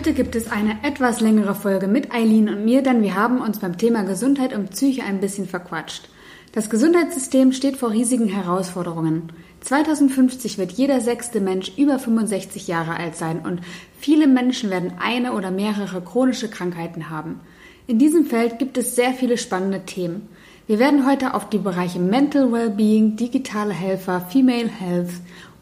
Heute 0.00 0.14
gibt 0.14 0.34
es 0.34 0.50
eine 0.50 0.78
etwas 0.82 1.20
längere 1.20 1.54
Folge 1.54 1.86
mit 1.86 2.10
Eileen 2.10 2.48
und 2.48 2.64
mir, 2.64 2.80
denn 2.80 3.02
wir 3.02 3.16
haben 3.16 3.42
uns 3.42 3.58
beim 3.58 3.76
Thema 3.76 4.02
Gesundheit 4.02 4.54
und 4.54 4.70
Psyche 4.70 5.02
ein 5.02 5.20
bisschen 5.20 5.46
verquatscht. 5.46 6.08
Das 6.52 6.70
Gesundheitssystem 6.70 7.52
steht 7.52 7.76
vor 7.76 7.90
riesigen 7.90 8.26
Herausforderungen. 8.26 9.30
2050 9.60 10.56
wird 10.56 10.72
jeder 10.72 11.02
sechste 11.02 11.42
Mensch 11.42 11.72
über 11.76 11.98
65 11.98 12.66
Jahre 12.66 12.96
alt 12.96 13.14
sein 13.14 13.40
und 13.40 13.60
viele 13.98 14.26
Menschen 14.26 14.70
werden 14.70 14.94
eine 14.98 15.34
oder 15.34 15.50
mehrere 15.50 16.00
chronische 16.00 16.48
Krankheiten 16.48 17.10
haben. 17.10 17.40
In 17.86 17.98
diesem 17.98 18.24
Feld 18.24 18.58
gibt 18.58 18.78
es 18.78 18.96
sehr 18.96 19.12
viele 19.12 19.36
spannende 19.36 19.84
Themen. 19.84 20.30
Wir 20.66 20.78
werden 20.78 21.06
heute 21.06 21.34
auf 21.34 21.50
die 21.50 21.58
Bereiche 21.58 21.98
Mental 21.98 22.50
Wellbeing, 22.50 23.16
digitale 23.16 23.74
Helfer, 23.74 24.22
Female 24.22 24.68
Health 24.68 25.10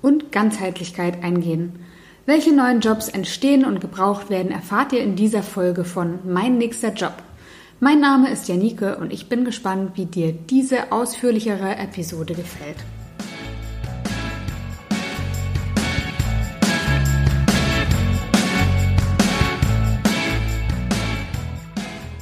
und 0.00 0.30
Ganzheitlichkeit 0.30 1.24
eingehen. 1.24 1.88
Welche 2.28 2.55
neuen 2.55 2.80
Jobs 2.80 3.09
entstehen 3.09 3.64
und 3.64 3.80
gebraucht 3.80 4.28
werden, 4.28 4.50
erfahrt 4.50 4.92
ihr 4.92 5.00
in 5.00 5.16
dieser 5.16 5.42
Folge 5.42 5.82
von 5.82 6.19
Mein 6.30 6.59
nächster 6.59 6.92
Job. 6.92 7.14
Mein 7.80 8.00
Name 8.00 8.28
ist 8.30 8.48
Janike 8.48 8.98
und 8.98 9.14
ich 9.14 9.30
bin 9.30 9.46
gespannt, 9.46 9.92
wie 9.95 10.05
dir 10.05 10.33
diese 10.34 10.92
ausführlichere 10.92 11.77
Episode 11.77 12.34
gefällt. 12.34 12.77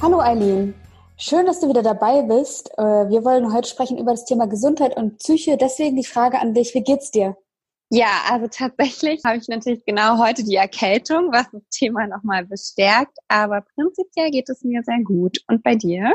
Hallo 0.01 0.21
Eileen, 0.21 0.73
schön, 1.17 1.45
dass 1.45 1.59
du 1.59 1.67
wieder 1.67 1.83
dabei 1.83 2.21
bist. 2.21 2.71
Äh, 2.77 3.09
wir 3.09 3.25
wollen 3.25 3.53
heute 3.53 3.67
sprechen 3.67 3.97
über 3.97 4.11
das 4.11 4.23
Thema 4.23 4.47
Gesundheit 4.47 4.95
und 4.95 5.17
Psyche. 5.17 5.57
Deswegen 5.57 5.97
die 5.97 6.05
Frage 6.05 6.39
an 6.39 6.53
dich, 6.53 6.73
wie 6.75 6.83
geht's 6.83 7.11
dir? 7.11 7.35
Ja, 7.89 8.23
also 8.29 8.47
tatsächlich 8.47 9.21
habe 9.25 9.37
ich 9.37 9.47
natürlich 9.47 9.85
genau 9.85 10.17
heute 10.17 10.43
die 10.43 10.55
Erkältung, 10.55 11.31
was 11.31 11.45
das 11.51 11.61
Thema 11.71 12.05
nochmal 12.05 12.45
bestärkt. 12.45 13.17
Aber 13.29 13.63
prinzipiell 13.75 14.29
geht 14.29 14.49
es 14.49 14.63
mir 14.63 14.83
sehr 14.83 15.01
gut. 15.03 15.37
Und 15.47 15.63
bei 15.63 15.75
dir? 15.75 16.13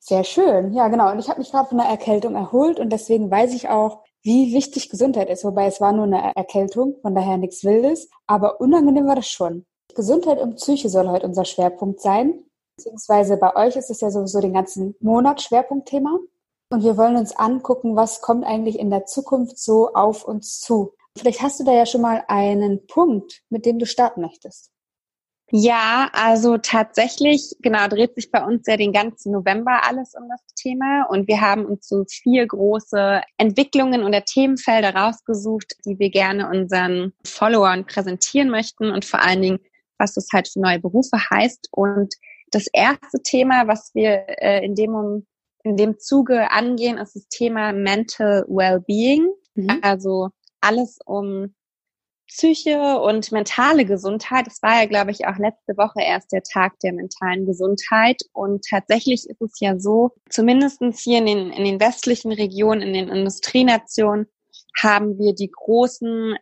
Sehr 0.00 0.24
schön. 0.24 0.74
Ja, 0.74 0.88
genau. 0.88 1.12
Und 1.12 1.20
ich 1.20 1.28
habe 1.28 1.38
mich 1.38 1.52
gerade 1.52 1.68
von 1.68 1.78
der 1.78 1.86
Erkältung 1.86 2.34
erholt 2.34 2.80
und 2.80 2.90
deswegen 2.90 3.30
weiß 3.30 3.54
ich 3.54 3.68
auch, 3.68 4.02
wie 4.24 4.52
wichtig 4.52 4.90
Gesundheit 4.90 5.30
ist. 5.30 5.44
Wobei 5.44 5.66
es 5.66 5.80
war 5.80 5.92
nur 5.92 6.06
eine 6.06 6.34
Erkältung, 6.34 6.96
von 7.02 7.14
daher 7.14 7.36
nichts 7.36 7.62
Wildes. 7.62 8.08
Aber 8.26 8.60
unangenehm 8.60 9.06
war 9.06 9.16
das 9.16 9.28
schon. 9.28 9.64
Gesundheit 9.94 10.40
und 10.40 10.56
Psyche 10.56 10.88
soll 10.88 11.08
heute 11.08 11.26
unser 11.26 11.44
Schwerpunkt 11.44 12.00
sein. 12.00 12.42
Beziehungsweise 12.76 13.36
bei 13.36 13.54
euch 13.54 13.76
ist 13.76 13.90
es 13.90 14.00
ja 14.00 14.10
sowieso 14.10 14.40
den 14.40 14.54
ganzen 14.54 14.96
Monat 14.98 15.40
Schwerpunktthema. 15.40 16.18
Und 16.70 16.82
wir 16.82 16.96
wollen 16.96 17.16
uns 17.16 17.36
angucken, 17.36 17.94
was 17.94 18.22
kommt 18.22 18.44
eigentlich 18.44 18.78
in 18.78 18.90
der 18.90 19.06
Zukunft 19.06 19.58
so 19.58 19.92
auf 19.92 20.24
uns 20.24 20.58
zu. 20.58 20.94
Vielleicht 21.18 21.42
hast 21.42 21.60
du 21.60 21.64
da 21.64 21.72
ja 21.72 21.86
schon 21.86 22.00
mal 22.00 22.24
einen 22.28 22.86
Punkt, 22.86 23.42
mit 23.50 23.66
dem 23.66 23.78
du 23.78 23.86
starten 23.86 24.22
möchtest. 24.22 24.72
Ja, 25.54 26.08
also 26.14 26.56
tatsächlich, 26.56 27.54
genau, 27.60 27.86
dreht 27.86 28.14
sich 28.14 28.30
bei 28.30 28.42
uns 28.42 28.66
ja 28.66 28.78
den 28.78 28.90
ganzen 28.90 29.32
November 29.32 29.82
alles 29.86 30.14
um 30.14 30.26
das 30.30 30.40
Thema 30.54 31.04
und 31.10 31.28
wir 31.28 31.42
haben 31.42 31.66
uns 31.66 31.86
so 31.86 32.06
vier 32.08 32.46
große 32.46 33.20
Entwicklungen 33.36 34.02
oder 34.02 34.24
Themenfelder 34.24 34.94
rausgesucht, 34.94 35.74
die 35.84 35.98
wir 35.98 36.08
gerne 36.08 36.48
unseren 36.48 37.12
Followern 37.26 37.84
präsentieren 37.84 38.48
möchten 38.48 38.90
und 38.90 39.04
vor 39.04 39.20
allen 39.20 39.42
Dingen, 39.42 39.58
was 39.98 40.14
das 40.14 40.28
halt 40.32 40.48
für 40.48 40.60
neue 40.60 40.80
Berufe 40.80 41.18
heißt. 41.30 41.68
Und 41.72 42.14
das 42.50 42.66
erste 42.72 43.22
Thema, 43.22 43.68
was 43.68 43.90
wir 43.92 44.24
äh, 44.40 44.64
in 44.64 44.74
dem 44.74 45.26
in 45.64 45.76
dem 45.76 45.98
Zuge 45.98 46.50
angehen, 46.50 46.96
ist 46.96 47.14
das 47.14 47.28
Thema 47.28 47.72
Mental 47.72 48.44
Wellbeing. 48.48 49.28
Mhm. 49.54 49.78
Also 49.82 50.30
alles 50.62 50.98
um 51.04 51.54
Psyche 52.28 52.98
und 53.00 53.30
mentale 53.30 53.84
Gesundheit. 53.84 54.46
Es 54.46 54.62
war 54.62 54.80
ja, 54.80 54.86
glaube 54.86 55.10
ich, 55.10 55.26
auch 55.26 55.36
letzte 55.36 55.76
Woche 55.76 56.00
erst 56.00 56.32
der 56.32 56.42
Tag 56.42 56.78
der 56.80 56.94
mentalen 56.94 57.44
Gesundheit. 57.44 58.22
Und 58.32 58.64
tatsächlich 58.68 59.28
ist 59.28 59.42
es 59.42 59.60
ja 59.60 59.78
so, 59.78 60.12
zumindestens 60.30 61.00
hier 61.00 61.18
in 61.18 61.26
den, 61.26 61.50
in 61.50 61.64
den 61.64 61.80
westlichen 61.80 62.32
Regionen, 62.32 62.80
in 62.80 62.94
den 62.94 63.08
Industrienationen, 63.08 64.26
haben 64.80 65.18
wir 65.18 65.34
die 65.34 65.50
großen 65.50 66.36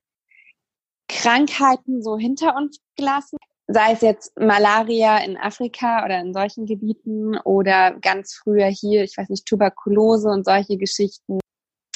Krankheiten 1.09 2.03
so 2.03 2.17
hinter 2.17 2.55
uns 2.55 2.79
gelassen. 2.97 3.39
Sei 3.67 3.93
es 3.93 4.01
jetzt 4.01 4.39
Malaria 4.39 5.19
in 5.19 5.37
Afrika 5.37 6.05
oder 6.05 6.21
in 6.21 6.33
solchen 6.33 6.67
Gebieten 6.67 7.37
oder 7.39 7.99
ganz 8.01 8.35
früher 8.35 8.67
hier, 8.67 9.03
ich 9.03 9.17
weiß 9.17 9.29
nicht, 9.29 9.47
Tuberkulose 9.47 10.29
und 10.29 10.45
solche 10.45 10.77
Geschichten 10.77 11.41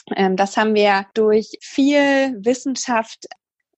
das 0.07 0.57
haben 0.57 0.75
wir 0.75 1.07
durch 1.15 1.57
viel 1.61 2.37
Wissenschaft 2.45 3.27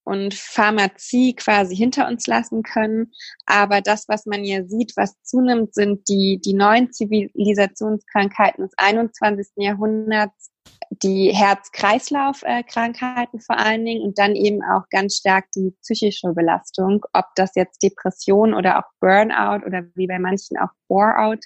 und 0.06 0.32
Pharmazie 0.34 1.34
quasi 1.34 1.75
hinter 1.75 2.06
uns 2.06 2.28
lassen 2.28 2.62
können. 2.62 3.10
Aber 3.44 3.81
das, 3.81 4.06
was 4.09 4.25
man 4.25 4.44
hier 4.44 4.69
sieht, 4.69 4.92
was 4.97 5.20
zunimmt, 5.22 5.75
sind 5.75 6.09
die, 6.09 6.41
die 6.42 6.54
neuen 6.54 6.92
Zivilisationskrankheiten 6.92 8.65
des 8.65 8.72
21. 8.76 9.48
Jahrhunderts, 9.56 10.53
die 10.91 11.32
Herz-Kreislauf-Krankheiten 11.34 13.41
vor 13.41 13.59
allen 13.59 13.84
Dingen 13.84 14.03
und 14.03 14.16
dann 14.19 14.36
eben 14.36 14.62
auch 14.62 14.84
ganz 14.91 15.16
stark 15.16 15.47
die 15.56 15.75
psychische 15.82 16.32
Belastung, 16.32 17.04
ob 17.12 17.25
das 17.34 17.56
jetzt 17.56 17.82
Depression 17.82 18.54
oder 18.54 18.78
auch 18.78 18.88
Burnout 19.00 19.66
oder 19.66 19.82
wie 19.97 20.06
bei 20.06 20.20
manchen 20.20 20.56
auch 20.59 20.70
Bore-out 20.86 21.44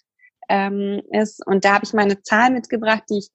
ähm, 0.51 1.01
ist. 1.13 1.41
Und 1.47 1.65
da 1.65 1.73
habe 1.75 1.87
ich 1.87 1.95
mal 1.95 2.03
eine 2.03 2.21
Zahl 2.23 2.51
mitgebracht, 2.51 3.05
die 3.09 3.21
ich 3.21 3.31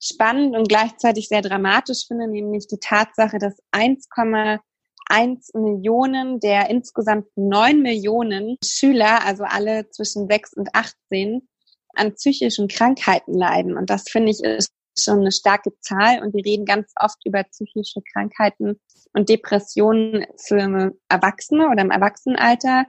spannend 0.00 0.56
und 0.56 0.68
gleichzeitig 0.68 1.28
sehr 1.28 1.42
dramatisch 1.42 2.06
finde, 2.06 2.26
nämlich 2.26 2.66
die 2.66 2.78
Tatsache, 2.78 3.38
dass 3.38 3.56
1,1 3.72 5.58
Millionen 5.58 6.40
der 6.40 6.70
insgesamt 6.70 7.26
9 7.36 7.80
Millionen 7.80 8.56
Schüler, 8.64 9.24
also 9.24 9.44
alle 9.44 9.88
zwischen 9.90 10.26
6 10.28 10.54
und 10.54 10.74
18, 10.74 11.46
an 11.94 12.14
psychischen 12.14 12.68
Krankheiten 12.68 13.34
leiden. 13.34 13.76
Und 13.76 13.90
das 13.90 14.04
finde 14.08 14.30
ich 14.30 14.42
ist 14.42 14.72
schon 14.98 15.20
eine 15.20 15.32
starke 15.32 15.72
Zahl. 15.80 16.22
Und 16.22 16.34
wir 16.34 16.44
reden 16.44 16.64
ganz 16.64 16.92
oft 16.96 17.18
über 17.24 17.44
psychische 17.44 18.00
Krankheiten 18.12 18.80
und 19.12 19.28
Depressionen 19.28 20.26
für 20.36 20.92
Erwachsene 21.08 21.68
oder 21.68 21.82
im 21.82 21.90
Erwachsenenalter. 21.90 22.86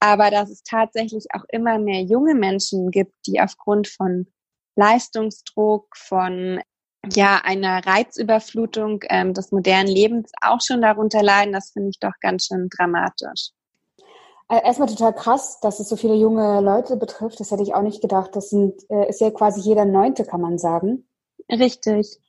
Aber 0.00 0.30
dass 0.30 0.50
es 0.50 0.62
tatsächlich 0.62 1.26
auch 1.32 1.44
immer 1.48 1.78
mehr 1.78 2.02
junge 2.02 2.34
Menschen 2.34 2.90
gibt, 2.90 3.14
die 3.26 3.40
aufgrund 3.40 3.88
von 3.88 4.26
Leistungsdruck, 4.76 5.96
von 5.96 6.60
ja 7.12 7.40
einer 7.42 7.84
Reizüberflutung 7.84 9.00
ähm, 9.08 9.34
des 9.34 9.50
modernen 9.50 9.88
Lebens 9.88 10.30
auch 10.40 10.60
schon 10.60 10.82
darunter 10.82 11.22
leiden. 11.22 11.52
Das 11.52 11.70
finde 11.70 11.90
ich 11.90 11.98
doch 11.98 12.12
ganz 12.20 12.46
schön 12.46 12.68
dramatisch. 12.68 13.50
Äh, 14.48 14.64
erstmal 14.64 14.88
total 14.88 15.14
krass, 15.14 15.60
dass 15.60 15.80
es 15.80 15.88
so 15.88 15.96
viele 15.96 16.14
junge 16.14 16.60
Leute 16.60 16.96
betrifft. 16.96 17.40
Das 17.40 17.50
hätte 17.50 17.62
ich 17.62 17.74
auch 17.74 17.82
nicht 17.82 18.02
gedacht. 18.02 18.36
Das 18.36 18.50
sind, 18.50 18.74
äh, 18.90 19.08
ist 19.08 19.20
ja 19.20 19.30
quasi 19.30 19.60
jeder 19.60 19.84
Neunte, 19.84 20.24
kann 20.24 20.40
man 20.40 20.58
sagen. 20.58 21.08
Richtig. 21.50 22.20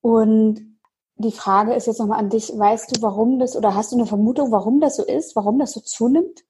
Und 0.00 0.78
die 1.16 1.32
Frage 1.32 1.74
ist 1.74 1.86
jetzt 1.86 1.98
nochmal 1.98 2.18
an 2.18 2.30
dich. 2.30 2.56
Weißt 2.56 2.96
du, 2.96 3.02
warum 3.02 3.38
das 3.38 3.56
oder 3.56 3.74
hast 3.74 3.92
du 3.92 3.96
eine 3.96 4.06
Vermutung, 4.06 4.50
warum 4.50 4.80
das 4.80 4.96
so 4.96 5.04
ist, 5.04 5.36
warum 5.36 5.58
das 5.58 5.72
so 5.72 5.80
zunimmt? 5.80 6.44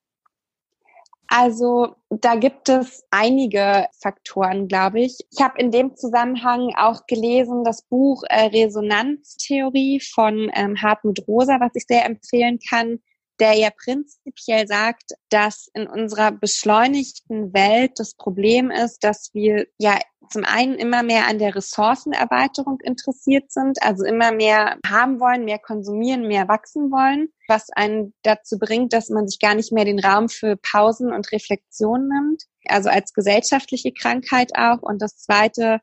Also 1.34 1.96
da 2.10 2.34
gibt 2.34 2.68
es 2.68 3.06
einige 3.10 3.86
Faktoren, 4.02 4.68
glaube 4.68 5.00
ich. 5.00 5.16
Ich 5.30 5.40
habe 5.40 5.58
in 5.58 5.70
dem 5.70 5.96
Zusammenhang 5.96 6.74
auch 6.76 7.06
gelesen 7.06 7.64
das 7.64 7.80
Buch 7.82 8.22
äh, 8.28 8.48
Resonanztheorie 8.48 10.00
von 10.00 10.50
ähm, 10.54 10.82
Hartmut 10.82 11.26
Rosa, 11.26 11.58
was 11.58 11.70
ich 11.74 11.84
sehr 11.88 12.04
empfehlen 12.04 12.58
kann 12.68 12.98
der 13.40 13.54
ja 13.54 13.70
prinzipiell 13.70 14.68
sagt, 14.68 15.14
dass 15.28 15.68
in 15.74 15.88
unserer 15.88 16.30
beschleunigten 16.30 17.52
Welt 17.52 17.92
das 17.96 18.14
Problem 18.14 18.70
ist, 18.70 19.02
dass 19.02 19.30
wir 19.32 19.66
ja 19.78 19.98
zum 20.32 20.44
einen 20.44 20.74
immer 20.74 21.02
mehr 21.02 21.26
an 21.26 21.38
der 21.38 21.54
Ressourcenerweiterung 21.54 22.80
interessiert 22.80 23.52
sind, 23.52 23.82
also 23.82 24.04
immer 24.04 24.32
mehr 24.32 24.78
haben 24.86 25.20
wollen, 25.20 25.44
mehr 25.44 25.58
konsumieren, 25.58 26.26
mehr 26.26 26.48
wachsen 26.48 26.90
wollen, 26.90 27.28
was 27.48 27.70
einen 27.70 28.14
dazu 28.22 28.58
bringt, 28.58 28.92
dass 28.92 29.10
man 29.10 29.28
sich 29.28 29.38
gar 29.38 29.54
nicht 29.54 29.72
mehr 29.72 29.84
den 29.84 30.00
Raum 30.00 30.28
für 30.28 30.56
Pausen 30.56 31.12
und 31.12 31.30
Reflexion 31.32 32.08
nimmt, 32.08 32.44
also 32.66 32.88
als 32.88 33.12
gesellschaftliche 33.12 33.92
Krankheit 33.92 34.52
auch. 34.56 34.82
Und 34.82 35.02
das 35.02 35.18
Zweite 35.18 35.80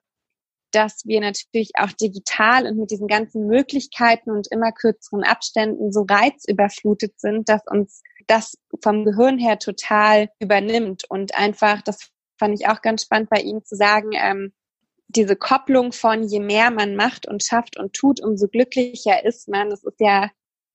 dass 0.72 1.06
wir 1.06 1.20
natürlich 1.20 1.72
auch 1.80 1.92
digital 1.94 2.68
und 2.68 2.78
mit 2.78 2.92
diesen 2.92 3.08
ganzen 3.08 3.48
Möglichkeiten 3.48 4.32
und 4.32 4.48
immer 4.52 4.72
kürzeren 4.72 5.24
Abständen 5.24 5.92
so 5.92 6.06
reizüberflutet 6.08 7.20
sind, 7.20 7.50
dass 7.50 7.62
uns 7.68 8.04
das 8.28 8.58
vom 8.84 9.06
Gehirn 9.06 9.40
her 9.40 9.58
total 9.60 10.30
übernimmt 10.40 11.04
und 11.10 11.36
einfach, 11.36 11.82
das 11.82 12.10
fand 12.40 12.60
ich 12.60 12.68
auch 12.68 12.82
ganz 12.82 13.04
spannend 13.04 13.30
bei 13.30 13.42
Ihnen 13.42 13.64
zu 13.64 13.76
sagen, 13.76 14.12
ähm, 14.14 14.54
diese 15.08 15.36
Kopplung 15.36 15.92
von 15.92 16.24
je 16.24 16.40
mehr 16.40 16.72
man 16.72 16.96
macht 16.96 17.28
und 17.28 17.44
schafft 17.44 17.78
und 17.78 17.94
tut, 17.94 18.22
umso 18.22 18.48
glücklicher 18.48 19.26
ist 19.26 19.50
man. 19.50 19.70
Das 19.70 19.84
ist 19.84 20.00
ja 20.00 20.30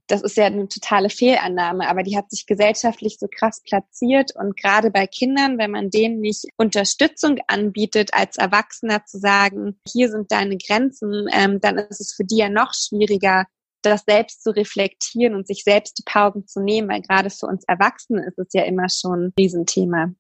das 0.07 0.23
ist 0.23 0.37
ja 0.37 0.45
eine 0.45 0.69
totale 0.69 1.09
Fehlannahme, 1.09 1.89
aber 1.89 2.03
die 2.03 2.17
hat 2.17 2.31
sich 2.31 2.47
gesellschaftlich 2.47 3.17
so 3.19 3.27
krass 3.27 3.63
platziert 3.63 4.33
und 4.37 4.57
gerade 4.57 4.91
bei 4.91 5.07
Kindern, 5.07 5.59
wenn 5.59 5.71
man 5.71 5.91
denen 5.91 6.21
nicht 6.21 6.45
Unterstützung 6.57 7.39
anbietet, 7.47 8.13
als 8.13 8.37
Erwachsener 8.37 9.05
zu 9.07 9.19
sagen, 9.19 9.81
hier 9.89 10.11
sind 10.11 10.31
deine 10.31 10.59
Grenzen, 10.59 11.27
ähm, 11.33 11.61
dann 11.61 11.79
ist 11.79 12.01
es 12.01 12.13
für 12.15 12.25
die 12.25 12.37
ja 12.37 12.51
noch 12.51 12.75
schwieriger, 12.75 13.47
das 13.83 14.05
selbst 14.07 14.43
zu 14.43 14.51
reflektieren 14.51 15.35
und 15.35 15.47
sich 15.47 15.63
selbst 15.63 15.99
die 15.99 16.05
Pausen 16.05 16.47
zu 16.47 16.61
nehmen, 16.61 16.89
weil 16.89 17.03
gerade 17.03 17.31
für 17.31 17.47
uns 17.47 17.65
Erwachsene 17.67 18.27
ist 18.27 18.39
es 18.39 18.49
ja 18.53 18.65
immer 18.65 18.89
schon 18.89 19.27
ein 19.27 19.33
Riesenthema. 19.39 20.13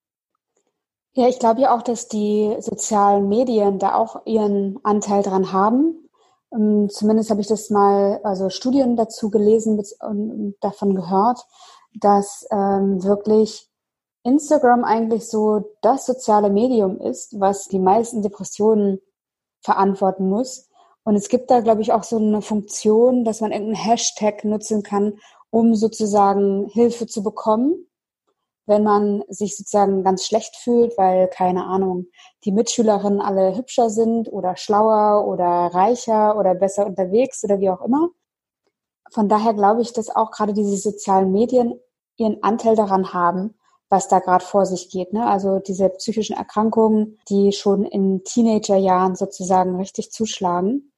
Ja, 1.17 1.29
ich 1.29 1.39
glaube 1.39 1.61
ja 1.61 1.75
auch, 1.75 1.83
dass 1.83 2.09
die 2.09 2.57
sozialen 2.59 3.29
Medien 3.29 3.79
da 3.79 3.95
auch 3.95 4.27
ihren 4.27 4.81
Anteil 4.83 5.23
dran 5.23 5.53
haben. 5.53 6.09
Ähm, 6.53 6.89
zumindest 6.91 7.31
habe 7.31 7.41
ich 7.41 7.47
das 7.47 7.71
mal, 7.71 8.21
also 8.25 8.51
Studien 8.51 8.97
dazu 8.97 9.31
gelesen 9.31 9.81
und 10.01 10.57
davon 10.61 10.97
gehört, 10.97 11.41
dass 11.95 12.47
ähm, 12.51 13.05
wirklich 13.05 13.69
Instagram 14.25 14.83
eigentlich 14.83 15.29
so 15.29 15.77
das 15.83 16.07
soziale 16.07 16.51
Medium 16.51 17.01
ist, 17.01 17.39
was 17.39 17.69
die 17.69 17.79
meisten 17.79 18.23
Depressionen 18.23 19.01
verantworten 19.61 20.29
muss. 20.29 20.69
Und 21.05 21.15
es 21.15 21.29
gibt 21.29 21.49
da, 21.51 21.61
glaube 21.61 21.83
ich, 21.83 21.93
auch 21.93 22.03
so 22.03 22.17
eine 22.17 22.43
Funktion, 22.43 23.25
dass 23.25 23.41
man 23.41 23.53
irgendeinen 23.53 23.85
Hashtag 23.85 24.45
nutzen 24.45 24.83
kann, 24.83 25.19
um 25.51 25.77
sozusagen 25.77 26.67
Hilfe 26.69 27.07
zu 27.07 27.23
bekommen, 27.23 27.87
wenn 28.67 28.83
man 28.83 29.23
sich 29.29 29.57
sozusagen 29.57 30.03
ganz 30.05 30.25
schlecht 30.25 30.57
fühlt, 30.57 30.97
weil, 30.97 31.29
keine 31.29 31.65
Ahnung, 31.65 32.07
die 32.45 32.53
Mitschülerinnen 32.53 33.21
alle 33.21 33.57
hübscher 33.57 33.91
sind 33.91 34.33
oder 34.33 34.57
schlauer 34.57 35.27
oder 35.27 35.47
reicher 35.75 36.39
oder 36.39 36.55
besser 36.55 36.87
unterwegs 36.87 37.45
oder 37.45 37.61
wie 37.61 37.71
auch 37.71 37.83
immer. 37.83 38.09
Von 39.11 39.29
daher 39.29 39.55
glaube 39.55 39.83
ich, 39.83 39.93
dass 39.93 40.15
auch 40.15 40.31
gerade 40.31 40.55
diese 40.55 40.77
sozialen 40.77 41.31
Medien 41.31 41.79
ihren 42.17 42.43
Anteil 42.43 42.75
daran 42.75 43.13
haben, 43.13 43.55
was 43.89 44.09
da 44.09 44.19
gerade 44.19 44.45
vor 44.45 44.67
sich 44.67 44.89
geht. 44.89 45.13
Ne? 45.13 45.27
Also 45.27 45.59
diese 45.59 45.91
psychischen 45.91 46.37
Erkrankungen, 46.37 47.19
die 47.29 47.53
schon 47.53 47.85
in 47.85 48.25
Teenagerjahren 48.25 49.15
sozusagen 49.15 49.77
richtig 49.77 50.11
zuschlagen. 50.11 50.93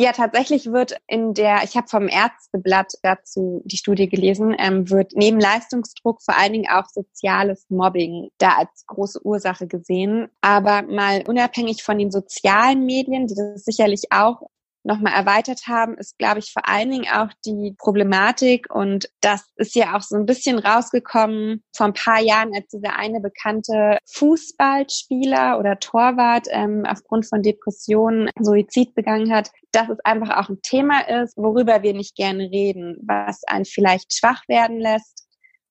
Ja, 0.00 0.12
tatsächlich 0.12 0.70
wird 0.70 0.94
in 1.08 1.34
der, 1.34 1.64
ich 1.64 1.76
habe 1.76 1.88
vom 1.88 2.06
Ärzteblatt 2.06 2.92
dazu 3.02 3.62
die 3.64 3.76
Studie 3.76 4.08
gelesen, 4.08 4.54
ähm, 4.56 4.88
wird 4.90 5.10
neben 5.16 5.40
Leistungsdruck 5.40 6.22
vor 6.22 6.38
allen 6.38 6.52
Dingen 6.52 6.70
auch 6.70 6.86
soziales 6.86 7.66
Mobbing 7.68 8.28
da 8.38 8.58
als 8.58 8.86
große 8.86 9.20
Ursache 9.26 9.66
gesehen. 9.66 10.28
Aber 10.40 10.82
mal 10.82 11.24
unabhängig 11.26 11.82
von 11.82 11.98
den 11.98 12.12
sozialen 12.12 12.86
Medien, 12.86 13.26
die 13.26 13.34
das 13.34 13.64
sicherlich 13.64 14.04
auch 14.10 14.42
nochmal 14.84 15.12
erweitert 15.14 15.66
haben, 15.66 15.96
ist, 15.98 16.18
glaube 16.18 16.38
ich, 16.38 16.52
vor 16.52 16.68
allen 16.68 16.90
Dingen 16.90 17.08
auch 17.12 17.28
die 17.44 17.74
Problematik. 17.78 18.72
Und 18.72 19.10
das 19.20 19.44
ist 19.56 19.74
ja 19.74 19.96
auch 19.96 20.02
so 20.02 20.16
ein 20.16 20.26
bisschen 20.26 20.58
rausgekommen 20.58 21.62
vor 21.76 21.86
ein 21.86 21.94
paar 21.94 22.20
Jahren, 22.20 22.54
als 22.54 22.68
dieser 22.68 22.96
eine 22.96 23.20
bekannte 23.20 23.98
Fußballspieler 24.12 25.58
oder 25.58 25.78
Torwart 25.78 26.46
ähm, 26.50 26.84
aufgrund 26.86 27.26
von 27.26 27.42
Depressionen 27.42 28.30
Suizid 28.40 28.94
begangen 28.94 29.32
hat, 29.32 29.50
dass 29.72 29.88
es 29.88 29.98
einfach 30.04 30.36
auch 30.36 30.48
ein 30.48 30.62
Thema 30.62 31.00
ist, 31.00 31.36
worüber 31.36 31.82
wir 31.82 31.94
nicht 31.94 32.16
gerne 32.16 32.44
reden, 32.44 32.96
was 33.06 33.44
einen 33.44 33.64
vielleicht 33.64 34.14
schwach 34.14 34.42
werden 34.48 34.78
lässt, 34.78 35.26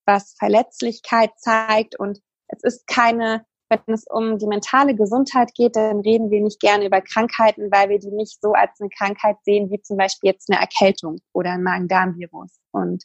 was 0.05 0.35
Verletzlichkeit 0.37 1.31
zeigt. 1.37 1.99
Und 1.99 2.19
es 2.49 2.63
ist 2.63 2.87
keine 2.87 3.45
wenn 3.69 3.93
es 3.93 4.05
um 4.09 4.37
die 4.37 4.47
mentale 4.47 4.95
Gesundheit 4.95 5.53
geht, 5.53 5.75
dann 5.75 5.99
reden 5.99 6.31
wir 6.31 6.41
nicht 6.41 6.59
gerne 6.59 6.85
über 6.85 7.01
Krankheiten, 7.01 7.69
weil 7.71 7.89
wir 7.89 7.99
die 7.99 8.11
nicht 8.11 8.39
so 8.41 8.53
als 8.53 8.79
eine 8.79 8.89
Krankheit 8.89 9.37
sehen, 9.43 9.69
wie 9.69 9.81
zum 9.81 9.97
Beispiel 9.97 10.29
jetzt 10.29 10.49
eine 10.49 10.59
Erkältung 10.59 11.19
oder 11.33 11.51
ein 11.51 11.63
Magen-Darm-Virus. 11.63 12.59
Und 12.71 13.03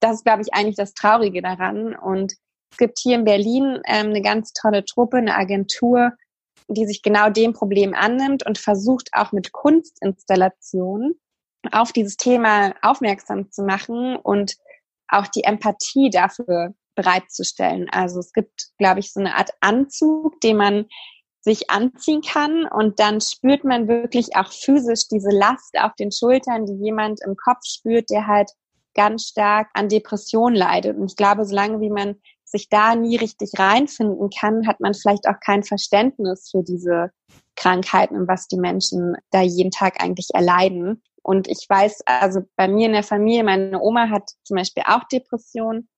das 0.00 0.16
ist, 0.16 0.24
glaube 0.24 0.42
ich, 0.42 0.54
eigentlich 0.54 0.76
das 0.76 0.94
Traurige 0.94 1.42
daran. 1.42 1.96
Und 1.96 2.34
es 2.70 2.76
gibt 2.78 2.98
hier 3.00 3.16
in 3.16 3.24
Berlin 3.24 3.80
ähm, 3.86 4.10
eine 4.10 4.22
ganz 4.22 4.52
tolle 4.52 4.84
Truppe, 4.84 5.18
eine 5.18 5.34
Agentur, 5.34 6.12
die 6.68 6.86
sich 6.86 7.02
genau 7.02 7.30
dem 7.30 7.52
Problem 7.52 7.94
annimmt 7.94 8.46
und 8.46 8.58
versucht 8.58 9.08
auch 9.12 9.32
mit 9.32 9.52
Kunstinstallationen 9.52 11.18
auf 11.72 11.92
dieses 11.92 12.16
Thema 12.16 12.74
aufmerksam 12.82 13.50
zu 13.50 13.62
machen 13.62 14.16
und 14.16 14.54
auch 15.08 15.26
die 15.26 15.44
Empathie 15.44 16.10
dafür 16.10 16.74
bereitzustellen. 16.98 17.88
Also 17.92 18.18
es 18.18 18.32
gibt, 18.32 18.70
glaube 18.76 18.98
ich, 18.98 19.12
so 19.12 19.20
eine 19.20 19.36
Art 19.36 19.50
Anzug, 19.60 20.40
den 20.40 20.56
man 20.56 20.86
sich 21.40 21.70
anziehen 21.70 22.22
kann 22.22 22.66
und 22.66 22.98
dann 22.98 23.20
spürt 23.20 23.62
man 23.62 23.86
wirklich 23.86 24.34
auch 24.34 24.52
physisch 24.52 25.06
diese 25.08 25.30
Last 25.30 25.78
auf 25.78 25.94
den 25.94 26.10
Schultern, 26.10 26.66
die 26.66 26.74
jemand 26.84 27.20
im 27.24 27.36
Kopf 27.36 27.60
spürt, 27.64 28.10
der 28.10 28.26
halt 28.26 28.50
ganz 28.94 29.28
stark 29.28 29.68
an 29.74 29.88
Depression 29.88 30.54
leidet. 30.54 30.98
Und 30.98 31.12
ich 31.12 31.16
glaube, 31.16 31.44
solange 31.44 31.80
wie 31.80 31.90
man 31.90 32.16
sich 32.44 32.68
da 32.68 32.96
nie 32.96 33.16
richtig 33.16 33.52
reinfinden 33.56 34.28
kann, 34.30 34.66
hat 34.66 34.80
man 34.80 34.94
vielleicht 34.94 35.28
auch 35.28 35.38
kein 35.40 35.62
Verständnis 35.62 36.48
für 36.50 36.64
diese 36.64 37.12
Krankheiten 37.54 38.16
und 38.16 38.26
was 38.26 38.48
die 38.48 38.58
Menschen 38.58 39.14
da 39.30 39.40
jeden 39.40 39.70
Tag 39.70 40.02
eigentlich 40.02 40.30
erleiden. 40.34 41.02
Und 41.22 41.46
ich 41.46 41.64
weiß, 41.68 42.02
also 42.06 42.40
bei 42.56 42.66
mir 42.66 42.86
in 42.86 42.94
der 42.94 43.04
Familie, 43.04 43.44
meine 43.44 43.80
Oma 43.80 44.10
hat 44.10 44.30
zum 44.42 44.56
Beispiel 44.56 44.82
auch 44.86 45.04
Depressionen 45.04 45.88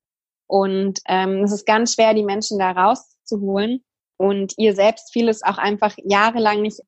und 0.50 0.98
ähm, 1.06 1.44
es 1.44 1.52
ist 1.52 1.64
ganz 1.64 1.94
schwer, 1.94 2.12
die 2.12 2.24
Menschen 2.24 2.58
da 2.58 2.72
rauszuholen. 2.72 3.84
Und 4.16 4.54
ihr 4.58 4.74
selbst 4.74 5.12
fiel 5.12 5.28
es 5.28 5.44
auch 5.44 5.58
einfach 5.58 5.94
jahrelang 6.02 6.62
nicht 6.62 6.80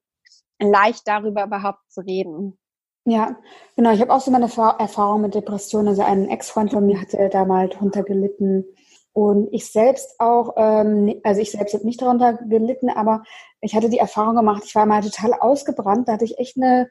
leicht, 0.60 1.06
darüber 1.06 1.44
überhaupt 1.44 1.78
zu 1.88 2.00
reden. 2.00 2.58
Ja, 3.04 3.36
genau. 3.76 3.92
Ich 3.92 4.00
habe 4.00 4.12
auch 4.12 4.20
so 4.20 4.32
meine 4.32 4.46
Erfahrung 4.46 5.22
mit 5.22 5.36
Depressionen. 5.36 5.88
Also 5.88 6.02
ein 6.02 6.28
Ex-Freund 6.28 6.72
von 6.72 6.84
mir 6.84 7.00
hatte 7.00 7.28
da 7.28 7.44
mal 7.44 7.68
drunter 7.68 8.02
gelitten. 8.02 8.64
Und 9.12 9.48
ich 9.52 9.70
selbst 9.70 10.18
auch, 10.18 10.54
ähm, 10.56 11.20
also 11.22 11.40
ich 11.40 11.52
selbst 11.52 11.74
habe 11.74 11.86
nicht 11.86 12.02
darunter 12.02 12.34
gelitten, 12.34 12.90
aber 12.90 13.22
ich 13.60 13.76
hatte 13.76 13.90
die 13.90 13.98
Erfahrung 13.98 14.34
gemacht, 14.34 14.62
ich 14.64 14.74
war 14.74 14.86
mal 14.86 15.02
total 15.02 15.34
ausgebrannt. 15.34 16.08
Da 16.08 16.14
hatte 16.14 16.24
ich 16.24 16.38
echt 16.38 16.56
eine 16.56 16.90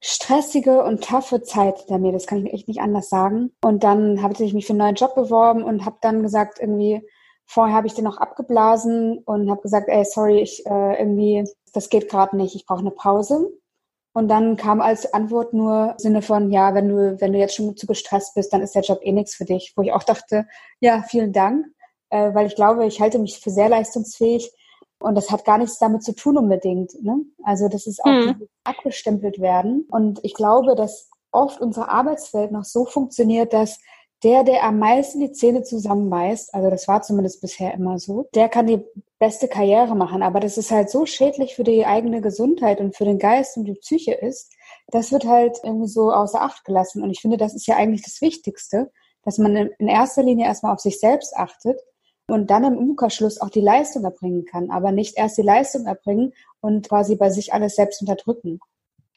stressige 0.00 0.82
und 0.84 1.02
taffe 1.02 1.42
Zeit 1.42 1.78
hinter 1.78 1.98
mir. 1.98 2.12
Das 2.12 2.26
kann 2.26 2.46
ich 2.46 2.52
echt 2.52 2.68
nicht 2.68 2.80
anders 2.80 3.08
sagen. 3.08 3.52
Und 3.62 3.84
dann 3.84 4.22
habe 4.22 4.42
ich 4.42 4.54
mich 4.54 4.66
für 4.66 4.72
einen 4.72 4.78
neuen 4.78 4.94
Job 4.94 5.14
beworben 5.14 5.62
und 5.62 5.84
habe 5.84 5.98
dann 6.00 6.22
gesagt, 6.22 6.58
irgendwie, 6.60 7.02
vorher 7.46 7.74
habe 7.74 7.86
ich 7.86 7.94
den 7.94 8.04
noch 8.04 8.18
abgeblasen 8.18 9.18
und 9.24 9.50
habe 9.50 9.62
gesagt, 9.62 9.88
ey, 9.88 10.04
sorry, 10.04 10.40
ich 10.40 10.64
äh, 10.66 10.98
irgendwie, 10.98 11.44
das 11.72 11.88
geht 11.88 12.08
gerade 12.08 12.36
nicht, 12.36 12.54
ich 12.54 12.66
brauche 12.66 12.80
eine 12.80 12.90
Pause. 12.90 13.50
Und 14.12 14.28
dann 14.28 14.56
kam 14.56 14.80
als 14.80 15.12
Antwort 15.12 15.52
nur 15.52 15.92
im 15.92 15.98
Sinne 15.98 16.22
von, 16.22 16.50
ja, 16.50 16.74
wenn 16.74 16.88
du, 16.88 17.20
wenn 17.20 17.32
du 17.32 17.38
jetzt 17.38 17.54
schon 17.54 17.76
zu 17.76 17.86
gestresst 17.86 18.34
bist, 18.34 18.52
dann 18.52 18.62
ist 18.62 18.74
der 18.74 18.82
Job 18.82 19.00
eh 19.02 19.12
nichts 19.12 19.34
für 19.34 19.44
dich. 19.44 19.74
Wo 19.76 19.82
ich 19.82 19.92
auch 19.92 20.02
dachte, 20.02 20.46
ja, 20.80 21.02
vielen 21.08 21.32
Dank, 21.32 21.66
äh, 22.10 22.34
weil 22.34 22.46
ich 22.46 22.56
glaube, 22.56 22.86
ich 22.86 23.00
halte 23.00 23.18
mich 23.18 23.38
für 23.38 23.50
sehr 23.50 23.68
leistungsfähig. 23.68 24.50
Und 25.00 25.14
das 25.14 25.30
hat 25.30 25.44
gar 25.44 25.58
nichts 25.58 25.78
damit 25.78 26.02
zu 26.02 26.14
tun 26.14 26.36
unbedingt. 26.36 27.02
Ne? 27.02 27.20
Also 27.42 27.68
das 27.68 27.86
ist 27.86 28.04
auch 28.04 28.10
mhm. 28.10 28.48
abgestempelt 28.64 29.40
werden. 29.40 29.86
Und 29.90 30.20
ich 30.22 30.34
glaube, 30.34 30.74
dass 30.74 31.08
oft 31.30 31.60
unsere 31.60 31.88
Arbeitswelt 31.88 32.52
noch 32.52 32.64
so 32.64 32.84
funktioniert, 32.84 33.52
dass 33.52 33.78
der, 34.24 34.42
der 34.42 34.64
am 34.64 34.78
meisten 34.80 35.20
die 35.20 35.30
Zähne 35.30 35.62
zusammenbeißt, 35.62 36.52
also 36.52 36.70
das 36.70 36.88
war 36.88 37.02
zumindest 37.02 37.40
bisher 37.40 37.72
immer 37.74 38.00
so, 38.00 38.28
der 38.34 38.48
kann 38.48 38.66
die 38.66 38.84
beste 39.20 39.46
Karriere 39.46 39.94
machen. 39.94 40.22
Aber 40.22 40.40
das 40.40 40.58
ist 40.58 40.72
halt 40.72 40.90
so 40.90 41.06
schädlich 41.06 41.54
für 41.54 41.62
die 41.62 41.86
eigene 41.86 42.20
Gesundheit 42.20 42.80
und 42.80 42.96
für 42.96 43.04
den 43.04 43.18
Geist 43.18 43.56
und 43.56 43.64
die 43.64 43.74
Psyche 43.74 44.14
ist, 44.14 44.52
das 44.88 45.12
wird 45.12 45.24
halt 45.24 45.58
irgendwie 45.62 45.88
so 45.88 46.10
außer 46.12 46.40
Acht 46.40 46.64
gelassen. 46.64 47.02
Und 47.02 47.10
ich 47.10 47.20
finde, 47.20 47.36
das 47.36 47.54
ist 47.54 47.66
ja 47.66 47.76
eigentlich 47.76 48.02
das 48.02 48.20
Wichtigste, 48.20 48.90
dass 49.22 49.38
man 49.38 49.54
in 49.54 49.88
erster 49.88 50.22
Linie 50.22 50.46
erstmal 50.46 50.72
auf 50.72 50.80
sich 50.80 50.98
selbst 50.98 51.36
achtet 51.36 51.80
und 52.28 52.50
dann 52.50 52.64
im 52.64 52.76
Umkehrschluss 52.76 53.40
auch 53.40 53.50
die 53.50 53.60
Leistung 53.60 54.04
erbringen 54.04 54.44
kann, 54.44 54.70
aber 54.70 54.92
nicht 54.92 55.16
erst 55.16 55.38
die 55.38 55.42
Leistung 55.42 55.86
erbringen 55.86 56.34
und 56.60 56.88
quasi 56.88 57.16
bei 57.16 57.30
sich 57.30 57.52
alles 57.52 57.74
selbst 57.74 58.00
unterdrücken. 58.02 58.60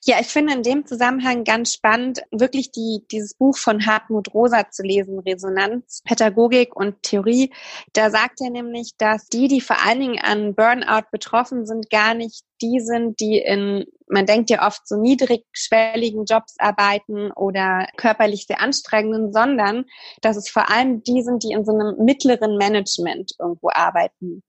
Ja, 0.04 0.20
ich 0.20 0.28
finde 0.28 0.54
in 0.54 0.64
dem 0.64 0.88
Zusammenhang 0.88 1.44
ganz 1.44 1.74
spannend, 1.74 2.24
wirklich 2.32 2.72
die, 2.72 3.06
dieses 3.12 3.36
Buch 3.36 3.56
von 3.56 3.86
Hartmut 3.86 4.34
Rosa 4.34 4.68
zu 4.72 4.82
lesen, 4.82 5.20
Resonanz, 5.20 6.02
Pädagogik 6.04 6.76
und 6.76 7.04
Theorie. 7.04 7.54
Da 7.94 8.10
sagt 8.10 8.42
er 8.42 8.50
nämlich, 8.50 8.94
dass 8.98 9.28
die, 9.28 9.48
die 9.48 9.62
vor 9.62 9.78
allen 9.86 10.00
Dingen 10.00 10.20
an 10.20 10.56
Burnout 10.56 11.06
betroffen 11.12 11.68
sind, 11.68 11.92
gar 11.92 12.16
nicht 12.16 12.46
die 12.64 12.80
sind, 12.80 13.20
die 13.20 13.38
in, 13.38 13.86
man 14.08 14.26
denkt 14.26 14.50
ja 14.50 14.66
oft 14.66 14.88
so 14.88 14.96
niedrigschwelligen 14.96 16.26
Jobs 16.26 16.56
arbeiten 16.58 17.32
oder 17.34 17.88
körperlich 17.96 18.48
sehr 18.48 18.60
anstrengenden, 18.60 19.32
sondern 19.32 19.86
dass 20.22 20.36
es 20.36 20.50
vor 20.50 20.72
allem 20.72 21.04
die 21.04 21.22
sind, 21.22 21.44
die 21.44 21.52
in 21.52 21.64
so 21.64 21.74
einem 21.74 22.04
mittleren 22.04 22.58
Management 22.58 23.34
irgendwo 23.38 23.70
arbeiten. 23.72 24.42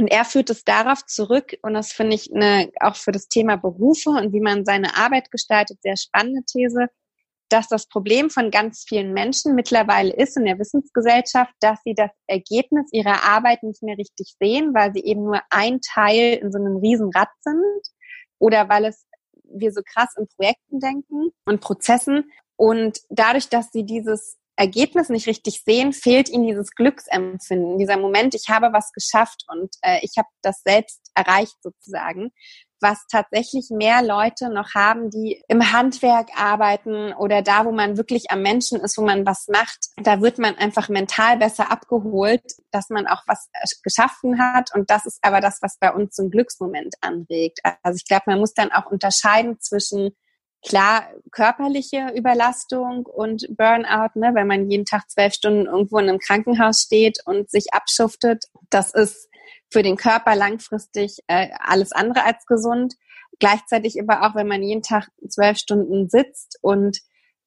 Und 0.00 0.06
er 0.06 0.24
führt 0.24 0.48
es 0.48 0.64
darauf 0.64 1.04
zurück, 1.04 1.58
und 1.60 1.74
das 1.74 1.92
finde 1.92 2.14
ich 2.14 2.32
eine, 2.34 2.72
auch 2.80 2.96
für 2.96 3.12
das 3.12 3.28
Thema 3.28 3.56
Berufe 3.56 4.08
und 4.08 4.32
wie 4.32 4.40
man 4.40 4.64
seine 4.64 4.96
Arbeit 4.96 5.30
gestaltet, 5.30 5.82
sehr 5.82 5.98
spannende 5.98 6.40
These, 6.50 6.86
dass 7.50 7.68
das 7.68 7.86
Problem 7.86 8.30
von 8.30 8.50
ganz 8.50 8.86
vielen 8.88 9.12
Menschen 9.12 9.54
mittlerweile 9.54 10.10
ist 10.14 10.38
in 10.38 10.46
der 10.46 10.58
Wissensgesellschaft, 10.58 11.52
dass 11.60 11.80
sie 11.84 11.92
das 11.92 12.10
Ergebnis 12.26 12.88
ihrer 12.92 13.24
Arbeit 13.24 13.62
nicht 13.62 13.82
mehr 13.82 13.98
richtig 13.98 14.36
sehen, 14.40 14.72
weil 14.72 14.90
sie 14.94 15.04
eben 15.04 15.24
nur 15.24 15.42
ein 15.50 15.82
Teil 15.82 16.38
in 16.40 16.50
so 16.50 16.58
einem 16.58 16.78
Riesenrad 16.78 17.28
sind 17.40 17.82
oder 18.38 18.70
weil 18.70 18.86
es 18.86 19.04
wir 19.52 19.70
so 19.70 19.82
krass 19.84 20.14
in 20.16 20.28
Projekten 20.28 20.80
denken 20.80 21.28
und 21.44 21.60
Prozessen. 21.60 22.30
Und 22.56 23.00
dadurch, 23.10 23.50
dass 23.50 23.70
sie 23.70 23.84
dieses 23.84 24.38
Ergebnis 24.60 25.08
nicht 25.08 25.26
richtig 25.26 25.62
sehen, 25.64 25.92
fehlt 25.92 26.28
ihnen 26.28 26.46
dieses 26.46 26.72
Glücksempfinden, 26.72 27.78
dieser 27.78 27.96
Moment, 27.96 28.34
ich 28.34 28.48
habe 28.48 28.72
was 28.72 28.92
geschafft 28.92 29.44
und 29.48 29.74
äh, 29.82 29.98
ich 30.02 30.12
habe 30.18 30.28
das 30.42 30.62
selbst 30.62 31.00
erreicht 31.14 31.56
sozusagen 31.62 32.30
was 32.80 33.06
tatsächlich 33.10 33.68
mehr 33.70 34.02
Leute 34.02 34.48
noch 34.48 34.74
haben, 34.74 35.10
die 35.10 35.42
im 35.48 35.72
Handwerk 35.72 36.28
arbeiten 36.36 37.12
oder 37.12 37.42
da, 37.42 37.64
wo 37.64 37.72
man 37.72 37.96
wirklich 37.96 38.30
am 38.30 38.42
Menschen 38.42 38.80
ist, 38.80 38.96
wo 38.96 39.02
man 39.02 39.26
was 39.26 39.48
macht. 39.48 39.78
Da 39.96 40.20
wird 40.20 40.38
man 40.38 40.56
einfach 40.56 40.88
mental 40.88 41.36
besser 41.36 41.70
abgeholt, 41.70 42.42
dass 42.70 42.88
man 42.88 43.06
auch 43.06 43.22
was 43.26 43.50
geschaffen 43.82 44.40
hat. 44.40 44.74
Und 44.74 44.90
das 44.90 45.06
ist 45.06 45.18
aber 45.22 45.40
das, 45.40 45.58
was 45.62 45.78
bei 45.78 45.92
uns 45.92 46.18
einen 46.18 46.30
Glücksmoment 46.30 46.94
anregt. 47.00 47.60
Also 47.82 47.96
ich 47.96 48.06
glaube, 48.06 48.24
man 48.26 48.38
muss 48.38 48.54
dann 48.54 48.72
auch 48.72 48.86
unterscheiden 48.86 49.60
zwischen 49.60 50.16
klar 50.66 51.08
körperliche 51.32 52.12
Überlastung 52.14 53.06
und 53.06 53.46
Burnout, 53.56 54.18
ne, 54.18 54.32
wenn 54.34 54.46
man 54.46 54.70
jeden 54.70 54.84
Tag 54.84 55.08
zwölf 55.10 55.34
Stunden 55.34 55.66
irgendwo 55.66 55.98
in 55.98 56.08
einem 56.08 56.18
Krankenhaus 56.18 56.80
steht 56.80 57.18
und 57.24 57.50
sich 57.50 57.72
abschuftet. 57.72 58.44
Das 58.68 58.92
ist 58.92 59.28
für 59.70 59.82
den 59.82 59.96
Körper 59.96 60.34
langfristig 60.34 61.18
äh, 61.28 61.48
alles 61.60 61.92
andere 61.92 62.24
als 62.24 62.44
gesund. 62.46 62.94
Gleichzeitig 63.38 64.00
aber 64.00 64.26
auch, 64.26 64.34
wenn 64.34 64.48
man 64.48 64.62
jeden 64.62 64.82
Tag 64.82 65.08
zwölf 65.28 65.56
Stunden 65.56 66.08
sitzt 66.08 66.58
und 66.60 66.98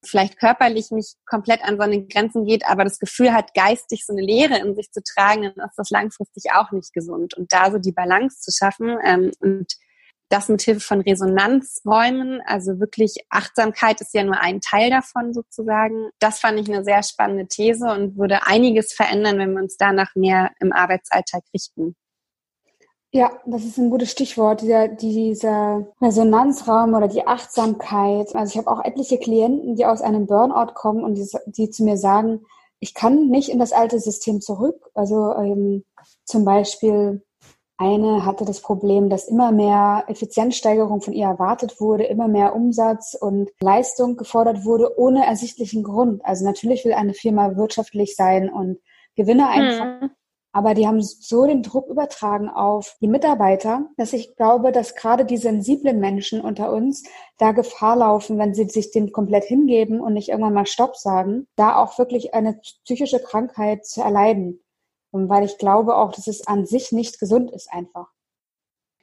vielleicht 0.06 0.38
körperlich 0.38 0.90
nicht 0.90 1.16
komplett 1.26 1.62
an 1.64 1.78
seine 1.78 2.04
Grenzen 2.06 2.44
geht, 2.44 2.66
aber 2.66 2.84
das 2.84 2.98
Gefühl 2.98 3.32
hat, 3.32 3.54
geistig 3.54 4.04
so 4.04 4.12
eine 4.12 4.22
Leere 4.22 4.58
in 4.58 4.74
sich 4.74 4.90
zu 4.90 5.02
tragen, 5.02 5.42
dann 5.42 5.68
ist 5.68 5.76
das 5.76 5.90
langfristig 5.90 6.52
auch 6.52 6.72
nicht 6.72 6.92
gesund. 6.92 7.34
Und 7.34 7.52
da 7.52 7.70
so 7.70 7.78
die 7.78 7.92
Balance 7.92 8.40
zu 8.40 8.50
schaffen 8.50 8.98
ähm, 9.04 9.30
und 9.40 9.72
das 10.34 10.48
mit 10.48 10.62
Hilfe 10.62 10.80
von 10.80 11.00
Resonanzräumen, 11.00 12.40
also 12.44 12.80
wirklich 12.80 13.24
Achtsamkeit 13.30 14.00
ist 14.00 14.14
ja 14.14 14.24
nur 14.24 14.40
ein 14.40 14.60
Teil 14.60 14.90
davon 14.90 15.32
sozusagen. 15.32 16.10
Das 16.18 16.40
fand 16.40 16.58
ich 16.58 16.68
eine 16.68 16.84
sehr 16.84 17.04
spannende 17.04 17.46
These 17.46 17.86
und 17.86 18.18
würde 18.18 18.46
einiges 18.46 18.92
verändern, 18.92 19.38
wenn 19.38 19.52
wir 19.52 19.62
uns 19.62 19.76
danach 19.76 20.14
mehr 20.16 20.50
im 20.60 20.72
Arbeitsalltag 20.72 21.44
richten. 21.54 21.94
Ja, 23.12 23.30
das 23.46 23.64
ist 23.64 23.78
ein 23.78 23.90
gutes 23.90 24.10
Stichwort, 24.10 24.62
dieser, 24.62 24.88
dieser 24.88 25.86
Resonanzraum 26.02 26.94
oder 26.94 27.06
die 27.06 27.28
Achtsamkeit. 27.28 28.34
Also 28.34 28.50
ich 28.50 28.58
habe 28.58 28.68
auch 28.68 28.84
etliche 28.84 29.18
Klienten, 29.18 29.76
die 29.76 29.86
aus 29.86 30.02
einem 30.02 30.26
Burnout 30.26 30.74
kommen 30.74 31.04
und 31.04 31.14
die, 31.14 31.28
die 31.46 31.70
zu 31.70 31.84
mir 31.84 31.96
sagen, 31.96 32.40
ich 32.80 32.92
kann 32.92 33.28
nicht 33.28 33.50
in 33.50 33.60
das 33.60 33.72
alte 33.72 34.00
System 34.00 34.40
zurück. 34.40 34.90
Also 34.94 35.32
ähm, 35.36 35.84
zum 36.24 36.44
Beispiel 36.44 37.22
eine 37.76 38.24
hatte 38.24 38.44
das 38.44 38.60
Problem, 38.60 39.10
dass 39.10 39.28
immer 39.28 39.50
mehr 39.50 40.04
Effizienzsteigerung 40.06 41.00
von 41.00 41.12
ihr 41.12 41.26
erwartet 41.26 41.80
wurde, 41.80 42.04
immer 42.04 42.28
mehr 42.28 42.54
Umsatz 42.54 43.14
und 43.14 43.50
Leistung 43.60 44.16
gefordert 44.16 44.64
wurde, 44.64 44.98
ohne 44.98 45.26
ersichtlichen 45.26 45.82
Grund. 45.82 46.24
Also 46.24 46.44
natürlich 46.44 46.84
will 46.84 46.92
eine 46.92 47.14
Firma 47.14 47.56
wirtschaftlich 47.56 48.14
sein 48.14 48.48
und 48.48 48.78
Gewinne 49.16 49.48
einfach. 49.48 50.00
Hm. 50.00 50.10
Aber 50.52 50.74
die 50.74 50.86
haben 50.86 51.02
so 51.02 51.46
den 51.46 51.64
Druck 51.64 51.88
übertragen 51.88 52.48
auf 52.48 52.96
die 53.00 53.08
Mitarbeiter, 53.08 53.88
dass 53.96 54.12
ich 54.12 54.36
glaube, 54.36 54.70
dass 54.70 54.94
gerade 54.94 55.24
die 55.24 55.36
sensiblen 55.36 55.98
Menschen 55.98 56.40
unter 56.40 56.72
uns 56.72 57.02
da 57.38 57.50
Gefahr 57.50 57.96
laufen, 57.96 58.38
wenn 58.38 58.54
sie 58.54 58.68
sich 58.68 58.92
dem 58.92 59.10
komplett 59.10 59.42
hingeben 59.42 60.00
und 60.00 60.12
nicht 60.12 60.28
irgendwann 60.28 60.54
mal 60.54 60.66
Stopp 60.66 60.94
sagen, 60.94 61.48
da 61.56 61.74
auch 61.74 61.98
wirklich 61.98 62.34
eine 62.34 62.60
psychische 62.84 63.18
Krankheit 63.18 63.84
zu 63.84 64.00
erleiden. 64.00 64.60
Weil 65.14 65.44
ich 65.44 65.58
glaube 65.58 65.96
auch, 65.96 66.12
dass 66.12 66.26
es 66.26 66.46
an 66.46 66.66
sich 66.66 66.92
nicht 66.92 67.20
gesund 67.20 67.50
ist 67.52 67.72
einfach. 67.72 68.08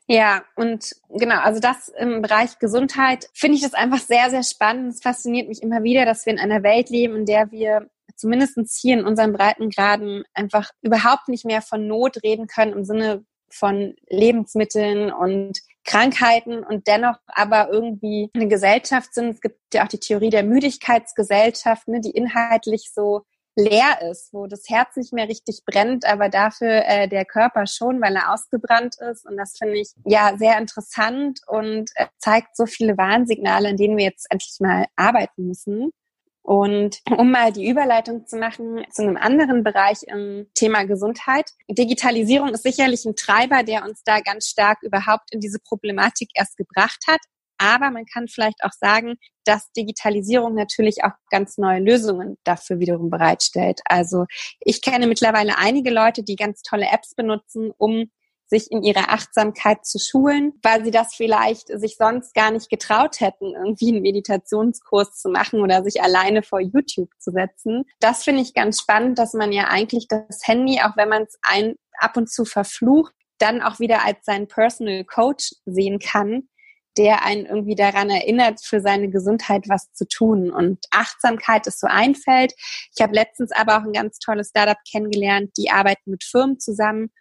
Ja, 0.08 0.44
und 0.58 0.92
genau, 1.08 1.40
also 1.40 1.62
das 1.62 1.88
im 1.88 2.22
Bereich 2.22 2.60
Gesundheit 2.60 3.30
finde 3.34 3.56
ich 3.56 3.64
das 3.64 3.74
einfach 3.74 4.00
sehr, 4.00 4.30
sehr 4.30 4.44
spannend. 4.44 4.94
Es 4.94 5.02
fasziniert 5.02 5.48
mich 5.48 5.64
immer 5.64 5.84
wieder, 5.84 6.06
dass 6.06 6.26
wir 6.26 6.34
in 6.34 6.40
einer 6.40 6.64
Welt 6.64 6.90
leben, 6.90 7.16
in 7.16 7.26
der 7.26 7.50
wir 7.52 7.90
zumindest 8.18 8.60
hier 8.78 9.00
in 9.00 9.06
unseren 9.06 9.32
Breitengraden 9.32 10.24
einfach 10.34 10.72
überhaupt 10.82 11.30
nicht 11.30 11.46
mehr 11.46 11.62
von 11.62 11.88
Not 11.88 12.24
reden 12.24 12.48
können 12.48 12.74
im 12.74 12.84
Sinne 12.84 13.24
von 13.50 13.96
Lebensmitteln 14.10 15.12
und 15.12 15.60
Krankheiten 15.84 16.64
und 16.64 16.88
dennoch 16.88 17.18
aber 17.28 17.70
irgendwie 17.72 18.30
eine 18.34 18.48
Gesellschaft 18.48 19.14
sind. 19.14 19.30
Es 19.30 19.42
gibt 19.42 19.60
ja 19.74 19.84
auch 19.84 19.88
die 19.88 20.00
Theorie 20.00 20.30
der 20.30 20.44
Müdigkeitsgesellschaft, 20.44 21.88
ne, 21.88 22.02
die 22.02 22.12
inhaltlich 22.12 22.92
so 22.94 23.24
leer 23.56 24.00
ist, 24.10 24.34
wo 24.34 24.48
das 24.48 24.70
Herz 24.70 24.96
nicht 24.96 25.14
mehr 25.14 25.28
richtig 25.28 25.64
brennt, 25.66 26.06
aber 26.06 26.30
dafür 26.30 26.86
äh, 26.86 27.08
der 27.08 27.26
Körper 27.26 27.68
schon, 27.68 28.02
weil 28.02 28.16
er 28.16 28.34
ausgebrannt 28.34 28.96
ist. 29.12 29.26
Und 29.26 29.38
das 29.38 29.58
finde 29.58 29.80
ich 29.80 29.90
ja 30.06 30.36
sehr 30.38 30.58
interessant 30.58 31.42
und 31.48 31.92
äh, 31.96 32.08
zeigt 32.18 32.56
so 32.56 32.66
viele 32.66 32.98
Warnsignale, 32.98 33.70
in 33.70 33.78
denen 33.78 33.98
wir 33.98 34.06
jetzt 34.06 34.28
endlich 34.30 34.58
mal 34.60 34.86
arbeiten 34.96 35.48
müssen. 35.48 35.92
Und 36.44 37.02
um 37.18 37.32
mal 37.32 37.52
die 37.52 37.70
Überleitung 37.70 38.26
zu 38.26 38.38
machen 38.38 38.84
zu 38.92 39.04
einem 39.04 39.18
anderen 39.18 39.64
Bereich 39.64 40.04
im 40.08 40.48
Thema 40.56 40.86
Gesundheit. 40.86 41.52
Digitalisierung 41.70 42.50
ist 42.50 42.64
sicherlich 42.64 43.06
ein 43.06 43.16
Treiber, 43.16 43.64
der 43.64 43.84
uns 43.84 44.02
da 44.04 44.22
ganz 44.22 44.48
stark 44.48 44.82
überhaupt 44.82 45.32
in 45.32 45.40
diese 45.40 45.60
Problematik 45.60 46.32
erst 46.34 46.58
gebracht 46.58 47.04
hat. 47.08 47.20
Aber 47.62 47.92
man 47.92 48.06
kann 48.08 48.28
vielleicht 48.28 48.64
auch 48.64 48.72
sagen, 48.72 49.18
dass 49.46 49.72
Digitalisierung 49.74 50.56
natürlich 50.56 51.04
auch 51.04 51.12
ganz 51.30 51.60
neue 51.60 51.80
Lösungen 51.80 52.38
dafür 52.44 52.80
wiederum 52.80 53.12
bereitstellt. 53.12 53.82
Also 53.86 54.26
ich 54.62 54.82
kenne 54.82 55.06
mittlerweile 55.06 55.60
einige 55.60 55.92
Leute, 55.92 56.24
die 56.24 56.36
ganz 56.36 56.64
tolle 56.64 56.88
Apps 56.92 57.14
benutzen, 57.14 57.72
um 57.78 58.10
sich 58.48 58.72
in 58.72 58.82
ihrer 58.82 59.14
Achtsamkeit 59.14 59.86
zu 59.86 60.00
schulen, 60.00 60.54
weil 60.64 60.84
sie 60.84 60.92
das 60.92 61.14
vielleicht 61.14 61.68
sich 61.68 61.98
sonst 61.98 62.34
gar 62.34 62.50
nicht 62.52 62.70
getraut 62.70 63.20
hätten, 63.20 63.54
irgendwie 63.54 63.90
einen 63.90 64.02
Meditationskurs 64.02 65.22
zu 65.22 65.30
machen 65.30 65.62
oder 65.62 65.84
sich 65.84 66.02
alleine 66.02 66.42
vor 66.42 66.60
YouTube 66.60 67.12
zu 67.20 67.32
setzen. 67.32 67.86
Das 68.00 68.24
finde 68.24 68.42
ich 68.42 68.56
ganz 68.56 68.82
spannend, 68.82 69.20
dass 69.20 69.34
man 69.34 69.52
ja 69.52 69.68
eigentlich 69.70 70.08
das 70.08 70.42
Handy, 70.44 70.82
auch 70.82 70.98
wenn 70.98 71.10
man 71.10 71.24
es 71.24 71.38
ein 71.44 71.76
ab 72.00 72.18
und 72.18 72.30
zu 72.30 72.44
verflucht, 72.44 73.14
dann 73.38 73.62
auch 73.62 73.80
wieder 73.80 74.04
als 74.04 74.26
seinen 74.26 74.48
Personal 74.48 75.06
Coach 75.06 75.54
sehen 75.66 76.00
kann, 76.00 76.50
der 76.98 77.24
einen 77.24 77.46
irgendwie 77.46 77.76
daran 77.76 78.10
erinnert, 78.10 78.64
für 78.64 78.82
seine 78.82 79.10
Gesundheit 79.10 79.66
was 79.68 79.92
zu 79.94 80.08
tun. 80.08 80.52
Und 80.52 80.86
Achtsamkeit 80.92 81.68
ist 81.68 81.80
so 81.80 81.88
ein 81.90 82.16
Feld. 82.16 82.54
Ich 82.96 83.02
habe 83.02 83.14
letztens 83.14 83.52
aber 83.52 83.78
auch 83.78 83.84
ein 83.84 83.94
ganz 83.94 84.20
tolles 84.20 84.50
Startup 84.50 84.78
kennengelernt, 84.90 85.52
die 85.58 85.72
arbeiten 85.72 86.12
mit 86.12 86.24
Firmen 86.24 86.60
zusammen, 86.60 87.12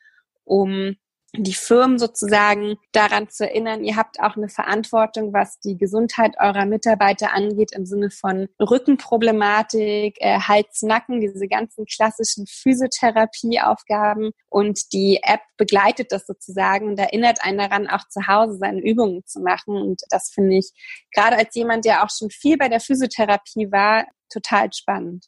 um 0.45 0.97
die 1.37 1.55
Firmen 1.55 1.99
sozusagen 1.99 2.77
daran 2.93 3.29
zu 3.29 3.49
erinnern, 3.49 3.85
ihr 3.85 3.97
habt 3.97 4.19
auch 4.21 4.37
eine 4.37 4.49
Verantwortung, 4.49 5.33
was 5.33 5.61
die 5.61 5.77
Gesundheit 5.77 6.35
eurer 6.41 6.67
Mitarbeiter 6.67 7.33
angeht, 7.33 7.71
im 7.73 7.87
Sinne 7.87 8.11
von 8.11 8.49
Rückenproblematik, 8.59 10.17
äh, 10.21 10.41
Hals, 10.41 10.83
Nacken, 10.83 11.21
diese 11.21 11.47
ganzen 11.47 11.85
klassischen 11.85 12.47
Physiotherapieaufgaben. 12.49 14.33
Und 14.49 14.93
die 14.93 15.21
App 15.23 15.41
begleitet 15.57 16.11
das 16.11 16.27
sozusagen 16.27 16.89
und 16.89 16.99
erinnert 16.99 17.45
einen 17.45 17.59
daran, 17.59 17.87
auch 17.87 18.07
zu 18.09 18.27
Hause 18.27 18.59
seine 18.59 18.81
Übungen 18.81 19.25
zu 19.25 19.41
machen. 19.41 19.77
Und 19.77 20.03
das 20.11 20.31
finde 20.31 20.57
ich, 20.57 20.71
gerade 21.15 21.37
als 21.37 21.55
jemand, 21.55 21.85
der 21.85 22.05
auch 22.05 22.11
schon 22.11 22.31
viel 22.31 22.57
bei 22.57 22.69
der 22.69 22.81
Physiotherapie 22.81 23.71
war, 23.71 24.05
total 24.33 24.73
spannend. 24.73 25.27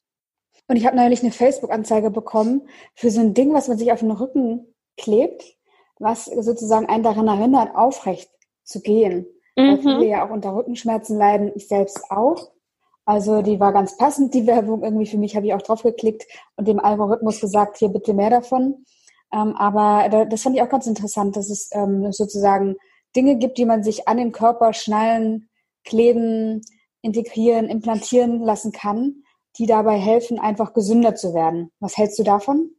Und 0.67 0.77
ich 0.77 0.87
habe 0.87 0.97
neulich 0.97 1.23
eine 1.23 1.33
Facebook-Anzeige 1.33 2.11
bekommen 2.11 2.69
für 2.95 3.11
so 3.11 3.21
ein 3.21 3.35
Ding, 3.35 3.53
was 3.53 3.69
man 3.69 3.79
sich 3.79 3.93
auf 3.93 4.01
den 4.01 4.11
Rücken 4.11 4.75
klebt 4.97 5.43
was 6.03 6.27
sozusagen 6.27 6.87
einen 6.87 7.03
daran 7.03 7.29
erinnert, 7.29 7.75
aufrecht 7.75 8.31
zu 8.65 8.81
gehen. 8.81 9.27
Mhm. 9.57 9.63
Weil 9.63 9.79
viele 9.79 10.07
ja 10.07 10.27
auch 10.27 10.31
unter 10.31 10.55
Rückenschmerzen 10.55 11.17
leiden, 11.17 11.53
ich 11.55 11.69
selbst 11.69 12.11
auch. 12.11 12.51
Also 13.05 13.43
die 13.43 13.59
war 13.59 13.73
ganz 13.73 13.97
passend, 13.97 14.33
die 14.35 14.47
Werbung 14.47 14.83
irgendwie 14.83 15.07
für 15.07 15.19
mich, 15.19 15.35
habe 15.35 15.47
ich 15.47 15.55
auch 15.55 15.63
drauf 15.63 15.83
geklickt 15.83 16.25
und 16.57 16.69
dem 16.69 16.79
Algorithmus 16.79 17.41
gesagt, 17.41 17.79
hier 17.79 17.89
bitte 17.89 18.15
mehr 18.15 18.31
davon. 18.31 18.85
Ähm, 19.33 19.57
aber 19.57 20.27
das 20.27 20.43
fand 20.43 20.57
ich 20.57 20.63
auch 20.63 20.69
ganz 20.69 20.87
interessant, 20.87 21.37
dass 21.37 21.51
es 21.51 21.71
ähm, 21.73 22.13
sozusagen 22.13 22.77
Dinge 23.17 23.37
gibt, 23.37 23.59
die 23.59 23.65
man 23.65 23.83
sich 23.83 24.07
an 24.09 24.19
den 24.19 24.33
Körper 24.33 24.73
schnallen, 24.73 25.49
kleben, 25.85 26.63
integrieren, 27.03 27.69
implantieren 27.69 28.41
lassen 28.41 28.73
kann, 28.73 29.25
die 29.59 29.67
dabei 29.67 29.99
helfen, 29.99 30.39
einfach 30.39 30.73
gesünder 30.73 31.15
zu 31.15 31.35
werden. 31.35 31.71
Was 31.81 31.97
hältst 31.97 32.19
du 32.19 32.23
davon? 32.23 32.71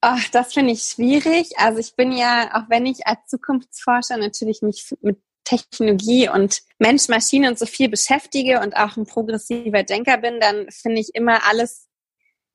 Ach, 0.00 0.28
das 0.30 0.54
finde 0.54 0.72
ich 0.72 0.82
schwierig. 0.82 1.58
Also 1.58 1.78
ich 1.78 1.96
bin 1.96 2.12
ja, 2.12 2.50
auch 2.54 2.68
wenn 2.68 2.86
ich 2.86 3.06
als 3.06 3.26
Zukunftsforscher 3.26 4.16
natürlich 4.18 4.62
mich 4.62 4.94
mit 5.00 5.18
Technologie 5.44 6.28
und 6.28 6.62
Mensch, 6.78 7.08
Maschine 7.08 7.48
und 7.48 7.58
so 7.58 7.66
viel 7.66 7.88
beschäftige 7.88 8.60
und 8.60 8.76
auch 8.76 8.96
ein 8.96 9.06
progressiver 9.06 9.84
Denker 9.84 10.18
bin, 10.18 10.40
dann 10.40 10.70
finde 10.70 11.00
ich 11.00 11.14
immer 11.14 11.46
alles 11.48 11.86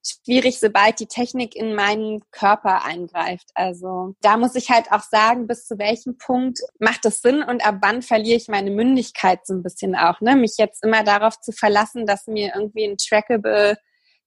schwierig, 0.05 0.59
sobald 0.59 0.99
die 0.99 1.07
Technik 1.07 1.55
in 1.55 1.75
meinen 1.75 2.21
Körper 2.31 2.83
eingreift. 2.83 3.49
Also 3.53 4.15
da 4.21 4.37
muss 4.37 4.55
ich 4.55 4.69
halt 4.69 4.91
auch 4.91 5.03
sagen, 5.03 5.47
bis 5.47 5.65
zu 5.67 5.77
welchem 5.77 6.17
Punkt 6.17 6.59
macht 6.79 7.05
es 7.05 7.21
Sinn 7.21 7.43
und 7.43 7.65
ab 7.65 7.77
wann 7.81 8.01
verliere 8.01 8.37
ich 8.37 8.47
meine 8.47 8.71
Mündigkeit 8.71 9.45
so 9.45 9.53
ein 9.53 9.63
bisschen 9.63 9.95
auch. 9.95 10.19
Ne? 10.21 10.35
Mich 10.35 10.55
jetzt 10.57 10.83
immer 10.83 11.03
darauf 11.03 11.39
zu 11.39 11.51
verlassen, 11.51 12.05
dass 12.05 12.27
mir 12.27 12.53
irgendwie 12.55 12.85
ein 12.85 12.97
trackable 12.97 13.77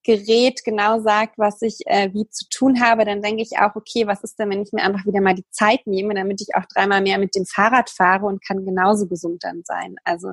Gerät 0.04 0.64
genau 0.64 1.00
sagt, 1.00 1.38
was 1.38 1.62
ich 1.62 1.78
äh, 1.86 2.12
wie 2.12 2.28
zu 2.28 2.46
tun 2.50 2.80
habe, 2.80 3.04
dann 3.04 3.22
denke 3.22 3.42
ich 3.42 3.58
auch, 3.58 3.74
okay, 3.74 4.06
was 4.06 4.22
ist 4.22 4.38
denn, 4.38 4.50
wenn 4.50 4.62
ich 4.62 4.72
mir 4.72 4.82
einfach 4.82 5.06
wieder 5.06 5.20
mal 5.20 5.34
die 5.34 5.48
Zeit 5.50 5.86
nehme, 5.86 6.14
damit 6.14 6.40
ich 6.42 6.54
auch 6.54 6.64
dreimal 6.72 7.00
mehr 7.00 7.18
mit 7.18 7.34
dem 7.34 7.46
Fahrrad 7.46 7.90
fahre 7.90 8.26
und 8.26 8.44
kann 8.46 8.64
genauso 8.64 9.06
gesund 9.06 9.42
dann 9.42 9.62
sein. 9.64 9.96
Also 10.04 10.32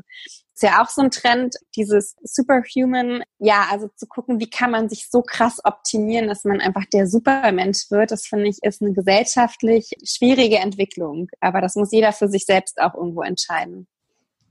ist 0.54 0.64
ja 0.64 0.84
auch 0.84 0.90
so 0.90 1.02
ein 1.02 1.10
Trend, 1.10 1.56
dieses 1.76 2.16
Superhuman, 2.22 3.24
ja, 3.40 3.68
also 3.72 3.88
zu 3.96 4.06
gucken, 4.06 4.40
wie 4.40 4.50
kann 4.50 4.72
man 4.72 4.90
sich 4.90 5.10
so 5.10 5.22
krass 5.22 5.60
optimieren, 5.64 6.28
dass 6.28 6.44
man 6.44 6.62
einfach 6.62 6.86
der 6.94 7.08
Supermensch 7.08 7.90
wird, 7.90 8.12
das 8.12 8.28
finde 8.28 8.50
ich 8.50 8.60
ist 8.62 8.82
eine 8.82 8.94
gesellschaftlich 8.94 9.92
schwierige 10.04 10.58
Entwicklung. 10.60 11.30
Aber 11.40 11.62
das 11.62 11.76
muss 11.76 11.92
jeder 11.92 12.14
für 12.14 12.28
sich 12.28 12.46
selbst 12.46 12.80
auch 12.80 12.94
irgendwo 12.94 13.24
entscheiden. 13.24 13.88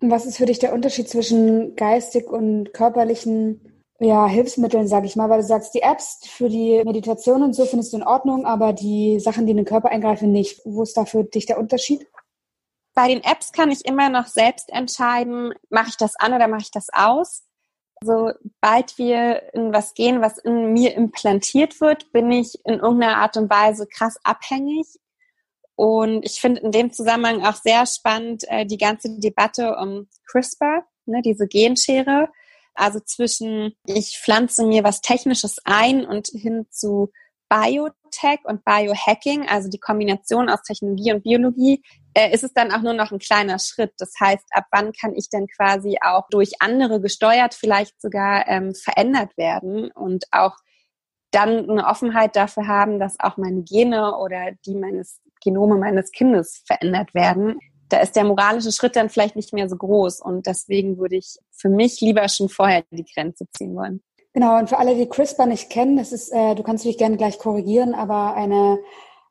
Was 0.00 0.24
ist 0.24 0.38
für 0.38 0.46
dich 0.46 0.58
der 0.58 0.72
Unterschied 0.72 1.08
zwischen 1.08 1.76
geistig 1.76 2.26
und 2.26 2.72
körperlichen 2.72 3.79
ja, 4.00 4.26
Hilfsmitteln, 4.26 4.88
sage 4.88 5.06
ich 5.06 5.14
mal, 5.14 5.28
weil 5.28 5.42
du 5.42 5.46
sagst, 5.46 5.74
die 5.74 5.82
Apps 5.82 6.20
für 6.26 6.48
die 6.48 6.82
Meditation 6.84 7.42
und 7.42 7.52
so 7.52 7.66
findest 7.66 7.92
du 7.92 7.98
in 7.98 8.02
Ordnung, 8.02 8.46
aber 8.46 8.72
die 8.72 9.20
Sachen, 9.20 9.44
die 9.44 9.50
in 9.50 9.58
den 9.58 9.66
Körper 9.66 9.90
eingreifen, 9.90 10.32
nicht. 10.32 10.62
Wo 10.64 10.82
ist 10.82 10.96
da 10.96 11.04
für 11.04 11.22
dich 11.22 11.44
der 11.44 11.58
Unterschied? 11.58 12.06
Bei 12.94 13.08
den 13.08 13.22
Apps 13.22 13.52
kann 13.52 13.70
ich 13.70 13.84
immer 13.84 14.08
noch 14.08 14.26
selbst 14.26 14.70
entscheiden, 14.70 15.52
mache 15.68 15.90
ich 15.90 15.96
das 15.98 16.16
an 16.16 16.32
oder 16.32 16.48
mache 16.48 16.62
ich 16.62 16.70
das 16.70 16.88
aus. 16.92 17.44
Sobald 18.02 18.96
wir 18.96 19.52
in 19.52 19.74
was 19.74 19.92
gehen, 19.92 20.22
was 20.22 20.38
in 20.38 20.72
mir 20.72 20.94
implantiert 20.94 21.82
wird, 21.82 22.10
bin 22.12 22.32
ich 22.32 22.58
in 22.64 22.80
irgendeiner 22.80 23.18
Art 23.18 23.36
und 23.36 23.50
Weise 23.50 23.86
krass 23.86 24.16
abhängig. 24.24 24.86
Und 25.76 26.24
ich 26.24 26.40
finde 26.40 26.62
in 26.62 26.72
dem 26.72 26.90
Zusammenhang 26.90 27.44
auch 27.44 27.56
sehr 27.56 27.84
spannend 27.84 28.44
äh, 28.48 28.64
die 28.64 28.78
ganze 28.78 29.18
Debatte 29.20 29.76
um 29.76 30.08
CRISPR, 30.26 30.84
ne, 31.04 31.20
diese 31.22 31.46
Genschere 31.46 32.30
also 32.80 33.00
zwischen, 33.00 33.74
ich 33.86 34.18
pflanze 34.18 34.66
mir 34.66 34.82
was 34.84 35.00
Technisches 35.00 35.58
ein 35.64 36.04
und 36.04 36.28
hin 36.28 36.66
zu 36.70 37.12
Biotech 37.48 38.40
und 38.44 38.64
Biohacking, 38.64 39.48
also 39.48 39.68
die 39.68 39.80
Kombination 39.80 40.48
aus 40.48 40.62
Technologie 40.62 41.12
und 41.12 41.24
Biologie, 41.24 41.82
äh, 42.14 42.32
ist 42.32 42.44
es 42.44 42.52
dann 42.52 42.72
auch 42.72 42.80
nur 42.80 42.92
noch 42.92 43.10
ein 43.10 43.18
kleiner 43.18 43.58
Schritt. 43.58 43.92
Das 43.98 44.12
heißt, 44.20 44.46
ab 44.52 44.66
wann 44.70 44.92
kann 44.92 45.14
ich 45.14 45.28
denn 45.28 45.46
quasi 45.48 45.96
auch 46.00 46.28
durch 46.30 46.52
andere 46.60 47.00
gesteuert, 47.00 47.54
vielleicht 47.54 48.00
sogar 48.00 48.48
ähm, 48.48 48.74
verändert 48.74 49.36
werden 49.36 49.90
und 49.90 50.24
auch 50.30 50.56
dann 51.32 51.68
eine 51.68 51.86
Offenheit 51.86 52.34
dafür 52.36 52.66
haben, 52.66 52.98
dass 52.98 53.18
auch 53.20 53.36
meine 53.36 53.62
Gene 53.62 54.16
oder 54.16 54.52
die 54.64 54.74
meines 54.74 55.20
Genome 55.42 55.76
meines 55.76 56.12
Kindes 56.12 56.62
verändert 56.66 57.14
werden 57.14 57.58
da 57.92 57.98
ist 57.98 58.16
der 58.16 58.24
moralische 58.24 58.72
Schritt 58.72 58.96
dann 58.96 59.10
vielleicht 59.10 59.36
nicht 59.36 59.52
mehr 59.52 59.68
so 59.68 59.76
groß. 59.76 60.20
Und 60.20 60.46
deswegen 60.46 60.98
würde 60.98 61.16
ich 61.16 61.38
für 61.50 61.68
mich 61.68 62.00
lieber 62.00 62.28
schon 62.28 62.48
vorher 62.48 62.84
die 62.90 63.04
Grenze 63.04 63.46
ziehen 63.56 63.76
wollen. 63.76 64.02
Genau, 64.32 64.58
und 64.58 64.68
für 64.68 64.78
alle, 64.78 64.94
die 64.94 65.08
CRISPR 65.08 65.46
nicht 65.46 65.70
kennen, 65.70 65.96
das 65.96 66.12
ist, 66.12 66.32
äh, 66.32 66.54
du 66.54 66.62
kannst 66.62 66.84
dich 66.84 66.98
gerne 66.98 67.16
gleich 67.16 67.38
korrigieren, 67.38 67.94
aber 67.94 68.34
eine 68.34 68.78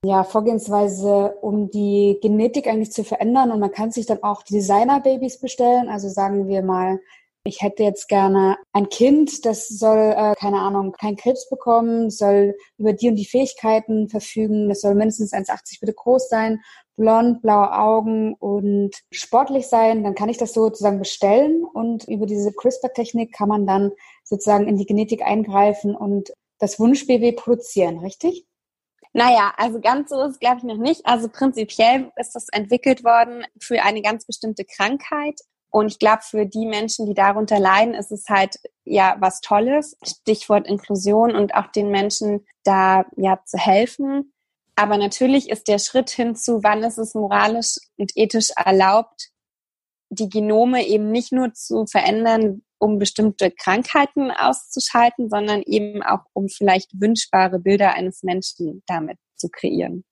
ja, 0.04 0.24
Vorgehensweise, 0.24 1.36
um 1.42 1.70
die 1.70 2.20
Genetik 2.22 2.68
eigentlich 2.68 2.92
zu 2.92 3.04
verändern. 3.04 3.52
Und 3.52 3.60
man 3.60 3.72
kann 3.72 3.92
sich 3.92 4.06
dann 4.06 4.24
auch 4.24 4.44
Designer-Babys 4.44 5.40
bestellen. 5.40 5.90
Also 5.90 6.10
sagen 6.10 6.48
wir 6.48 6.64
mal, 6.64 7.00
ich 7.44 7.62
hätte 7.62 7.84
jetzt 7.84 8.08
gerne 8.08 8.58
ein 8.74 8.90
Kind, 8.90 9.46
das 9.46 9.68
soll, 9.68 10.14
äh, 10.16 10.34
keine 10.38 10.60
Ahnung, 10.60 10.92
keinen 10.92 11.16
Krebs 11.16 11.50
bekommen, 11.50 12.10
soll 12.10 12.56
über 12.78 12.94
die 12.94 13.10
und 13.10 13.16
die 13.16 13.26
Fähigkeiten 13.26 14.10
verfügen, 14.10 14.70
das 14.70 14.82
soll 14.82 14.96
mindestens 14.96 15.34
1,80 15.34 15.80
bitte 15.80 15.94
groß 15.94 16.28
sein, 16.30 16.62
blond, 17.00 17.42
blaue 17.42 17.74
Augen 17.74 18.36
und 18.36 18.92
sportlich 19.12 19.68
sein, 19.68 20.04
dann 20.04 20.16
kann 20.16 20.30
ich 20.30 20.38
das 20.38 20.54
sozusagen 20.54 21.00
bestellen 21.00 21.64
und 21.64 22.04
über 22.08 22.26
diese 22.26 22.52
CRISPR-Technik 22.54 23.34
kann 23.34 23.50
man 23.50 23.66
dann 23.66 23.92
sozusagen 24.24 24.68
in 24.68 24.76
die 24.76 24.86
Genetik 24.86 25.24
eingreifen 25.24 25.96
und 25.96 26.32
das 26.60 26.80
Wunschbaby 26.80 27.32
produzieren, 27.32 28.00
richtig? 28.00 28.46
Naja, 29.14 29.54
also 29.58 29.80
ganz 29.80 30.10
so 30.10 30.22
ist 30.22 30.40
glaube 30.40 30.58
ich, 30.58 30.64
noch 30.64 30.78
nicht. 30.78 31.06
Also 31.06 31.30
prinzipiell 31.30 32.12
ist 32.18 32.36
das 32.36 32.48
entwickelt 32.50 33.04
worden 33.04 33.46
für 33.60 33.82
eine 33.82 34.02
ganz 34.02 34.26
bestimmte 34.26 34.66
Krankheit. 34.66 35.40
Und 35.72 35.88
ich 35.88 36.00
glaube, 36.00 36.22
für 36.22 36.46
die 36.46 36.66
Menschen, 36.66 37.06
die 37.06 37.14
darunter 37.14 37.60
leiden, 37.60 37.94
ist 37.94 38.12
es 38.12 38.26
halt 38.28 38.58
ja 38.86 39.16
was 39.20 39.40
Tolles. 39.42 39.98
Stichwort 40.04 40.68
Inklusion 40.68 41.36
und 41.36 41.56
auch 41.56 41.68
den 41.68 41.90
Menschen 41.90 42.46
da 42.64 43.06
ja 43.16 43.40
zu 43.46 43.58
helfen. 43.58 44.34
Aber 44.80 44.98
natürlich 44.98 45.50
ist 45.50 45.68
der 45.68 45.78
Schritt 45.78 46.10
hinzu, 46.10 46.64
wann 46.64 46.84
ist 46.84 46.98
es 46.98 47.14
moralisch 47.14 47.76
und 47.98 48.14
ethisch 48.16 48.52
erlaubt, 48.56 49.28
die 50.10 50.30
Genome 50.30 50.88
eben 50.88 51.12
nicht 51.12 51.34
nur 51.34 51.54
zu 51.54 51.86
verändern, 51.86 52.62
um 52.78 52.98
bestimmte 52.98 53.52
Krankheiten 53.52 54.32
auszuschalten, 54.32 55.30
sondern 55.30 55.64
eben 55.64 56.02
auch 56.02 56.22
um 56.32 56.48
vielleicht 56.48 56.92
wünschbare 56.94 57.60
Bilder 57.60 57.94
eines 57.96 58.24
Menschen 58.24 58.82
damit 58.88 59.18
zu 59.36 59.50
kreieren. 59.50 60.06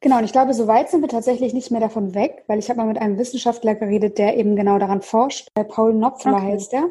Genau, 0.00 0.18
und 0.18 0.24
ich 0.24 0.32
glaube, 0.32 0.52
so 0.52 0.66
weit 0.66 0.90
sind 0.90 1.00
wir 1.00 1.08
tatsächlich 1.08 1.54
nicht 1.54 1.70
mehr 1.70 1.80
davon 1.80 2.14
weg, 2.14 2.44
weil 2.46 2.58
ich 2.58 2.68
habe 2.68 2.76
mal 2.76 2.88
mit 2.88 2.98
einem 2.98 3.16
Wissenschaftler 3.16 3.74
geredet, 3.74 4.18
der 4.18 4.36
eben 4.36 4.54
genau 4.54 4.78
daran 4.78 5.00
forscht. 5.00 5.48
Paul 5.54 5.94
Knopfler 5.94 6.34
okay. 6.34 6.52
heißt 6.52 6.72
der. 6.72 6.90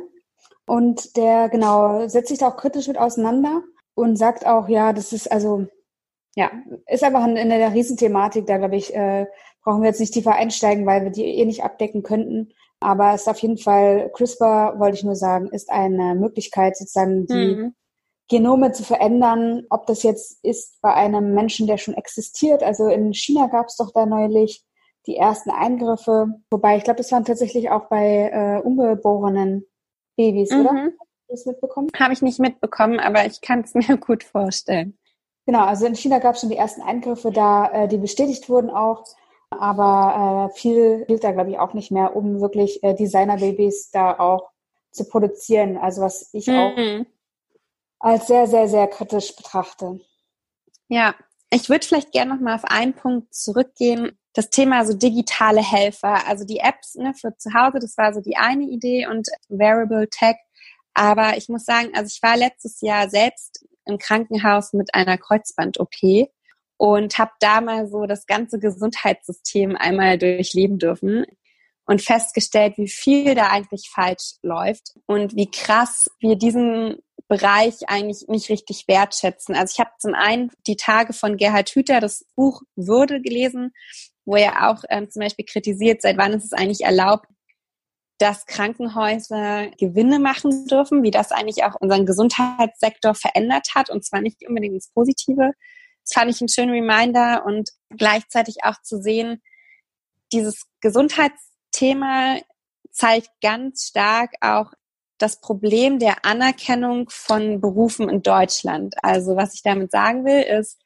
Und 0.65 1.15
der 1.15 1.47
genau 1.49 2.07
setzt 2.07 2.29
sich 2.29 2.39
da 2.39 2.47
auch 2.47 2.57
kritisch 2.57 2.87
mit 2.87 2.97
auseinander 2.97 3.61
und 3.93 4.15
sagt 4.15 4.47
auch, 4.47 4.67
ja, 4.67 4.93
das 4.93 5.13
ist 5.13 5.31
also, 5.31 5.67
ja, 6.39 6.52
ist 6.88 7.04
einfach 7.04 7.28
in, 7.28 7.36
in 7.36 7.49
der 7.49 7.73
Riesenthematik, 7.73 8.45
da 8.47 8.58
glaube 8.58 8.78
ich, 8.78 8.95
äh, 8.95 9.25
brauchen 9.62 9.82
wir 9.82 9.89
jetzt 9.89 9.99
nicht 9.99 10.13
tiefer 10.13 10.36
einsteigen, 10.36 10.86
weil 10.86 11.04
wir 11.04 11.12
die 11.12 11.25
eh 11.25 11.43
nicht 11.43 11.65
abdecken 11.65 12.02
könnten. 12.02 12.54
Aber 12.80 13.13
es 13.13 13.21
ist 13.21 13.28
auf 13.28 13.39
jeden 13.39 13.58
Fall, 13.58 14.10
CRISPR, 14.13 14.80
wollte 14.80 14.95
ich 14.95 15.04
nur 15.04 15.17
sagen, 15.17 15.49
ist 15.49 15.69
eine 15.69 16.15
Möglichkeit, 16.15 16.78
sozusagen 16.78 17.28
die 17.28 17.56
mhm. 17.56 17.75
Genome 18.30 18.71
zu 18.71 18.84
verändern, 18.84 19.63
ob 19.69 19.86
das 19.86 20.02
jetzt 20.04 20.41
ist 20.45 20.80
bei 20.82 20.93
einem 20.93 21.34
Menschen, 21.34 21.67
der 21.67 21.78
schon 21.78 21.95
existiert. 21.95 22.63
Also 22.63 22.88
in 22.88 23.13
China 23.13 23.47
gab 23.47 23.67
es 23.67 23.75
doch 23.75 23.91
da 23.91 24.06
neulich 24.06 24.63
die 25.08 25.17
ersten 25.17 25.49
Eingriffe, 25.49 26.28
wobei 26.49 26.78
ich 26.78 26.86
glaube, 26.86 26.99
das 26.99 27.12
waren 27.12 27.25
tatsächlich 27.25 27.69
auch 27.69 27.89
bei 27.89 28.30
äh, 28.32 28.65
ungeborenen 28.65 29.65
Babys, 30.15 30.52
mhm. 30.52 30.62
oder? 30.62 30.71
Hast 30.71 31.28
du 31.28 31.34
das 31.34 31.45
mitbekommen? 31.47 31.89
Habe 31.99 32.13
ich 32.13 32.21
nicht 32.21 32.39
mitbekommen, 32.39 33.02
aber 33.02 33.25
ich 33.25 33.41
kann 33.41 33.60
es 33.60 33.73
mir 33.89 33.97
gut 33.97 34.23
vorstellen. 34.23 34.97
Genau, 35.49 35.65
also 35.65 35.88
in 35.88 35.95
China 35.95 36.19
gab 36.19 36.35
es 36.35 36.41
schon 36.41 36.51
die 36.51 36.57
ersten 36.57 36.83
Eingriffe 36.83 37.31
da, 37.31 37.71
äh, 37.71 37.88
die 37.88 37.97
bestätigt 37.97 38.49
wurden 38.49 38.69
auch. 38.69 39.03
Aber 39.49 40.51
äh, 40.51 40.55
viel 40.55 41.05
gilt 41.07 41.23
da, 41.23 41.31
glaube 41.31 41.49
ich, 41.49 41.57
auch 41.57 41.73
nicht 41.73 41.89
mehr, 41.89 42.15
um 42.15 42.39
wirklich 42.39 42.83
äh, 42.83 42.93
Designerbabys 42.93 43.89
da 43.89 44.19
auch 44.19 44.51
zu 44.91 45.05
produzieren. 45.05 45.75
Also 45.75 46.03
was 46.03 46.31
ich 46.33 46.45
mhm. 46.45 46.53
auch 46.53 47.05
als 47.99 48.27
sehr, 48.27 48.45
sehr, 48.45 48.67
sehr 48.67 48.85
kritisch 48.89 49.35
betrachte. 49.35 49.99
Ja, 50.88 51.15
ich 51.49 51.67
würde 51.67 51.83
vielleicht 51.83 52.12
gerne 52.12 52.35
noch 52.35 52.41
mal 52.41 52.53
auf 52.53 52.65
einen 52.65 52.93
Punkt 52.93 53.33
zurückgehen. 53.33 54.19
Das 54.33 54.51
Thema 54.51 54.85
so 54.85 54.93
digitale 54.93 55.63
Helfer, 55.63 56.27
also 56.27 56.45
die 56.45 56.59
Apps 56.59 56.93
ne, 56.93 57.15
für 57.15 57.35
zu 57.38 57.55
Hause, 57.55 57.79
das 57.79 57.97
war 57.97 58.13
so 58.13 58.21
die 58.21 58.38
eine 58.38 58.65
Idee 58.65 59.07
und 59.07 59.27
Wearable 59.47 60.07
Tech. 60.12 60.35
Aber 60.93 61.38
ich 61.38 61.49
muss 61.49 61.65
sagen, 61.65 61.89
also 61.95 62.07
ich 62.13 62.21
war 62.21 62.38
letztes 62.38 62.81
Jahr 62.81 63.09
selbst 63.09 63.65
im 63.89 63.97
Krankenhaus 63.97 64.73
mit 64.73 64.93
einer 64.93 65.17
Kreuzband-OP 65.17 66.30
und 66.78 67.17
habe 67.17 67.32
da 67.39 67.60
mal 67.60 67.88
so 67.88 68.06
das 68.06 68.25
ganze 68.25 68.60
Gesundheitssystem 68.60 69.75
einmal 69.75 70.17
durchleben 70.17 70.78
dürfen 70.78 71.25
und 71.86 72.02
festgestellt, 72.02 72.78
wie 72.78 72.88
viel 72.88 73.36
da 73.36 73.49
eigentlich 73.49 73.89
falsch 73.93 74.36
läuft 74.43 74.93
und 75.08 75.36
wie 75.36 75.49
krass 75.49 76.10
wir 76.19 76.36
diesen 76.36 76.99
Bereich 77.28 77.88
eigentlich 77.88 78.28
nicht 78.28 78.49
richtig 78.49 78.88
wertschätzen. 78.88 79.56
Also 79.56 79.73
ich 79.73 79.80
habe 79.80 79.91
zum 79.99 80.13
einen 80.13 80.52
die 80.67 80.78
Tage 80.78 81.13
von 81.13 81.36
Gerhard 81.36 81.69
Hüther, 81.69 81.99
das 81.99 82.25
Buch 82.36 82.62
Würde 82.75 83.21
gelesen, 83.21 83.71
wo 84.23 84.36
er 84.36 84.69
auch 84.69 84.84
ähm, 84.89 85.10
zum 85.10 85.21
Beispiel 85.21 85.45
kritisiert, 85.45 86.02
seit 86.02 86.17
wann 86.17 86.34
ist 86.34 86.45
es 86.45 86.54
eigentlich 86.54 86.82
erlaubt, 86.82 87.28
dass 88.19 88.45
Krankenhäuser 88.45 89.71
Gewinne 89.77 90.19
machen 90.19 90.67
dürfen, 90.67 91.03
wie 91.03 91.12
das 91.12 91.32
eigentlich 91.32 91.63
auch 91.63 91.75
unseren 91.79 92.05
Gesundheitssektor 92.05 93.15
verändert 93.15 93.69
hat 93.73 93.89
und 93.89 94.05
zwar 94.05 94.21
nicht 94.21 94.47
unbedingt 94.47 94.75
ins 94.75 94.91
Positive. 94.91 95.53
Das 96.03 96.13
fand 96.13 96.29
ich 96.29 96.41
einen 96.41 96.49
schönen 96.49 96.71
Reminder 96.71 97.45
und 97.45 97.69
gleichzeitig 97.89 98.58
auch 98.63 98.82
zu 98.84 99.01
sehen, 99.01 99.41
dieses 100.32 100.65
Gesundheitsthema 100.82 102.39
zeigt 102.91 103.29
ganz 103.41 103.88
stark 103.88 104.34
auch 104.41 104.73
das 105.17 105.39
Problem 105.41 105.99
der 105.99 106.25
Anerkennung 106.25 107.10
von 107.10 107.62
Berufen 107.62 108.10
in 108.10 108.21
Deutschland. 108.21 108.95
Also 109.01 109.36
was 109.36 109.53
ich 109.53 109.63
damit 109.63 109.91
sagen 109.91 110.25
will, 110.25 110.41
ist, 110.41 110.79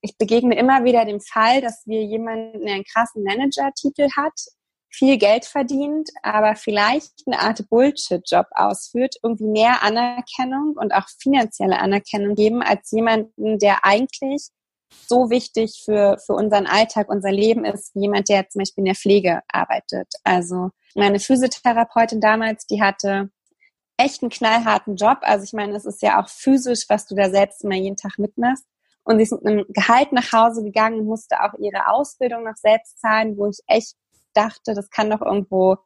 ich 0.00 0.16
begegne 0.16 0.56
immer 0.56 0.84
wieder 0.84 1.04
dem 1.04 1.20
Fall, 1.20 1.60
dass 1.60 1.82
wir 1.86 2.02
jemanden, 2.04 2.64
der 2.64 2.74
einen 2.74 2.84
krassen 2.84 3.24
Manager-Titel 3.24 4.08
hat, 4.16 4.38
viel 4.90 5.18
Geld 5.18 5.44
verdient, 5.44 6.08
aber 6.22 6.56
vielleicht 6.56 7.12
eine 7.26 7.40
Art 7.40 7.68
Bullshit-Job 7.68 8.46
ausführt, 8.52 9.16
irgendwie 9.22 9.46
mehr 9.46 9.82
Anerkennung 9.82 10.74
und 10.76 10.92
auch 10.92 11.08
finanzielle 11.20 11.78
Anerkennung 11.78 12.34
geben 12.34 12.62
als 12.62 12.90
jemanden, 12.90 13.58
der 13.58 13.84
eigentlich 13.84 14.48
so 15.06 15.30
wichtig 15.30 15.82
für, 15.84 16.18
für 16.24 16.32
unseren 16.32 16.66
Alltag, 16.66 17.08
unser 17.10 17.30
Leben 17.30 17.64
ist, 17.64 17.94
wie 17.94 18.00
jemand, 18.00 18.28
der 18.28 18.48
zum 18.48 18.60
Beispiel 18.60 18.82
in 18.82 18.86
der 18.86 18.94
Pflege 18.94 19.40
arbeitet. 19.48 20.08
Also 20.24 20.70
meine 20.94 21.20
Physiotherapeutin 21.20 22.20
damals, 22.20 22.66
die 22.66 22.82
hatte 22.82 23.30
echt 23.98 24.22
einen 24.22 24.30
knallharten 24.30 24.96
Job. 24.96 25.18
Also 25.22 25.44
ich 25.44 25.52
meine, 25.52 25.76
es 25.76 25.84
ist 25.84 26.02
ja 26.02 26.22
auch 26.22 26.28
physisch, 26.28 26.86
was 26.88 27.06
du 27.06 27.14
da 27.14 27.30
selbst 27.30 27.64
immer 27.64 27.74
jeden 27.74 27.96
Tag 27.96 28.18
mitmachst. 28.18 28.64
Und 29.04 29.16
sie 29.16 29.22
ist 29.24 29.32
mit 29.32 29.46
einem 29.46 29.64
Gehalt 29.68 30.12
nach 30.12 30.32
Hause 30.32 30.62
gegangen 30.62 31.00
und 31.00 31.06
musste 31.06 31.42
auch 31.42 31.54
ihre 31.58 31.88
Ausbildung 31.88 32.44
noch 32.44 32.56
selbst 32.56 33.00
zahlen, 33.00 33.36
wo 33.36 33.46
ich 33.48 33.58
echt 33.66 33.94
dachte, 34.38 34.74
das 34.74 34.90
kann 34.90 35.10
doch 35.10 35.22
irgendwo 35.22 35.76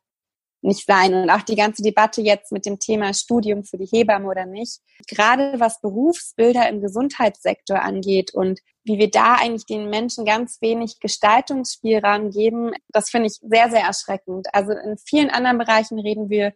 nicht 0.62 0.86
sein. 0.86 1.14
Und 1.14 1.30
auch 1.30 1.42
die 1.42 1.56
ganze 1.56 1.82
Debatte 1.82 2.22
jetzt 2.22 2.52
mit 2.52 2.66
dem 2.66 2.78
Thema 2.78 3.12
Studium 3.12 3.64
für 3.64 3.78
die 3.78 3.86
Hebamme 3.86 4.28
oder 4.28 4.46
nicht. 4.46 4.80
Gerade 5.08 5.58
was 5.58 5.80
Berufsbilder 5.80 6.68
im 6.68 6.80
Gesundheitssektor 6.80 7.82
angeht 7.82 8.32
und 8.32 8.60
wie 8.84 8.98
wir 8.98 9.10
da 9.10 9.34
eigentlich 9.34 9.66
den 9.66 9.90
Menschen 9.90 10.24
ganz 10.24 10.60
wenig 10.60 11.00
Gestaltungsspielraum 11.00 12.30
geben, 12.30 12.72
das 12.88 13.10
finde 13.10 13.26
ich 13.26 13.34
sehr, 13.40 13.70
sehr 13.70 13.82
erschreckend. 13.82 14.48
Also 14.52 14.72
in 14.72 14.96
vielen 14.98 15.30
anderen 15.30 15.58
Bereichen 15.58 15.98
reden 15.98 16.30
wir 16.30 16.52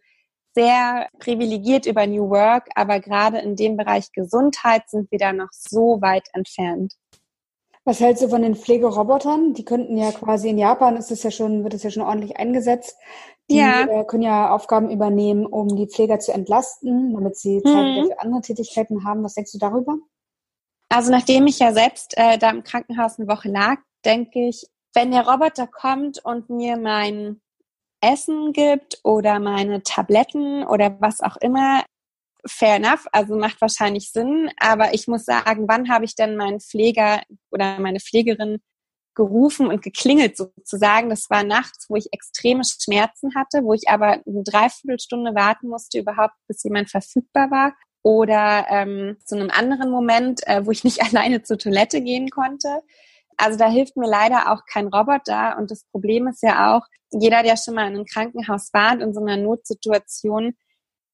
sehr 0.55 1.07
privilegiert 1.19 1.85
über 1.85 2.07
New 2.07 2.29
Work, 2.29 2.69
aber 2.75 2.99
gerade 2.99 3.39
in 3.39 3.55
dem 3.55 3.77
Bereich 3.77 4.11
Gesundheit 4.11 4.89
sind 4.89 5.11
wir 5.11 5.19
da 5.19 5.31
noch 5.31 5.49
so 5.51 6.01
weit 6.01 6.29
entfernt. 6.33 6.93
Was 7.87 8.01
hältst 8.01 8.21
du 8.21 8.27
von 8.27 8.41
den 8.41 8.55
Pflegerobotern? 8.55 9.53
Die 9.53 9.63
könnten 9.63 9.95
ja 9.95 10.11
quasi 10.11 10.49
in 10.49 10.57
Japan 10.57 10.97
ist 10.97 11.09
es 11.09 11.23
ja 11.23 11.31
schon, 11.31 11.63
wird 11.63 11.73
es 11.73 11.83
ja 11.83 11.89
schon 11.89 12.03
ordentlich 12.03 12.35
eingesetzt. 12.35 12.97
Die 13.49 13.59
ja. 13.59 13.83
Äh, 13.83 14.03
können 14.03 14.23
ja 14.23 14.53
Aufgaben 14.53 14.91
übernehmen, 14.91 15.45
um 15.45 15.73
die 15.73 15.87
Pfleger 15.87 16.19
zu 16.19 16.33
entlasten, 16.33 17.13
damit 17.13 17.37
sie 17.37 17.63
Zeit 17.63 17.73
mhm. 17.73 18.07
für 18.07 18.19
andere 18.19 18.41
Tätigkeiten 18.41 19.05
haben. 19.05 19.23
Was 19.23 19.35
denkst 19.35 19.53
du 19.53 19.57
darüber? 19.57 19.95
Also 20.89 21.11
nachdem 21.11 21.47
ich 21.47 21.59
ja 21.59 21.71
selbst 21.71 22.17
äh, 22.17 22.37
da 22.37 22.49
im 22.49 22.63
Krankenhaus 22.63 23.19
eine 23.19 23.29
Woche 23.29 23.47
lag, 23.47 23.77
denke 24.03 24.49
ich, 24.49 24.67
wenn 24.93 25.11
der 25.11 25.25
Roboter 25.25 25.67
kommt 25.67 26.19
und 26.25 26.49
mir 26.49 26.75
mein 26.75 27.39
Essen 28.01 28.51
gibt 28.51 28.99
oder 29.05 29.39
meine 29.39 29.81
Tabletten 29.81 30.65
oder 30.65 30.97
was 30.99 31.21
auch 31.21 31.37
immer, 31.37 31.85
fair 32.47 32.75
enough, 32.75 33.05
also 33.11 33.35
macht 33.35 33.61
wahrscheinlich 33.61 34.11
Sinn. 34.11 34.49
Aber 34.59 34.93
ich 34.93 35.07
muss 35.07 35.25
sagen, 35.25 35.67
wann 35.67 35.89
habe 35.89 36.05
ich 36.05 36.15
denn 36.15 36.35
meinen 36.35 36.59
Pfleger 36.59 37.21
oder 37.51 37.79
meine 37.79 37.99
Pflegerin 37.99 38.59
gerufen 39.17 39.67
und 39.67 39.81
geklingelt 39.81 40.37
sozusagen. 40.37 41.09
Das 41.09 41.29
war 41.29 41.43
nachts, 41.43 41.89
wo 41.89 41.95
ich 41.95 42.13
extreme 42.13 42.61
Schmerzen 42.63 43.33
hatte, 43.35 43.63
wo 43.63 43.73
ich 43.73 43.89
aber 43.89 44.21
eine 44.25 44.43
Dreiviertelstunde 44.43 45.33
warten 45.33 45.67
musste 45.69 45.99
überhaupt, 45.99 46.35
bis 46.47 46.63
jemand 46.63 46.89
verfügbar 46.89 47.49
war. 47.49 47.73
Oder 48.03 48.67
ähm, 48.69 49.17
zu 49.25 49.35
einem 49.35 49.49
anderen 49.49 49.89
Moment, 49.89 50.47
äh, 50.47 50.65
wo 50.65 50.71
ich 50.71 50.83
nicht 50.83 51.01
alleine 51.03 51.41
zur 51.41 51.57
Toilette 51.57 52.01
gehen 52.01 52.29
konnte. 52.29 52.81
Also 53.37 53.57
da 53.57 53.69
hilft 53.69 53.97
mir 53.97 54.07
leider 54.07 54.51
auch 54.51 54.61
kein 54.71 54.87
Roboter. 54.87 55.57
Und 55.57 55.71
das 55.71 55.83
Problem 55.91 56.27
ist 56.27 56.43
ja 56.43 56.77
auch, 56.77 56.85
jeder, 57.11 57.41
der 57.41 57.57
schon 57.57 57.73
mal 57.73 57.87
in 57.87 57.95
einem 57.95 58.05
Krankenhaus 58.05 58.69
war 58.71 58.93
und 58.93 59.01
in 59.01 59.13
so 59.13 59.21
einer 59.21 59.37
Notsituation, 59.37 60.53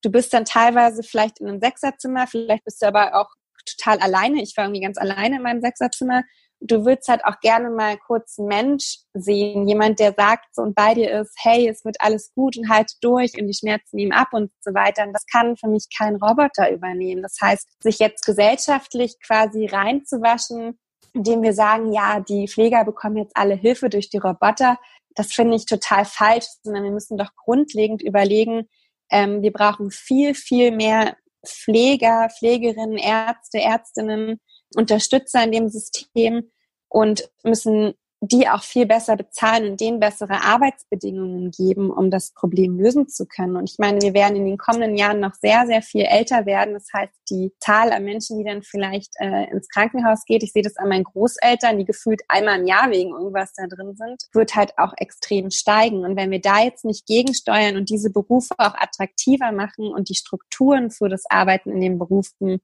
du 0.04 0.12
bist 0.12 0.34
dann 0.34 0.46
teilweise 0.46 1.02
vielleicht 1.02 1.40
in 1.40 1.48
einem 1.48 1.60
Sechserzimmer, 1.60 2.28
vielleicht 2.28 2.66
bist 2.66 2.82
du 2.82 2.88
aber 2.88 3.16
auch 3.16 3.30
total 3.66 4.00
alleine. 4.00 4.42
Ich 4.42 4.56
war 4.58 4.66
irgendwie 4.66 4.82
ganz 4.82 4.98
alleine 4.98 5.38
in 5.38 5.42
meinem 5.42 5.62
Sechserzimmer. 5.62 6.24
Du 6.60 6.86
würdest 6.86 7.10
halt 7.10 7.26
auch 7.26 7.40
gerne 7.42 7.70
mal 7.70 7.98
kurz 7.98 8.40
einen 8.40 8.48
Mensch 8.48 9.00
sehen, 9.14 9.68
jemand, 9.68 10.00
der 10.00 10.14
sagt 10.14 10.46
so 10.54 10.62
und 10.62 10.76
bei 10.76 10.94
dir 10.94 11.12
ist, 11.22 11.34
hey, 11.42 11.68
es 11.68 11.84
wird 11.84 11.98
alles 12.00 12.32
gut 12.36 12.58
und 12.58 12.70
halt 12.70 12.92
durch 13.02 13.34
und 13.40 13.48
die 13.48 13.54
Schmerzen 13.54 13.98
nehmen 13.98 14.14
ab 14.14 14.30
und 14.32 14.52
so 14.62 14.74
weiter. 14.74 15.06
Und 15.06 15.14
das 15.14 15.26
kann 15.26 15.58
für 15.58 15.68
mich 15.68 15.88
kein 15.96 16.16
Roboter 16.16 16.72
übernehmen. 16.72 17.22
Das 17.22 17.38
heißt, 17.42 17.68
sich 17.84 18.00
jetzt 18.00 18.26
gesellschaftlich 18.26 19.18
quasi 19.26 19.66
reinzuwaschen, 19.66 20.80
indem 21.14 21.42
wir 21.42 21.54
sagen, 21.54 21.92
ja, 21.92 22.22
die 22.22 22.48
Pfleger 22.48 22.86
bekommen 22.86 23.18
jetzt 23.18 23.36
alle 23.36 23.56
Hilfe 23.56 23.90
durch 23.90 24.10
die 24.10 24.18
Roboter, 24.18 24.78
das 25.16 25.32
finde 25.32 25.56
ich 25.56 25.66
total 25.66 26.06
falsch, 26.06 26.46
sondern 26.64 26.84
wir 26.84 26.92
müssen 26.92 27.18
doch 27.18 27.36
grundlegend 27.36 28.02
überlegen, 28.02 28.68
ähm, 29.12 29.42
wir 29.42 29.52
brauchen 29.52 29.92
viel, 29.92 30.34
viel 30.34 30.72
mehr 30.72 31.18
Pfleger, 31.46 32.30
Pflegerinnen, 32.30 32.98
Ärzte, 32.98 33.60
Ärztinnen, 33.60 34.40
Unterstützer 34.76 35.44
in 35.44 35.52
dem 35.52 35.70
System 35.70 36.52
und 36.90 37.30
müssen 37.44 37.94
die 38.26 38.48
auch 38.48 38.64
viel 38.64 38.86
besser 38.86 39.18
bezahlen 39.18 39.72
und 39.72 39.82
denen 39.82 40.00
bessere 40.00 40.46
Arbeitsbedingungen 40.46 41.52
geben, 41.52 41.92
um 41.92 42.10
das 42.10 42.32
Problem 42.32 42.80
lösen 42.80 43.10
zu 43.10 43.26
können. 43.26 43.58
Und 43.58 43.70
ich 43.70 43.80
meine, 43.80 44.00
wir 44.02 44.14
werden 44.14 44.38
in 44.38 44.46
den 44.46 44.58
kommenden 44.58 44.96
Jahren 44.96 45.20
noch 45.20 45.34
sehr, 45.34 45.66
sehr 45.68 45.82
viel 45.82 46.06
älter 46.06 46.46
werden. 46.46 46.74
Das 46.74 46.88
heißt, 46.94 47.12
die 47.30 47.52
Zahl 47.60 47.92
an 47.92 48.06
Menschen, 48.06 48.38
die 48.38 48.46
dann 48.46 48.64
vielleicht 48.64 49.12
äh, 49.20 49.52
ins 49.52 49.68
Krankenhaus 49.68 50.24
geht, 50.24 50.42
ich 50.42 50.54
sehe 50.54 50.62
das 50.62 50.78
an 50.78 50.88
meinen 50.88 51.04
Großeltern, 51.04 51.78
die 51.78 51.84
gefühlt 51.84 52.22
einmal 52.30 52.62
im 52.62 52.66
Jahr 52.66 52.90
wegen 52.92 53.10
irgendwas 53.10 53.52
da 53.56 53.68
drin 53.68 53.94
sind, 53.98 54.24
wird 54.32 54.56
halt 54.56 54.72
auch 54.78 54.94
extrem 54.96 55.52
steigen. 55.52 56.06
Und 56.06 56.16
wenn 56.16 56.32
wir 56.32 56.40
da 56.40 56.64
jetzt 56.64 56.86
nicht 56.86 57.06
gegensteuern 57.06 57.76
und 57.76 57.90
diese 57.90 58.10
Berufe 58.10 58.56
auch 58.58 58.76
attraktiver 58.76 59.52
machen 59.52 59.88
und 59.88 60.08
die 60.08 60.16
Strukturen 60.16 60.92
für 60.92 61.10
das 61.10 61.26
Arbeiten 61.30 61.72
in 61.72 61.82
den 61.82 62.00
Berufen 62.00 62.62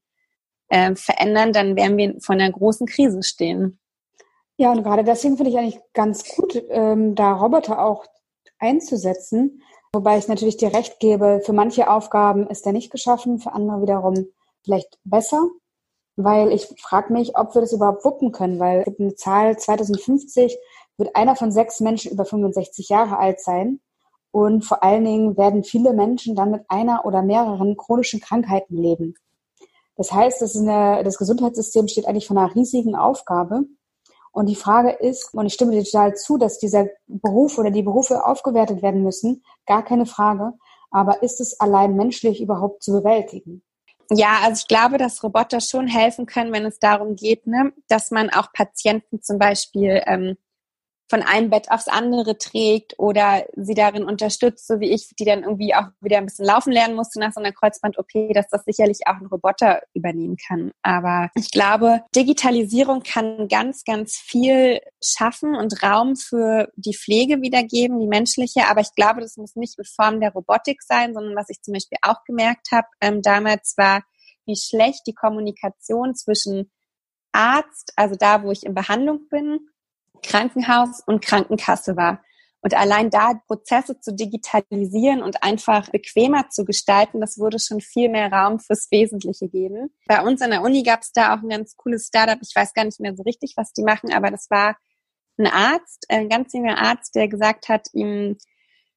äh, 0.68 0.94
verändern, 0.94 1.52
dann 1.52 1.76
werden 1.76 1.98
wir 1.98 2.14
vor 2.20 2.34
einer 2.34 2.50
großen 2.50 2.86
Krise 2.86 3.22
stehen. 3.22 3.79
Ja, 4.60 4.72
und 4.72 4.82
gerade 4.82 5.04
deswegen 5.04 5.38
finde 5.38 5.52
ich 5.52 5.56
eigentlich 5.56 5.80
ganz 5.94 6.36
gut, 6.36 6.62
ähm, 6.68 7.14
da 7.14 7.32
Roboter 7.32 7.82
auch 7.82 8.04
einzusetzen. 8.58 9.62
Wobei 9.94 10.18
ich 10.18 10.28
natürlich 10.28 10.58
dir 10.58 10.74
recht 10.74 11.00
gebe, 11.00 11.40
für 11.46 11.54
manche 11.54 11.88
Aufgaben 11.90 12.46
ist 12.46 12.66
er 12.66 12.72
nicht 12.72 12.92
geschaffen, 12.92 13.38
für 13.38 13.54
andere 13.54 13.80
wiederum 13.80 14.26
vielleicht 14.62 14.98
besser. 15.02 15.48
Weil 16.16 16.52
ich 16.52 16.68
frage 16.78 17.10
mich, 17.10 17.38
ob 17.38 17.54
wir 17.54 17.62
das 17.62 17.72
überhaupt 17.72 18.04
wuppen 18.04 18.32
können, 18.32 18.60
weil 18.60 18.84
eine 18.98 19.14
Zahl 19.14 19.58
2050 19.58 20.58
wird 20.98 21.16
einer 21.16 21.36
von 21.36 21.52
sechs 21.52 21.80
Menschen 21.80 22.12
über 22.12 22.26
65 22.26 22.90
Jahre 22.90 23.16
alt 23.16 23.40
sein. 23.40 23.80
Und 24.30 24.66
vor 24.66 24.82
allen 24.82 25.06
Dingen 25.06 25.38
werden 25.38 25.64
viele 25.64 25.94
Menschen 25.94 26.36
dann 26.36 26.50
mit 26.50 26.64
einer 26.68 27.06
oder 27.06 27.22
mehreren 27.22 27.78
chronischen 27.78 28.20
Krankheiten 28.20 28.76
leben. 28.76 29.14
Das 29.96 30.12
heißt, 30.12 30.42
das, 30.42 30.54
eine, 30.54 31.02
das 31.02 31.16
Gesundheitssystem 31.16 31.88
steht 31.88 32.04
eigentlich 32.04 32.26
vor 32.26 32.36
einer 32.36 32.54
riesigen 32.54 32.94
Aufgabe. 32.94 33.64
Und 34.32 34.46
die 34.46 34.56
Frage 34.56 34.90
ist, 34.90 35.34
und 35.34 35.46
ich 35.46 35.54
stimme 35.54 35.72
dir 35.72 35.84
total 35.84 36.14
zu, 36.14 36.38
dass 36.38 36.58
dieser 36.58 36.88
Beruf 37.06 37.58
oder 37.58 37.70
die 37.70 37.82
Berufe 37.82 38.24
aufgewertet 38.24 38.82
werden 38.82 39.02
müssen, 39.02 39.42
gar 39.66 39.84
keine 39.84 40.06
Frage. 40.06 40.52
Aber 40.90 41.22
ist 41.22 41.40
es 41.40 41.58
allein 41.58 41.96
menschlich 41.96 42.40
überhaupt 42.40 42.82
zu 42.82 42.92
bewältigen? 42.92 43.62
Ja, 44.12 44.38
also 44.42 44.60
ich 44.60 44.68
glaube, 44.68 44.98
dass 44.98 45.22
Roboter 45.22 45.60
schon 45.60 45.86
helfen 45.86 46.26
können, 46.26 46.52
wenn 46.52 46.64
es 46.64 46.80
darum 46.80 47.14
geht, 47.14 47.46
ne, 47.46 47.72
dass 47.88 48.10
man 48.10 48.28
auch 48.30 48.52
Patienten 48.52 49.22
zum 49.22 49.38
Beispiel 49.38 50.02
ähm, 50.06 50.36
von 51.10 51.22
einem 51.22 51.50
Bett 51.50 51.72
aufs 51.72 51.88
andere 51.88 52.38
trägt 52.38 52.96
oder 52.96 53.44
sie 53.56 53.74
darin 53.74 54.04
unterstützt, 54.04 54.68
so 54.68 54.78
wie 54.78 54.92
ich, 54.92 55.10
die 55.18 55.24
dann 55.24 55.42
irgendwie 55.42 55.74
auch 55.74 55.88
wieder 56.00 56.18
ein 56.18 56.26
bisschen 56.26 56.46
laufen 56.46 56.72
lernen 56.72 56.94
musste 56.94 57.18
nach 57.18 57.32
so 57.32 57.40
einer 57.40 57.52
Kreuzband-OP, 57.52 58.32
dass 58.32 58.48
das 58.48 58.64
sicherlich 58.64 59.00
auch 59.06 59.16
ein 59.16 59.26
Roboter 59.26 59.82
übernehmen 59.92 60.36
kann. 60.36 60.70
Aber 60.82 61.28
ich 61.34 61.50
glaube, 61.50 62.02
Digitalisierung 62.14 63.02
kann 63.02 63.48
ganz, 63.48 63.82
ganz 63.82 64.18
viel 64.18 64.80
schaffen 65.02 65.56
und 65.56 65.82
Raum 65.82 66.14
für 66.14 66.70
die 66.76 66.94
Pflege 66.94 67.42
wiedergeben, 67.42 67.98
die 67.98 68.06
menschliche. 68.06 68.68
Aber 68.68 68.80
ich 68.80 68.94
glaube, 68.94 69.20
das 69.20 69.36
muss 69.36 69.56
nicht 69.56 69.78
in 69.78 69.84
Form 69.84 70.20
der 70.20 70.32
Robotik 70.32 70.80
sein, 70.80 71.12
sondern 71.12 71.34
was 71.34 71.50
ich 71.50 71.60
zum 71.60 71.74
Beispiel 71.74 71.98
auch 72.02 72.22
gemerkt 72.24 72.68
habe 72.70 72.86
ähm, 73.00 73.20
damals 73.20 73.74
war, 73.76 74.04
wie 74.46 74.54
schlecht 74.54 75.08
die 75.08 75.14
Kommunikation 75.14 76.14
zwischen 76.14 76.70
Arzt, 77.32 77.92
also 77.96 78.14
da, 78.14 78.44
wo 78.44 78.52
ich 78.52 78.64
in 78.64 78.74
Behandlung 78.74 79.28
bin, 79.28 79.70
Krankenhaus 80.22 81.02
und 81.06 81.24
Krankenkasse 81.24 81.96
war. 81.96 82.22
Und 82.62 82.74
allein 82.74 83.08
da 83.08 83.40
Prozesse 83.46 84.00
zu 84.00 84.14
digitalisieren 84.14 85.22
und 85.22 85.42
einfach 85.42 85.88
bequemer 85.88 86.50
zu 86.50 86.64
gestalten, 86.64 87.20
das 87.20 87.38
würde 87.38 87.58
schon 87.58 87.80
viel 87.80 88.10
mehr 88.10 88.30
Raum 88.30 88.58
fürs 88.58 88.90
Wesentliche 88.90 89.48
geben. 89.48 89.94
Bei 90.06 90.22
uns 90.22 90.42
an 90.42 90.50
der 90.50 90.62
Uni 90.62 90.82
gab 90.82 91.00
es 91.00 91.12
da 91.12 91.34
auch 91.34 91.42
ein 91.42 91.48
ganz 91.48 91.76
cooles 91.76 92.08
Startup. 92.08 92.38
Ich 92.42 92.54
weiß 92.54 92.74
gar 92.74 92.84
nicht 92.84 93.00
mehr 93.00 93.16
so 93.16 93.22
richtig, 93.22 93.54
was 93.56 93.72
die 93.72 93.82
machen, 93.82 94.12
aber 94.12 94.30
das 94.30 94.50
war 94.50 94.76
ein 95.38 95.46
Arzt, 95.46 96.04
ein 96.10 96.28
ganz 96.28 96.52
junger 96.52 96.76
Arzt, 96.76 97.14
der 97.14 97.28
gesagt 97.28 97.68
hat, 97.70 97.88
ihm 97.94 98.36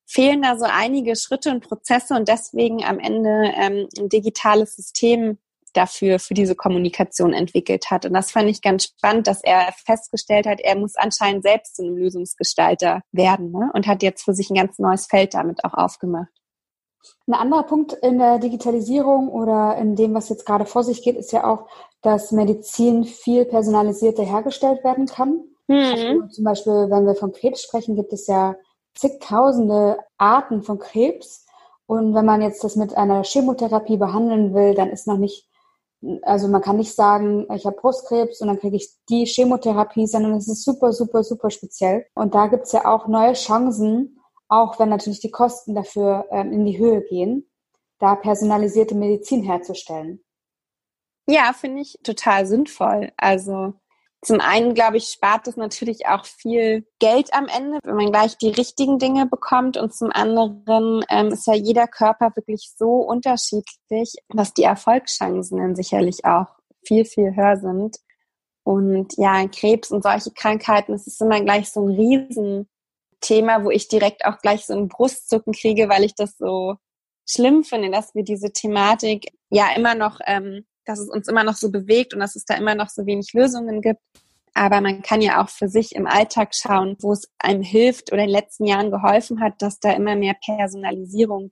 fehlen 0.06 0.42
da 0.42 0.58
so 0.58 0.66
einige 0.66 1.16
Schritte 1.16 1.50
und 1.50 1.66
Prozesse 1.66 2.16
und 2.16 2.28
deswegen 2.28 2.84
am 2.84 3.00
Ende 3.00 3.54
ähm, 3.56 3.88
ein 3.98 4.10
digitales 4.10 4.76
System 4.76 5.38
dafür, 5.74 6.20
für 6.20 6.34
diese 6.34 6.56
Kommunikation 6.56 7.34
entwickelt 7.34 7.92
hat. 7.92 8.06
Und 8.06 8.14
das 8.14 8.32
fand 8.32 8.50
ich 8.50 8.62
ganz 8.62 8.86
spannend, 8.86 9.28
dass 9.28 9.44
er 9.44 9.74
festgestellt 9.86 10.46
hat, 10.46 10.60
er 10.62 10.78
muss 10.78 10.96
anscheinend 10.96 11.44
selbst 11.44 11.76
zu 11.76 11.84
einem 11.84 11.98
Lösungsgestalter 11.98 13.02
werden 13.12 13.52
ne? 13.52 13.72
und 13.74 13.88
hat 13.88 14.04
jetzt 14.04 14.24
für 14.24 14.34
sich 14.34 14.50
ein 14.50 14.56
ganz 14.56 14.80
neues 14.80 15.08
Feld 15.08 15.34
damit 15.34 15.64
auch 15.64 15.74
aufgemacht. 15.74 16.30
Ein 17.28 17.34
anderer 17.34 17.64
Punkt 17.64 17.94
in 17.94 18.18
der 18.18 18.40
Digitalisierung 18.40 19.30
oder 19.30 19.78
in 19.78 19.96
dem, 19.96 20.14
was 20.14 20.30
jetzt 20.30 20.46
gerade 20.46 20.66
vor 20.66 20.84
sich 20.84 21.04
geht, 21.04 21.18
ist 21.18 21.32
ja 21.32 21.46
auch, 21.46 21.68
dass 22.02 22.32
Medizin 22.32 23.04
viel 23.04 23.46
personalisierter 23.46 24.24
hergestellt 24.24 24.84
werden 24.84 25.06
kann. 25.06 25.44
Mhm. 25.68 25.76
Also 25.76 26.28
zum 26.28 26.44
Beispiel, 26.44 26.90
wenn 26.90 27.06
wir 27.06 27.16
von 27.16 27.32
Krebs 27.32 27.62
sprechen, 27.64 27.96
gibt 27.96 28.14
es 28.14 28.28
ja 28.28 28.56
zigtausende 28.96 29.98
Arten 30.18 30.64
von 30.64 30.80
Krebs. 30.80 31.46
Und 31.86 32.14
wenn 32.14 32.26
man 32.26 32.42
jetzt 32.42 32.64
das 32.64 32.76
mit 32.76 32.96
einer 32.96 33.24
Chemotherapie 33.24 33.98
behandeln 33.98 34.54
will, 34.54 34.74
dann 34.74 34.90
ist 34.90 35.08
noch 35.08 35.18
nicht 35.18 35.48
also 36.24 36.48
man 36.48 36.62
kann 36.62 36.78
nicht 36.78 36.94
sagen, 36.94 37.48
ich 37.54 37.66
habe 37.66 37.78
Brustkrebs 37.78 38.42
und 38.42 38.48
dann 38.48 38.60
kriege 38.60 38.76
ich 38.76 38.90
die 39.10 39.26
Chemotherapie, 39.26 40.08
sondern 40.08 40.34
es 40.34 40.48
ist 40.48 40.64
super, 40.64 40.92
super, 40.92 41.24
super 41.24 41.50
speziell. 41.50 42.06
Und 42.16 42.36
da 42.36 42.48
gibt's 42.48 42.72
ja 42.72 42.86
auch 42.86 43.08
neue 43.08 43.34
Chancen, 43.34 44.20
auch 44.48 44.80
wenn 44.80 44.90
natürlich 44.90 45.20
die 45.20 45.32
Kosten 45.32 45.76
dafür 45.76 46.26
ähm, 46.32 46.52
in 46.52 46.66
die 46.66 46.78
Höhe 46.78 47.02
gehen, 47.02 47.50
da 48.00 48.16
personalisierte 48.16 48.96
Medizin 48.96 49.44
herzustellen? 49.44 50.24
Ja, 51.26 51.54
finde 51.54 51.82
ich 51.82 51.98
total 52.04 52.46
sinnvoll. 52.46 53.12
Also 53.16 53.74
zum 54.24 54.40
einen, 54.40 54.74
glaube 54.74 54.98
ich, 54.98 55.10
spart 55.10 55.48
es 55.48 55.58
natürlich 55.58 56.08
auch 56.08 56.26
viel 56.26 56.88
Geld 57.00 57.34
am 57.34 57.48
Ende, 57.48 57.80
wenn 57.84 57.96
man 57.96 58.12
gleich 58.12 58.38
die 58.38 58.50
richtigen 58.50 58.98
Dinge 58.98 59.26
bekommt. 59.26 59.78
Und 59.78 59.94
zum 59.94 60.12
anderen 60.12 61.04
ähm, 61.10 61.28
ist 61.28 61.46
ja 61.46 61.54
jeder 61.54 61.88
Körper 61.88 62.32
wirklich 62.36 62.72
so 62.78 62.96
unterschiedlich, 62.96 64.16
dass 64.30 64.54
die 64.54 64.64
Erfolgschancen 64.64 65.58
dann 65.58 65.76
sicherlich 65.76 66.26
auch 66.26 66.48
viel, 66.86 67.06
viel 67.06 67.36
höher 67.36 67.58
sind. 67.58 67.98
Und 68.64 69.14
ja, 69.18 69.46
Krebs 69.48 69.92
und 69.92 70.04
solche 70.04 70.32
Krankheiten, 70.32 70.94
es 70.94 71.06
ist 71.06 71.22
immer 71.22 71.42
gleich 71.42 71.70
so 71.70 71.86
ein 71.86 71.94
Riesenthema, 71.94 73.66
wo 73.66 73.72
ich 73.72 73.90
direkt 73.90 74.26
auch 74.26 74.40
gleich 74.40 74.66
so 74.66 74.74
ein 74.74 74.88
Brustzucken 74.88 75.54
kriege, 75.54 75.90
weil 75.90 76.06
ich 76.06 76.16
das 76.16 76.38
so 76.38 76.76
schlimm 77.28 77.64
finde, 77.64 77.92
dass 77.92 78.16
wir 78.16 78.24
diese 78.24 78.54
Thematik 78.54 79.34
ja 79.50 79.68
immer 79.76 79.96
noch 79.96 80.20
ähm, 80.26 80.66
dass 80.86 81.00
es 81.00 81.10
uns 81.10 81.28
immer 81.28 81.44
noch 81.44 81.56
so 81.56 81.72
bewegt 81.72 82.14
und 82.14 82.20
dass 82.20 82.36
es 82.36 82.46
da 82.46 82.56
immer 82.56 82.76
noch 82.76 82.90
so 82.90 83.06
wenig 83.06 83.34
Lösungen 83.34 83.82
gibt. 83.82 84.02
Aber 84.54 84.82
man 84.82 85.02
kann 85.02 85.22
ja 85.22 85.44
auch 85.44 85.50
für 85.50 85.68
sich 85.68 85.96
im 85.96 86.06
Alltag 86.06 86.54
schauen, 86.54 86.96
wo 87.00 87.14
es 87.14 87.28
einem 87.40 87.64
hilft 87.64 88.12
oder 88.12 88.22
in 88.22 88.28
den 88.28 88.36
letzten 88.36 88.66
Jahren 88.66 88.92
geholfen 88.92 89.42
hat, 89.42 89.62
dass 89.62 89.80
da 89.80 89.92
immer 89.94 90.16
mehr 90.16 90.36
Personalisierung 90.46 91.50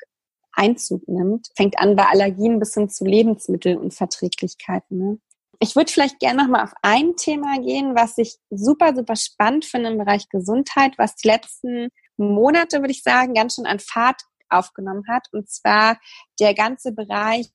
Einzug 0.53 1.07
nimmt. 1.07 1.47
Fängt 1.55 1.79
an 1.79 1.95
bei 1.95 2.05
Allergien 2.05 2.59
bis 2.59 2.73
hin 2.73 2.89
zu 2.89 3.05
Lebensmittelunverträglichkeiten. 3.05 4.97
Ne? 4.97 5.19
Ich 5.59 5.75
würde 5.75 5.91
vielleicht 5.91 6.19
gerne 6.19 6.43
nochmal 6.43 6.63
auf 6.63 6.73
ein 6.81 7.15
Thema 7.15 7.59
gehen, 7.59 7.95
was 7.95 8.17
ich 8.17 8.37
super, 8.49 8.95
super 8.95 9.15
spannend 9.15 9.65
finde 9.65 9.91
im 9.91 9.97
Bereich 9.97 10.27
Gesundheit, 10.29 10.93
was 10.97 11.15
die 11.15 11.27
letzten 11.27 11.89
Monate, 12.17 12.79
würde 12.79 12.91
ich 12.91 13.03
sagen, 13.03 13.33
ganz 13.33 13.55
schön 13.55 13.65
an 13.65 13.79
Fahrt 13.79 14.21
aufgenommen 14.49 15.03
hat. 15.07 15.27
Und 15.31 15.49
zwar 15.49 15.97
der 16.39 16.53
ganze 16.53 16.91
Bereich 16.91 17.47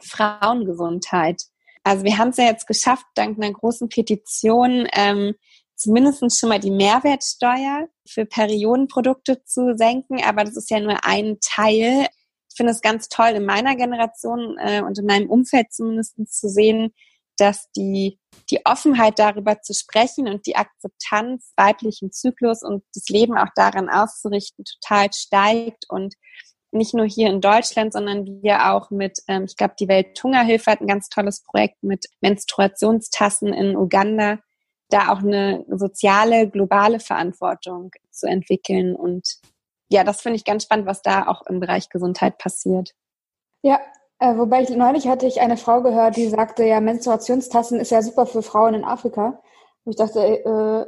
Frauengesundheit. 0.00 1.42
Also 1.82 2.04
wir 2.04 2.16
haben 2.16 2.30
es 2.30 2.38
ja 2.38 2.44
jetzt 2.44 2.66
geschafft, 2.66 3.04
dank 3.14 3.36
einer 3.36 3.52
großen 3.52 3.88
Petition, 3.88 4.88
ähm, 4.92 5.34
zumindest 5.76 6.38
schon 6.38 6.48
mal 6.48 6.60
die 6.60 6.70
Mehrwertsteuer 6.70 7.88
für 8.08 8.24
Periodenprodukte 8.24 9.44
zu 9.44 9.76
senken, 9.76 10.22
aber 10.24 10.44
das 10.44 10.56
ist 10.56 10.70
ja 10.70 10.80
nur 10.80 11.04
ein 11.04 11.38
Teil. 11.40 12.06
Ich 12.50 12.56
finde 12.56 12.72
es 12.72 12.80
ganz 12.80 13.08
toll, 13.08 13.30
in 13.30 13.44
meiner 13.44 13.76
Generation 13.76 14.56
äh, 14.58 14.82
und 14.82 14.98
in 14.98 15.06
meinem 15.06 15.28
Umfeld 15.28 15.72
zumindest 15.72 16.16
zu 16.28 16.48
sehen, 16.48 16.94
dass 17.36 17.70
die, 17.72 18.18
die 18.50 18.64
Offenheit 18.64 19.18
darüber 19.18 19.60
zu 19.60 19.74
sprechen 19.74 20.28
und 20.28 20.46
die 20.46 20.56
Akzeptanz 20.56 21.52
weiblichen 21.56 22.12
Zyklus 22.12 22.62
und 22.62 22.84
das 22.94 23.08
Leben 23.08 23.36
auch 23.36 23.48
daran 23.56 23.88
auszurichten 23.88 24.64
total 24.64 25.08
steigt 25.12 25.84
und 25.88 26.14
nicht 26.74 26.94
nur 26.94 27.06
hier 27.06 27.30
in 27.30 27.40
Deutschland, 27.40 27.92
sondern 27.92 28.42
wir 28.42 28.72
auch 28.72 28.90
mit, 28.90 29.20
ähm, 29.28 29.44
ich 29.44 29.56
glaube, 29.56 29.74
die 29.78 29.88
Welthungerhilfe 29.88 30.70
hat 30.70 30.80
ein 30.80 30.86
ganz 30.86 31.08
tolles 31.08 31.42
Projekt 31.42 31.82
mit 31.82 32.06
Menstruationstassen 32.20 33.52
in 33.52 33.76
Uganda, 33.76 34.38
da 34.90 35.12
auch 35.12 35.20
eine 35.20 35.64
soziale, 35.68 36.48
globale 36.48 37.00
Verantwortung 37.00 37.90
zu 38.10 38.26
entwickeln. 38.26 38.94
Und 38.94 39.40
ja, 39.88 40.04
das 40.04 40.20
finde 40.20 40.36
ich 40.36 40.44
ganz 40.44 40.64
spannend, 40.64 40.86
was 40.86 41.02
da 41.02 41.26
auch 41.26 41.46
im 41.46 41.60
Bereich 41.60 41.88
Gesundheit 41.88 42.38
passiert. 42.38 42.94
Ja, 43.62 43.80
äh, 44.18 44.36
wobei 44.36 44.62
ich 44.62 44.70
neulich 44.70 45.08
hatte 45.08 45.26
ich 45.26 45.40
eine 45.40 45.56
Frau 45.56 45.82
gehört, 45.82 46.16
die 46.16 46.28
sagte, 46.28 46.64
ja, 46.64 46.80
Menstruationstassen 46.80 47.80
ist 47.80 47.90
ja 47.90 48.02
super 48.02 48.26
für 48.26 48.42
Frauen 48.42 48.74
in 48.74 48.84
Afrika. 48.84 49.40
Und 49.84 49.92
ich 49.92 49.96
dachte, 49.96 50.20
äh, 50.20 50.86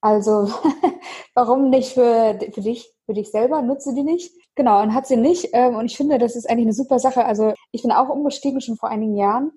also 0.00 0.50
warum 1.34 1.70
nicht 1.70 1.92
für, 1.92 2.38
für 2.52 2.60
dich, 2.60 2.92
für 3.06 3.14
dich 3.14 3.30
selber? 3.30 3.62
Nutze 3.62 3.94
die 3.94 4.02
nicht? 4.02 4.32
Genau, 4.56 4.82
und 4.82 4.94
hat 4.94 5.06
sie 5.06 5.16
nicht. 5.16 5.50
Ähm, 5.52 5.76
und 5.76 5.86
ich 5.86 5.96
finde, 5.96 6.18
das 6.18 6.36
ist 6.36 6.48
eigentlich 6.48 6.66
eine 6.66 6.72
super 6.72 6.98
Sache. 6.98 7.24
Also 7.24 7.54
ich 7.72 7.82
bin 7.82 7.92
auch 7.92 8.08
umgestiegen 8.08 8.60
schon 8.60 8.76
vor 8.76 8.88
einigen 8.88 9.16
Jahren. 9.16 9.52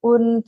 Und 0.00 0.44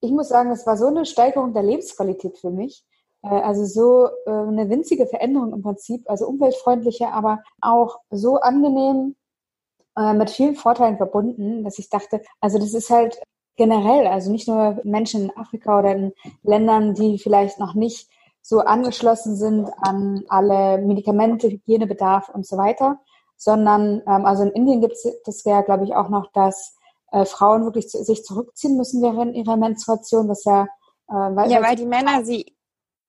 ich 0.00 0.10
muss 0.10 0.28
sagen, 0.28 0.50
es 0.50 0.66
war 0.66 0.76
so 0.76 0.86
eine 0.86 1.04
Steigerung 1.04 1.52
der 1.52 1.62
Lebensqualität 1.62 2.38
für 2.38 2.50
mich. 2.50 2.84
Äh, 3.22 3.28
also 3.28 3.64
so 3.64 4.08
äh, 4.26 4.30
eine 4.30 4.68
winzige 4.70 5.06
Veränderung 5.06 5.52
im 5.52 5.62
Prinzip, 5.62 6.08
also 6.08 6.26
umweltfreundlicher, 6.26 7.12
aber 7.12 7.42
auch 7.60 8.00
so 8.10 8.36
angenehm 8.36 9.16
äh, 9.96 10.12
mit 10.12 10.30
vielen 10.30 10.56
Vorteilen 10.56 10.96
verbunden, 10.96 11.64
dass 11.64 11.78
ich 11.78 11.88
dachte, 11.90 12.22
also 12.40 12.58
das 12.58 12.74
ist 12.74 12.90
halt 12.90 13.20
generell, 13.56 14.06
also 14.06 14.30
nicht 14.30 14.48
nur 14.48 14.80
Menschen 14.84 15.24
in 15.24 15.36
Afrika 15.36 15.78
oder 15.78 15.94
in 15.94 16.12
Ländern, 16.42 16.94
die 16.94 17.18
vielleicht 17.18 17.58
noch 17.58 17.74
nicht 17.74 18.08
so 18.42 18.60
angeschlossen 18.60 19.34
sind 19.34 19.68
an 19.78 20.24
alle 20.28 20.78
Medikamente, 20.78 21.48
Hygienebedarf 21.48 22.28
und 22.28 22.46
so 22.46 22.56
weiter, 22.56 23.00
sondern 23.36 24.02
ähm, 24.06 24.24
also 24.24 24.42
in 24.42 24.50
Indien 24.50 24.80
gibt 24.80 24.94
es 24.94 25.06
das 25.24 25.44
ja, 25.44 25.60
glaube 25.62 25.84
ich, 25.84 25.94
auch 25.94 26.08
noch, 26.08 26.32
dass 26.32 26.76
äh, 27.12 27.24
Frauen 27.24 27.64
wirklich 27.64 27.88
zu, 27.88 28.02
sich 28.02 28.24
zurückziehen 28.24 28.76
müssen 28.76 29.02
während 29.02 29.34
ihrer 29.34 29.56
Menstruation, 29.56 30.28
was 30.28 30.44
ja 30.44 30.66
äh, 31.08 31.12
weil, 31.12 31.50
ja, 31.50 31.62
weil 31.62 31.76
die 31.76 31.86
Männer 31.86 32.24
sie 32.24 32.56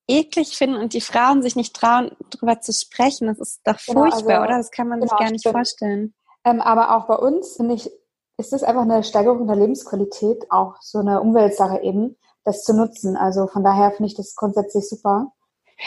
eklig 0.07 0.57
finden 0.57 0.77
und 0.77 0.93
die 0.93 1.01
Frauen 1.01 1.41
sich 1.41 1.55
nicht 1.55 1.75
trauen, 1.75 2.11
darüber 2.29 2.61
zu 2.61 2.71
sprechen. 2.71 3.27
Das 3.27 3.39
ist 3.39 3.61
doch 3.65 3.77
genau, 3.85 4.01
furchtbar, 4.01 4.41
also, 4.41 4.47
oder? 4.47 4.57
Das 4.57 4.71
kann 4.71 4.87
man 4.87 4.99
genau, 4.99 5.09
sich 5.09 5.19
gar 5.19 5.31
nicht 5.31 5.41
stimmt. 5.41 5.55
vorstellen. 5.55 6.13
Ähm, 6.45 6.61
aber 6.61 6.95
auch 6.95 7.07
bei 7.07 7.15
uns, 7.15 7.57
finde 7.57 7.75
ich, 7.75 7.91
ist 8.37 8.53
das 8.53 8.63
einfach 8.63 8.83
eine 8.83 9.03
Steigerung 9.03 9.47
der 9.47 9.55
Lebensqualität, 9.55 10.49
auch 10.51 10.75
so 10.81 10.99
eine 10.99 11.21
Umweltsache 11.21 11.81
eben, 11.81 12.17
das 12.45 12.63
zu 12.63 12.73
nutzen. 12.73 13.17
Also 13.17 13.47
von 13.47 13.63
daher 13.63 13.91
finde 13.91 14.07
ich 14.07 14.15
das 14.15 14.35
grundsätzlich 14.35 14.87
super. 14.87 15.33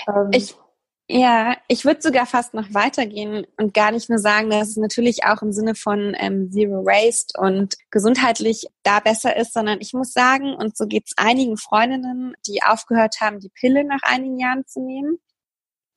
Ähm, 0.08 0.30
ich, 0.32 0.56
ja, 1.12 1.56
ich 1.66 1.84
würde 1.84 2.00
sogar 2.00 2.24
fast 2.24 2.54
noch 2.54 2.72
weitergehen 2.72 3.44
und 3.56 3.74
gar 3.74 3.90
nicht 3.90 4.08
nur 4.08 4.20
sagen, 4.20 4.48
dass 4.48 4.68
es 4.68 4.76
natürlich 4.76 5.24
auch 5.24 5.42
im 5.42 5.52
Sinne 5.52 5.74
von 5.74 6.14
ähm, 6.16 6.52
Zero 6.52 6.84
Waste 6.84 7.38
und 7.40 7.74
gesundheitlich 7.90 8.66
da 8.84 9.00
besser 9.00 9.36
ist, 9.36 9.52
sondern 9.52 9.80
ich 9.80 9.92
muss 9.92 10.12
sagen, 10.12 10.54
und 10.54 10.76
so 10.76 10.86
geht 10.86 11.06
es 11.06 11.14
einigen 11.16 11.56
Freundinnen, 11.56 12.34
die 12.46 12.62
aufgehört 12.62 13.16
haben, 13.20 13.40
die 13.40 13.48
Pille 13.48 13.84
nach 13.84 14.02
einigen 14.02 14.38
Jahren 14.38 14.64
zu 14.66 14.80
nehmen, 14.80 15.18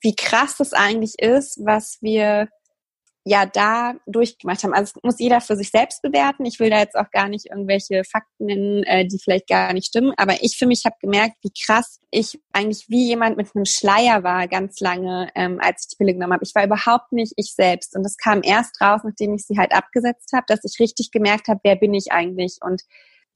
wie 0.02 0.16
krass 0.16 0.58
das 0.58 0.74
eigentlich 0.74 1.20
ist, 1.20 1.60
was 1.64 2.00
wir 2.02 2.50
ja 3.26 3.46
da 3.46 3.96
durchgemacht 4.06 4.64
haben. 4.64 4.74
Also 4.74 5.00
muss 5.02 5.20
jeder 5.20 5.40
für 5.40 5.56
sich 5.56 5.70
selbst 5.70 6.02
bewerten. 6.02 6.46
Ich 6.46 6.60
will 6.60 6.70
da 6.70 6.80
jetzt 6.80 6.96
auch 6.96 7.10
gar 7.12 7.30
nicht 7.30 7.46
irgendwelche 7.50 8.04
Fakten 8.04 8.46
nennen, 8.48 8.84
äh, 8.84 9.08
die 9.08 9.18
vielleicht 9.18 9.48
gar 9.48 9.72
nicht 9.72 9.88
stimmen. 9.88 10.14
Aber 10.18 10.34
ich 10.42 10.58
für 10.58 10.66
mich 10.66 10.84
habe 10.86 10.96
gemerkt, 11.00 11.38
wie 11.42 11.54
krass 11.66 12.00
ich 12.12 12.40
eigentlich 12.52 12.90
wie 12.90 13.08
jemand 13.08 13.38
mit 13.38 13.56
einem 13.56 13.66
Schleier 13.66 14.24
war 14.24 14.48
ganz 14.50 14.82
lange, 14.82 15.30
ähm, 15.36 15.60
als 15.62 15.84
ich 15.84 15.90
die 15.90 15.96
Pille 15.96 16.14
genommen 16.14 16.34
habe. 16.34 16.44
Ich 16.44 16.54
war 16.54 16.66
überhaupt 16.66 17.14
nicht 17.14 17.34
ich 17.38 17.54
selbst. 17.56 17.96
Und 17.96 18.04
das 18.04 18.18
kam 18.18 18.42
erst 18.44 18.82
raus, 18.82 19.02
nachdem 19.06 19.34
ich 19.36 19.46
sie 19.46 19.58
halt 19.58 19.74
abgesetzt 19.74 20.32
habe, 20.34 20.46
dass 20.48 20.64
ich 20.66 20.80
richtig 20.80 21.12
gemerkt 21.12 21.48
habe, 21.48 21.62
wer 21.64 21.78
bin 21.78 21.94
ich 21.94 22.12
eigentlich. 22.12 22.58
Und 22.62 22.82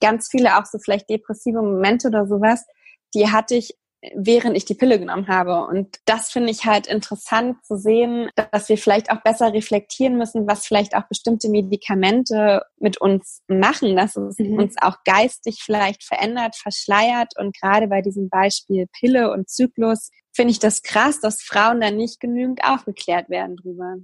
ganz 0.00 0.28
viele 0.30 0.58
auch 0.58 0.66
so 0.66 0.78
vielleicht 0.78 1.08
depressive 1.08 1.62
Momente 1.62 2.08
oder 2.08 2.26
sowas, 2.26 2.66
die 3.14 3.30
hatte 3.30 3.54
ich 3.54 3.74
während 4.14 4.56
ich 4.56 4.64
die 4.64 4.74
Pille 4.74 4.98
genommen 4.98 5.28
habe. 5.28 5.66
Und 5.66 5.98
das 6.04 6.30
finde 6.30 6.50
ich 6.50 6.66
halt 6.66 6.86
interessant 6.86 7.56
zu 7.64 7.76
sehen, 7.76 8.30
dass 8.52 8.68
wir 8.68 8.78
vielleicht 8.78 9.10
auch 9.10 9.22
besser 9.22 9.52
reflektieren 9.52 10.16
müssen, 10.16 10.46
was 10.46 10.66
vielleicht 10.66 10.94
auch 10.94 11.08
bestimmte 11.08 11.48
Medikamente 11.48 12.62
mit 12.78 13.00
uns 13.00 13.42
machen, 13.48 13.96
dass 13.96 14.16
es 14.16 14.38
mhm. 14.38 14.58
uns 14.58 14.76
auch 14.80 14.98
geistig 15.04 15.62
vielleicht 15.64 16.04
verändert, 16.04 16.56
verschleiert. 16.56 17.32
Und 17.36 17.56
gerade 17.58 17.88
bei 17.88 18.02
diesem 18.02 18.28
Beispiel 18.28 18.86
Pille 18.98 19.32
und 19.32 19.48
Zyklus 19.48 20.10
finde 20.32 20.52
ich 20.52 20.60
das 20.60 20.82
krass, 20.82 21.20
dass 21.20 21.42
Frauen 21.42 21.80
da 21.80 21.90
nicht 21.90 22.20
genügend 22.20 22.62
aufgeklärt 22.62 23.28
werden 23.28 23.56
drüber. 23.56 23.96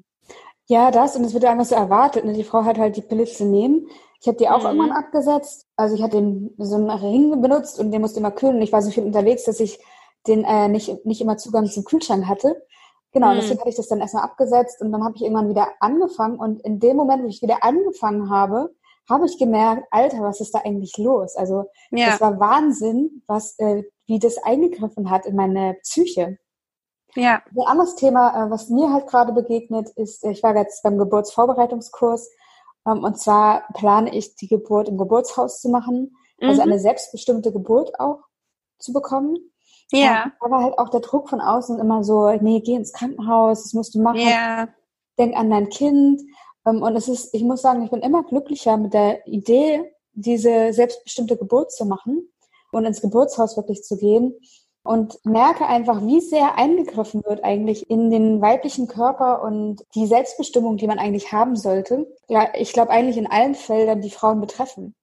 Ja, 0.66 0.90
das 0.90 1.16
und 1.16 1.24
es 1.24 1.34
wird 1.34 1.44
einfach 1.44 1.64
so 1.64 1.74
erwartet. 1.74 2.24
Ne? 2.24 2.32
Die 2.32 2.44
Frau 2.44 2.64
hat 2.64 2.78
halt 2.78 2.96
die 2.96 3.02
Pille 3.02 3.26
zu 3.26 3.44
nehmen. 3.44 3.88
Ich 4.20 4.26
habe 4.26 4.38
die 4.38 4.48
auch 4.48 4.60
mhm. 4.60 4.66
irgendwann 4.66 4.92
abgesetzt. 4.92 5.66
Also 5.76 5.94
ich 5.94 6.02
hatte 6.02 6.16
den, 6.16 6.54
so 6.56 6.76
einen 6.76 6.90
Ring 6.90 7.40
benutzt 7.42 7.78
und 7.78 7.90
den 7.90 8.00
musste 8.00 8.20
immer 8.20 8.30
kühlen. 8.30 8.56
Und 8.56 8.62
ich 8.62 8.72
war 8.72 8.80
so 8.80 8.90
viel 8.90 9.04
unterwegs, 9.04 9.44
dass 9.44 9.60
ich 9.60 9.78
den 10.26 10.44
äh, 10.44 10.68
nicht, 10.68 11.04
nicht 11.04 11.20
immer 11.20 11.36
Zugang 11.36 11.66
zum 11.66 11.84
Kühlschrank 11.84 12.26
hatte. 12.26 12.62
Genau, 13.12 13.32
mhm. 13.32 13.36
deswegen 13.36 13.60
hatte 13.60 13.68
ich 13.68 13.76
das 13.76 13.88
dann 13.88 14.00
erstmal 14.00 14.24
abgesetzt 14.24 14.80
und 14.80 14.90
dann 14.90 15.04
habe 15.04 15.14
ich 15.16 15.22
irgendwann 15.22 15.48
wieder 15.48 15.68
angefangen. 15.80 16.38
Und 16.38 16.62
in 16.62 16.80
dem 16.80 16.96
Moment, 16.96 17.22
wo 17.22 17.28
ich 17.28 17.42
wieder 17.42 17.62
angefangen 17.62 18.30
habe, 18.30 18.74
habe 19.08 19.26
ich 19.26 19.38
gemerkt, 19.38 19.84
Alter, 19.90 20.22
was 20.22 20.40
ist 20.40 20.54
da 20.54 20.60
eigentlich 20.64 20.96
los? 20.96 21.36
Also 21.36 21.66
ja. 21.90 22.06
das 22.06 22.20
war 22.20 22.40
Wahnsinn, 22.40 23.22
was, 23.26 23.58
äh, 23.58 23.84
wie 24.06 24.18
das 24.18 24.38
eingegriffen 24.42 25.10
hat 25.10 25.26
in 25.26 25.36
meine 25.36 25.74
Psyche. 25.82 26.38
Ja. 27.14 27.42
Ein 27.50 27.66
anderes 27.66 27.94
Thema, 27.96 28.46
äh, 28.46 28.50
was 28.50 28.68
mir 28.68 28.92
halt 28.92 29.06
gerade 29.06 29.32
begegnet, 29.32 29.90
ist, 29.90 30.24
äh, 30.24 30.30
ich 30.30 30.42
war 30.42 30.56
jetzt 30.56 30.82
beim 30.82 30.98
Geburtsvorbereitungskurs 30.98 32.30
ähm, 32.86 33.04
und 33.04 33.18
zwar 33.18 33.64
plane 33.74 34.14
ich 34.14 34.36
die 34.36 34.48
Geburt 34.48 34.88
im 34.88 34.98
Geburtshaus 34.98 35.60
zu 35.60 35.68
machen, 35.68 36.16
also 36.40 36.62
mhm. 36.62 36.68
eine 36.68 36.78
selbstbestimmte 36.78 37.52
Geburt 37.52 37.98
auch 37.98 38.20
zu 38.78 38.92
bekommen. 38.92 39.36
Ja. 39.92 40.32
Da 40.40 40.50
war 40.50 40.62
halt 40.62 40.78
auch 40.78 40.88
der 40.88 41.00
Druck 41.00 41.28
von 41.28 41.40
außen 41.40 41.78
immer 41.78 42.02
so, 42.04 42.30
nee, 42.40 42.60
geh 42.60 42.74
ins 42.74 42.92
Krankenhaus, 42.92 43.62
das 43.62 43.72
musst 43.74 43.94
du 43.94 44.02
machen. 44.02 44.20
Ja. 44.20 44.68
Denk 45.18 45.36
an 45.36 45.50
dein 45.50 45.68
Kind. 45.68 46.20
Ähm, 46.66 46.82
und 46.82 46.96
es 46.96 47.08
ist, 47.08 47.34
ich 47.34 47.42
muss 47.42 47.62
sagen, 47.62 47.82
ich 47.82 47.90
bin 47.90 48.00
immer 48.00 48.24
glücklicher 48.24 48.76
mit 48.76 48.94
der 48.94 49.26
Idee, 49.26 49.92
diese 50.12 50.72
selbstbestimmte 50.72 51.36
Geburt 51.36 51.72
zu 51.72 51.84
machen 51.86 52.28
und 52.72 52.84
ins 52.84 53.00
Geburtshaus 53.00 53.56
wirklich 53.56 53.82
zu 53.82 53.96
gehen, 53.96 54.34
und 54.84 55.18
merke 55.24 55.66
einfach, 55.66 56.02
wie 56.02 56.20
sehr 56.20 56.58
eingegriffen 56.58 57.24
wird 57.24 57.42
eigentlich 57.42 57.88
in 57.90 58.10
den 58.10 58.40
weiblichen 58.40 58.86
Körper 58.86 59.42
und 59.42 59.82
die 59.94 60.06
Selbstbestimmung, 60.06 60.76
die 60.76 60.86
man 60.86 60.98
eigentlich 60.98 61.32
haben 61.32 61.56
sollte. 61.56 62.06
Ja, 62.28 62.52
ich 62.54 62.72
glaube 62.72 62.90
eigentlich 62.90 63.16
in 63.16 63.26
allen 63.26 63.54
Feldern, 63.54 64.02
die 64.02 64.10
Frauen 64.10 64.40
betreffen. 64.40 64.94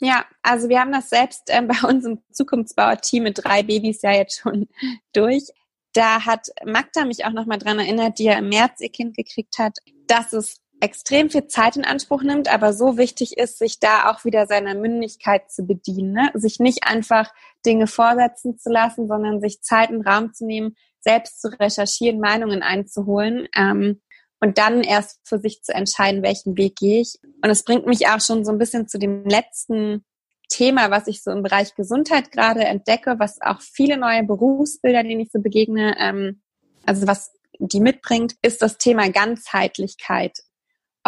Ja, 0.00 0.24
also 0.42 0.68
wir 0.68 0.80
haben 0.80 0.92
das 0.92 1.10
selbst 1.10 1.44
ähm, 1.48 1.68
bei 1.68 1.86
unserem 1.86 2.22
Zukunftsbauer-Team 2.32 3.24
mit 3.24 3.44
drei 3.44 3.62
Babys 3.62 4.02
ja 4.02 4.12
jetzt 4.12 4.40
schon 4.40 4.66
durch. 5.12 5.44
Da 5.92 6.24
hat 6.24 6.48
Magda 6.64 7.04
mich 7.04 7.24
auch 7.24 7.32
nochmal 7.32 7.58
dran 7.58 7.78
erinnert, 7.78 8.18
die 8.18 8.24
ja 8.24 8.38
im 8.38 8.48
März 8.48 8.80
ihr 8.80 8.90
Kind 8.90 9.16
gekriegt 9.16 9.58
hat, 9.58 9.78
dass 10.06 10.32
es 10.32 10.56
extrem 10.80 11.28
viel 11.28 11.46
Zeit 11.48 11.76
in 11.76 11.84
Anspruch 11.84 12.22
nimmt, 12.22 12.48
aber 12.48 12.72
so 12.72 12.96
wichtig 12.96 13.36
ist, 13.36 13.58
sich 13.58 13.80
da 13.80 14.10
auch 14.10 14.24
wieder 14.24 14.46
seiner 14.46 14.74
Mündigkeit 14.74 15.50
zu 15.50 15.64
bedienen, 15.64 16.12
ne? 16.12 16.30
sich 16.34 16.60
nicht 16.60 16.84
einfach 16.84 17.32
Dinge 17.68 17.86
vorsetzen 17.86 18.58
zu 18.58 18.70
lassen, 18.70 19.06
sondern 19.08 19.40
sich 19.40 19.60
Zeit 19.62 19.90
und 19.90 20.06
Raum 20.06 20.32
zu 20.32 20.46
nehmen, 20.46 20.74
selbst 21.00 21.40
zu 21.40 21.48
recherchieren, 21.48 22.20
Meinungen 22.20 22.62
einzuholen 22.62 23.48
ähm, 23.54 24.00
und 24.40 24.58
dann 24.58 24.82
erst 24.82 25.20
für 25.24 25.38
sich 25.38 25.62
zu 25.62 25.74
entscheiden, 25.74 26.22
welchen 26.22 26.56
Weg 26.56 26.76
gehe 26.76 27.00
ich. 27.00 27.18
Und 27.42 27.50
es 27.50 27.64
bringt 27.64 27.86
mich 27.86 28.08
auch 28.08 28.20
schon 28.20 28.44
so 28.44 28.52
ein 28.52 28.58
bisschen 28.58 28.88
zu 28.88 28.98
dem 28.98 29.24
letzten 29.24 30.04
Thema, 30.48 30.90
was 30.90 31.06
ich 31.06 31.22
so 31.22 31.30
im 31.30 31.42
Bereich 31.42 31.74
Gesundheit 31.74 32.32
gerade 32.32 32.64
entdecke, 32.64 33.16
was 33.18 33.40
auch 33.42 33.60
viele 33.60 33.98
neue 33.98 34.24
Berufsbilder, 34.24 35.02
denen 35.02 35.20
ich 35.20 35.30
so 35.30 35.40
begegne, 35.40 35.94
ähm, 35.98 36.42
also 36.86 37.06
was 37.06 37.32
die 37.58 37.80
mitbringt, 37.80 38.34
ist 38.42 38.62
das 38.62 38.78
Thema 38.78 39.10
Ganzheitlichkeit 39.10 40.38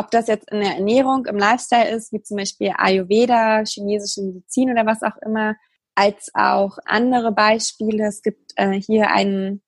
ob 0.00 0.10
das 0.10 0.28
jetzt 0.28 0.50
in 0.50 0.60
der 0.60 0.76
Ernährung, 0.76 1.26
im 1.26 1.36
Lifestyle 1.36 1.90
ist, 1.90 2.10
wie 2.12 2.22
zum 2.22 2.38
Beispiel 2.38 2.72
Ayurveda, 2.76 3.64
chinesische 3.66 4.22
Medizin 4.22 4.70
oder 4.70 4.86
was 4.86 5.02
auch 5.02 5.16
immer, 5.26 5.56
als 6.00 6.30
auch 6.32 6.78
andere 6.86 7.30
Beispiele. 7.30 8.06
Es 8.06 8.22
gibt 8.22 8.52
äh, 8.56 8.80
hier 8.80 9.10
ein, 9.10 9.60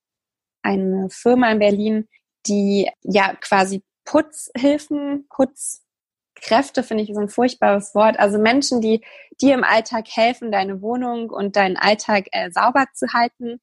eine 0.63 1.11
Firma 1.11 1.53
in 1.53 1.59
Berlin, 1.59 2.09
die 2.47 2.91
ja 3.03 3.35
quasi 3.35 3.83
Putzhilfen, 4.07 5.29
Putzkräfte 5.29 6.83
finde 6.83 7.05
ich 7.05 7.13
so 7.13 7.21
ein 7.21 7.29
furchtbares 7.29 7.95
Wort. 7.95 8.19
Also 8.19 8.39
Menschen, 8.39 8.81
die 8.81 9.05
dir 9.43 9.53
im 9.53 9.63
Alltag 9.63 10.07
helfen, 10.09 10.51
deine 10.51 10.81
Wohnung 10.81 11.29
und 11.29 11.57
deinen 11.57 11.77
Alltag 11.77 12.29
äh, 12.33 12.51
sauber 12.51 12.87
zu 12.95 13.13
halten, 13.13 13.61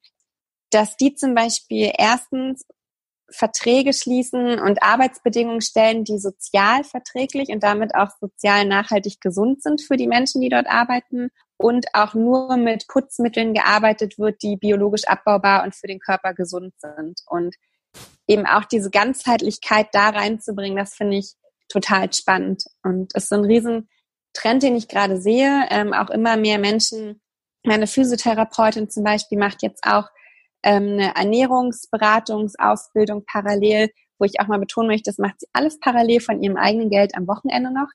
dass 0.70 0.96
die 0.96 1.14
zum 1.14 1.34
Beispiel 1.34 1.90
erstens 1.98 2.64
Verträge 3.32 3.92
schließen 3.92 4.60
und 4.60 4.82
Arbeitsbedingungen 4.82 5.60
stellen, 5.60 6.04
die 6.04 6.18
sozial 6.18 6.84
verträglich 6.84 7.48
und 7.48 7.64
damit 7.64 7.96
auch 7.96 8.10
sozial 8.20 8.64
nachhaltig 8.64 9.20
gesund 9.20 9.60
sind 9.60 9.82
für 9.82 9.96
die 9.96 10.06
Menschen, 10.08 10.40
die 10.40 10.48
dort 10.48 10.68
arbeiten 10.68 11.30
und 11.60 11.86
auch 11.92 12.14
nur 12.14 12.56
mit 12.56 12.88
Putzmitteln 12.88 13.52
gearbeitet 13.52 14.18
wird, 14.18 14.42
die 14.42 14.56
biologisch 14.56 15.06
abbaubar 15.06 15.62
und 15.62 15.74
für 15.74 15.86
den 15.86 16.00
Körper 16.00 16.32
gesund 16.32 16.72
sind. 16.78 17.20
Und 17.26 17.54
eben 18.26 18.46
auch 18.46 18.64
diese 18.64 18.88
Ganzheitlichkeit 18.90 19.88
da 19.92 20.08
reinzubringen, 20.08 20.78
das 20.78 20.94
finde 20.94 21.18
ich 21.18 21.34
total 21.68 22.10
spannend 22.14 22.64
und 22.82 23.14
ist 23.14 23.28
so 23.28 23.36
ein 23.36 23.44
Riesentrend, 23.44 24.62
den 24.62 24.74
ich 24.74 24.88
gerade 24.88 25.20
sehe. 25.20 25.66
Ähm, 25.70 25.92
auch 25.92 26.08
immer 26.08 26.38
mehr 26.38 26.58
Menschen, 26.58 27.20
meine 27.62 27.86
Physiotherapeutin 27.86 28.88
zum 28.88 29.04
Beispiel 29.04 29.36
macht 29.36 29.62
jetzt 29.62 29.84
auch 29.84 30.08
ähm, 30.62 30.94
eine 30.94 31.14
Ernährungsberatungsausbildung 31.14 33.26
parallel, 33.26 33.90
wo 34.18 34.24
ich 34.24 34.40
auch 34.40 34.46
mal 34.46 34.58
betonen 34.58 34.88
möchte, 34.88 35.10
das 35.10 35.18
macht 35.18 35.40
sie 35.40 35.46
alles 35.52 35.78
parallel 35.78 36.20
von 36.20 36.42
ihrem 36.42 36.56
eigenen 36.56 36.88
Geld 36.88 37.14
am 37.14 37.28
Wochenende 37.28 37.70
noch. 37.70 37.88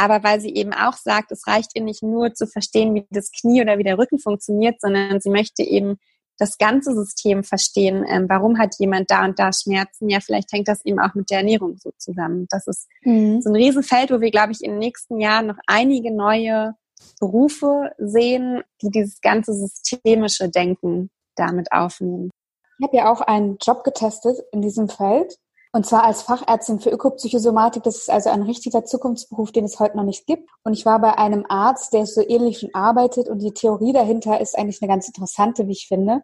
Aber 0.00 0.24
weil 0.24 0.40
sie 0.40 0.54
eben 0.54 0.72
auch 0.72 0.94
sagt, 0.94 1.30
es 1.30 1.46
reicht 1.46 1.72
ihr 1.74 1.82
nicht 1.82 2.02
nur 2.02 2.32
zu 2.32 2.46
verstehen, 2.46 2.94
wie 2.94 3.06
das 3.10 3.30
Knie 3.32 3.60
oder 3.60 3.76
wie 3.76 3.82
der 3.82 3.98
Rücken 3.98 4.18
funktioniert, 4.18 4.80
sondern 4.80 5.20
sie 5.20 5.28
möchte 5.28 5.62
eben 5.62 5.98
das 6.38 6.56
ganze 6.56 6.94
System 6.94 7.44
verstehen. 7.44 8.06
Ähm, 8.08 8.24
warum 8.26 8.58
hat 8.58 8.76
jemand 8.78 9.10
da 9.10 9.26
und 9.26 9.38
da 9.38 9.52
Schmerzen? 9.52 10.08
Ja, 10.08 10.20
vielleicht 10.20 10.50
hängt 10.52 10.68
das 10.68 10.82
eben 10.86 10.98
auch 10.98 11.14
mit 11.14 11.28
der 11.28 11.38
Ernährung 11.38 11.76
so 11.76 11.92
zusammen. 11.98 12.46
Das 12.48 12.66
ist 12.66 12.88
mhm. 13.02 13.42
so 13.42 13.50
ein 13.50 13.56
Riesenfeld, 13.56 14.10
wo 14.10 14.22
wir, 14.22 14.30
glaube 14.30 14.52
ich, 14.52 14.62
in 14.62 14.70
den 14.70 14.78
nächsten 14.78 15.20
Jahren 15.20 15.48
noch 15.48 15.58
einige 15.66 16.10
neue 16.10 16.74
Berufe 17.20 17.92
sehen, 17.98 18.62
die 18.80 18.88
dieses 18.88 19.20
ganze 19.20 19.52
systemische 19.52 20.48
Denken 20.48 21.10
damit 21.36 21.72
aufnehmen. 21.72 22.30
Ich 22.78 22.86
habe 22.86 22.96
ja 22.96 23.12
auch 23.12 23.20
einen 23.20 23.58
Job 23.60 23.84
getestet 23.84 24.38
in 24.50 24.62
diesem 24.62 24.88
Feld. 24.88 25.36
Und 25.72 25.86
zwar 25.86 26.04
als 26.04 26.22
Fachärztin 26.22 26.80
für 26.80 26.90
Ökopsychosomatik. 26.90 27.84
Das 27.84 27.96
ist 27.96 28.10
also 28.10 28.30
ein 28.30 28.42
richtiger 28.42 28.84
Zukunftsberuf, 28.84 29.52
den 29.52 29.64
es 29.64 29.78
heute 29.78 29.96
noch 29.96 30.04
nicht 30.04 30.26
gibt. 30.26 30.50
Und 30.64 30.72
ich 30.72 30.84
war 30.84 30.98
bei 31.00 31.16
einem 31.16 31.46
Arzt, 31.48 31.92
der 31.92 32.06
so 32.06 32.20
ähnlich 32.26 32.58
schon 32.58 32.74
arbeitet. 32.74 33.28
Und 33.28 33.38
die 33.38 33.54
Theorie 33.54 33.92
dahinter 33.92 34.40
ist 34.40 34.58
eigentlich 34.58 34.82
eine 34.82 34.90
ganz 34.90 35.06
interessante, 35.06 35.68
wie 35.68 35.72
ich 35.72 35.86
finde. 35.86 36.22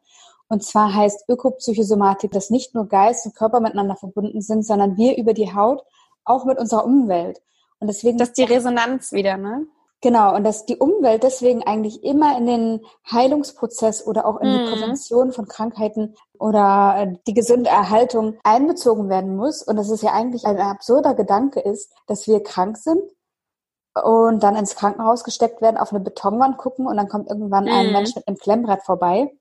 Und 0.48 0.64
zwar 0.64 0.94
heißt 0.94 1.28
Ökopsychosomatik, 1.28 2.32
dass 2.32 2.50
nicht 2.50 2.74
nur 2.74 2.88
Geist 2.88 3.26
und 3.26 3.36
Körper 3.36 3.60
miteinander 3.60 3.96
verbunden 3.96 4.40
sind, 4.40 4.64
sondern 4.64 4.96
wir 4.96 5.16
über 5.16 5.32
die 5.32 5.54
Haut 5.54 5.82
auch 6.24 6.44
mit 6.44 6.58
unserer 6.58 6.84
Umwelt. 6.84 7.40
Und 7.78 7.86
deswegen. 7.88 8.18
Das 8.18 8.28
ist 8.28 8.38
die 8.38 8.44
Resonanz 8.44 9.12
wieder, 9.12 9.36
ne? 9.36 9.66
Genau, 10.02 10.34
und 10.34 10.44
dass 10.44 10.66
die 10.66 10.76
Umwelt 10.76 11.22
deswegen 11.22 11.62
eigentlich 11.62 12.04
immer 12.04 12.36
in 12.36 12.46
den 12.46 12.80
Heilungsprozess 13.10 14.06
oder 14.06 14.26
auch 14.26 14.40
in 14.40 14.52
die 14.52 14.58
mhm. 14.58 14.70
Prävention 14.70 15.32
von 15.32 15.48
Krankheiten 15.48 16.14
oder 16.38 16.94
äh, 16.98 17.16
die 17.26 17.32
gesunde 17.32 17.70
Erhaltung 17.70 18.38
einbezogen 18.44 19.08
werden 19.08 19.36
muss. 19.36 19.62
Und 19.62 19.76
dass 19.76 19.88
es 19.88 20.02
ja 20.02 20.12
eigentlich 20.12 20.44
ein 20.44 20.58
absurder 20.58 21.14
Gedanke 21.14 21.60
ist, 21.60 21.92
dass 22.06 22.26
wir 22.26 22.42
krank 22.42 22.76
sind 22.76 23.00
und 24.04 24.42
dann 24.42 24.56
ins 24.56 24.76
Krankenhaus 24.76 25.24
gesteckt 25.24 25.62
werden, 25.62 25.78
auf 25.78 25.92
eine 25.92 26.00
Betonwand 26.00 26.58
gucken 26.58 26.86
und 26.86 26.98
dann 26.98 27.08
kommt 27.08 27.30
irgendwann 27.30 27.64
mhm. 27.64 27.72
ein 27.72 27.92
Mensch 27.92 28.14
mit 28.14 28.28
einem 28.28 28.36
Klemmbrett 28.36 28.82
vorbei. 28.82 29.32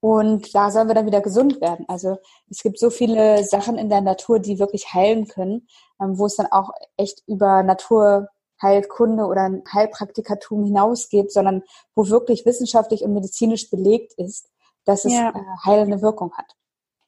Und 0.00 0.52
da 0.52 0.72
sollen 0.72 0.88
wir 0.88 0.96
dann 0.96 1.06
wieder 1.06 1.20
gesund 1.20 1.60
werden. 1.60 1.84
Also 1.86 2.18
es 2.50 2.64
gibt 2.64 2.80
so 2.80 2.90
viele 2.90 3.44
Sachen 3.44 3.78
in 3.78 3.88
der 3.88 4.00
Natur, 4.00 4.40
die 4.40 4.58
wirklich 4.58 4.92
heilen 4.92 5.28
können, 5.28 5.68
ähm, 6.00 6.18
wo 6.18 6.26
es 6.26 6.34
dann 6.34 6.50
auch 6.50 6.70
echt 6.96 7.22
über 7.28 7.62
Natur 7.62 8.28
Heilkunde 8.62 9.24
oder 9.24 9.42
ein 9.42 9.62
Heilpraktikatum 9.72 10.64
hinausgeht, 10.64 11.32
sondern 11.32 11.62
wo 11.94 12.08
wirklich 12.08 12.46
wissenschaftlich 12.46 13.02
und 13.02 13.14
medizinisch 13.14 13.70
belegt 13.70 14.12
ist, 14.16 14.48
dass 14.84 15.04
es 15.04 15.12
ja. 15.12 15.30
äh, 15.30 15.42
heilende 15.66 16.00
Wirkung 16.02 16.32
hat. 16.34 16.54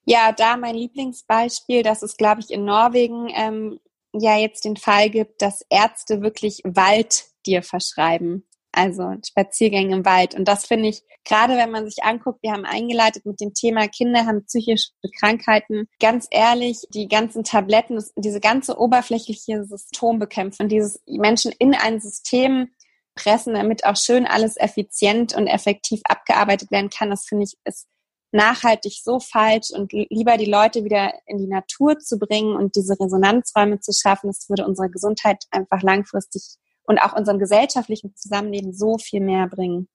Ja, 0.04 0.32
da 0.32 0.56
mein 0.56 0.74
Lieblingsbeispiel, 0.74 1.82
dass 1.82 2.02
es, 2.02 2.16
glaube 2.16 2.40
ich, 2.40 2.50
in 2.50 2.64
Norwegen 2.64 3.28
ähm, 3.34 3.80
ja 4.12 4.36
jetzt 4.36 4.64
den 4.64 4.76
Fall 4.76 5.08
gibt, 5.10 5.40
dass 5.40 5.64
Ärzte 5.70 6.20
wirklich 6.20 6.60
Wald 6.64 7.26
dir 7.46 7.62
verschreiben 7.62 8.46
also 8.76 9.14
Spaziergänge 9.26 9.96
im 9.96 10.04
Wald. 10.04 10.34
Und 10.34 10.46
das 10.46 10.66
finde 10.66 10.88
ich, 10.88 11.02
gerade 11.24 11.56
wenn 11.56 11.70
man 11.70 11.88
sich 11.88 12.02
anguckt, 12.02 12.42
wir 12.42 12.52
haben 12.52 12.64
eingeleitet 12.64 13.26
mit 13.26 13.40
dem 13.40 13.54
Thema 13.54 13.88
Kinder 13.88 14.26
haben 14.26 14.44
psychische 14.46 14.90
Krankheiten. 15.18 15.88
Ganz 16.00 16.26
ehrlich, 16.30 16.80
die 16.92 17.08
ganzen 17.08 17.44
Tabletten, 17.44 18.02
diese 18.16 18.40
ganze 18.40 18.78
oberflächliche 18.78 19.64
Symptombekämpfung, 19.64 20.68
dieses 20.68 21.00
Menschen 21.06 21.52
in 21.58 21.74
ein 21.74 22.00
System 22.00 22.68
pressen, 23.14 23.54
damit 23.54 23.84
auch 23.84 23.96
schön 23.96 24.26
alles 24.26 24.56
effizient 24.56 25.34
und 25.34 25.46
effektiv 25.46 26.00
abgearbeitet 26.04 26.70
werden 26.70 26.90
kann, 26.90 27.10
das 27.10 27.26
finde 27.26 27.44
ich 27.44 27.56
ist 27.64 27.86
nachhaltig 28.34 29.00
so 29.02 29.20
falsch 29.20 29.70
und 29.70 29.92
lieber 29.92 30.36
die 30.36 30.50
Leute 30.50 30.82
wieder 30.82 31.14
in 31.26 31.38
die 31.38 31.46
Natur 31.46 32.00
zu 32.00 32.18
bringen 32.18 32.56
und 32.56 32.74
diese 32.74 32.98
Resonanzräume 32.98 33.78
zu 33.78 33.92
schaffen, 33.92 34.26
das 34.26 34.48
würde 34.48 34.66
unsere 34.66 34.90
Gesundheit 34.90 35.44
einfach 35.52 35.82
langfristig 35.82 36.42
und 36.84 36.98
auch 36.98 37.14
unserem 37.16 37.38
gesellschaftlichen 37.38 38.14
Zusammenleben 38.16 38.72
so 38.72 38.98
viel 38.98 39.20
mehr 39.20 39.46
bringen. 39.48 39.88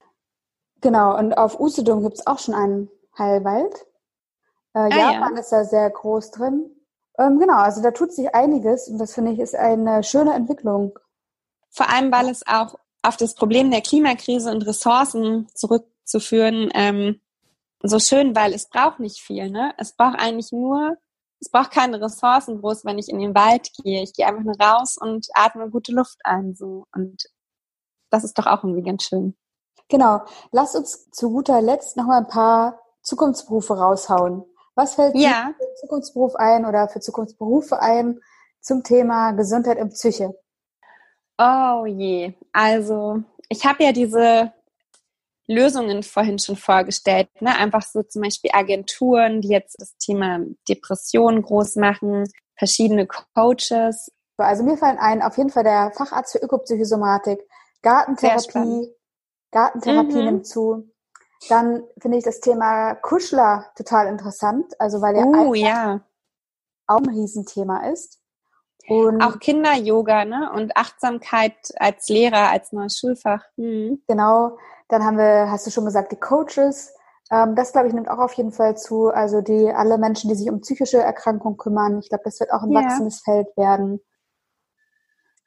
Genau, 0.81 1.17
und 1.17 1.33
auf 1.33 1.59
Usedom 1.59 2.03
gibt 2.03 2.19
es 2.19 2.27
auch 2.27 2.39
schon 2.39 2.53
einen 2.53 2.89
Heilwald. 3.17 3.73
Äh, 4.73 4.79
ah, 4.79 4.87
Japan 4.87 5.33
ja. 5.35 5.39
ist 5.39 5.51
da 5.51 5.63
sehr 5.65 5.89
groß 5.89 6.31
drin. 6.31 6.69
Ähm, 7.17 7.39
genau, 7.39 7.57
also 7.57 7.81
da 7.81 7.91
tut 7.91 8.13
sich 8.13 8.33
einiges 8.33 8.87
und 8.87 8.97
das 8.97 9.13
finde 9.13 9.33
ich 9.33 9.39
ist 9.39 9.55
eine 9.55 10.03
schöne 10.03 10.33
Entwicklung. 10.33 10.97
Vor 11.69 11.89
allem, 11.89 12.11
weil 12.11 12.29
es 12.29 12.47
auch 12.47 12.75
auf 13.01 13.17
das 13.17 13.35
Problem 13.35 13.71
der 13.71 13.81
Klimakrise 13.81 14.51
und 14.51 14.65
Ressourcen 14.65 15.47
zurückzuführen, 15.53 16.69
ähm, 16.73 17.21
so 17.81 17.99
schön, 17.99 18.35
weil 18.35 18.53
es 18.53 18.67
braucht 18.67 18.99
nicht 18.99 19.19
viel. 19.19 19.49
Ne? 19.49 19.73
Es 19.77 19.93
braucht 19.93 20.19
eigentlich 20.19 20.51
nur 20.51 20.97
es 21.39 21.49
braucht 21.49 21.71
keine 21.71 22.01
Ressourcen 22.01 22.59
groß, 22.59 22.85
wenn 22.85 22.97
ich 22.97 23.09
in 23.09 23.19
den 23.19 23.35
Wald 23.35 23.71
gehe. 23.83 24.03
Ich 24.03 24.13
gehe 24.13 24.27
einfach 24.27 24.43
nur 24.43 24.59
raus 24.59 24.97
und 24.99 25.27
atme 25.33 25.69
gute 25.69 25.93
Luft 25.93 26.17
ein. 26.23 26.55
So. 26.55 26.85
Und 26.93 27.23
das 28.09 28.23
ist 28.23 28.37
doch 28.37 28.45
auch 28.45 28.63
irgendwie 28.63 28.83
ganz 28.83 29.03
schön. 29.03 29.37
Genau. 29.87 30.21
Lass 30.51 30.75
uns 30.75 31.09
zu 31.11 31.31
guter 31.31 31.61
Letzt 31.61 31.97
noch 31.97 32.05
mal 32.05 32.19
ein 32.19 32.27
paar 32.27 32.79
Zukunftsberufe 33.01 33.77
raushauen. 33.77 34.43
Was 34.75 34.95
fällt 34.95 35.15
ja. 35.15 35.47
dir 35.47 35.55
für 35.57 35.75
Zukunftsberuf 35.81 36.35
ein 36.35 36.65
oder 36.65 36.87
für 36.89 36.99
Zukunftsberufe 36.99 37.79
ein 37.79 38.19
zum 38.61 38.83
Thema 38.83 39.31
Gesundheit 39.31 39.79
und 39.79 39.93
Psyche? 39.93 40.37
Oh 41.37 41.85
je. 41.85 42.33
Also, 42.51 43.23
ich 43.47 43.65
habe 43.65 43.83
ja 43.83 43.91
diese 43.93 44.53
Lösungen 45.49 46.03
vorhin 46.03 46.37
schon 46.37 46.55
vorgestellt. 46.55 47.29
Ne? 47.41 47.55
Einfach 47.55 47.81
so 47.81 48.03
zum 48.03 48.21
Beispiel 48.21 48.51
Agenturen, 48.53 49.41
die 49.41 49.49
jetzt 49.49 49.75
das 49.79 49.97
Thema 49.97 50.39
Depressionen 50.69 51.41
groß 51.41 51.77
machen, 51.77 52.25
verschiedene 52.55 53.07
Coaches. 53.07 54.11
Also 54.37 54.63
mir 54.63 54.77
fallen 54.77 54.99
ein, 54.99 55.21
auf 55.21 55.37
jeden 55.37 55.49
Fall 55.49 55.63
der 55.63 55.91
Facharzt 55.91 56.33
für 56.33 56.37
Ökopsychosomatik, 56.45 57.39
Gartentherapie, 57.81 58.93
Gartentherapie 59.51 60.15
mhm. 60.15 60.25
nimmt 60.25 60.47
zu. 60.47 60.91
Dann 61.49 61.83
finde 61.99 62.19
ich 62.19 62.23
das 62.23 62.41
Thema 62.41 62.95
Kuschler 62.95 63.71
total 63.75 64.07
interessant, 64.07 64.79
also 64.79 65.01
weil 65.01 65.15
er 65.15 65.25
uh, 65.25 65.53
ja. 65.55 66.01
auch 66.85 66.99
ein 66.99 67.09
Riesenthema 67.09 67.89
ist. 67.89 68.18
Und 68.89 69.21
auch 69.21 69.39
Kinder-Yoga 69.39 70.25
ne? 70.25 70.51
und 70.53 70.75
Achtsamkeit 70.75 71.55
als 71.75 72.09
Lehrer, 72.09 72.49
als 72.49 72.71
neues 72.71 72.97
Schulfach. 72.97 73.43
Mhm. 73.57 74.01
Genau. 74.07 74.57
Dann 74.87 75.03
haben 75.03 75.17
wir, 75.17 75.51
hast 75.51 75.67
du 75.67 75.71
schon 75.71 75.85
gesagt, 75.85 76.11
die 76.11 76.19
Coaches. 76.19 76.93
Ähm, 77.31 77.55
das, 77.55 77.71
glaube 77.71 77.87
ich, 77.87 77.93
nimmt 77.93 78.09
auch 78.09 78.17
auf 78.17 78.33
jeden 78.33 78.51
Fall 78.51 78.75
zu. 78.75 79.09
Also 79.09 79.41
die 79.41 79.69
alle 79.71 79.97
Menschen, 79.97 80.29
die 80.29 80.35
sich 80.35 80.49
um 80.49 80.61
psychische 80.61 80.97
Erkrankungen 80.97 81.57
kümmern. 81.57 81.99
Ich 81.99 82.09
glaube, 82.09 82.23
das 82.25 82.39
wird 82.39 82.51
auch 82.51 82.63
ein 82.63 82.71
ja. 82.71 82.81
wachsendes 82.81 83.21
Feld 83.21 83.47
werden. 83.55 83.99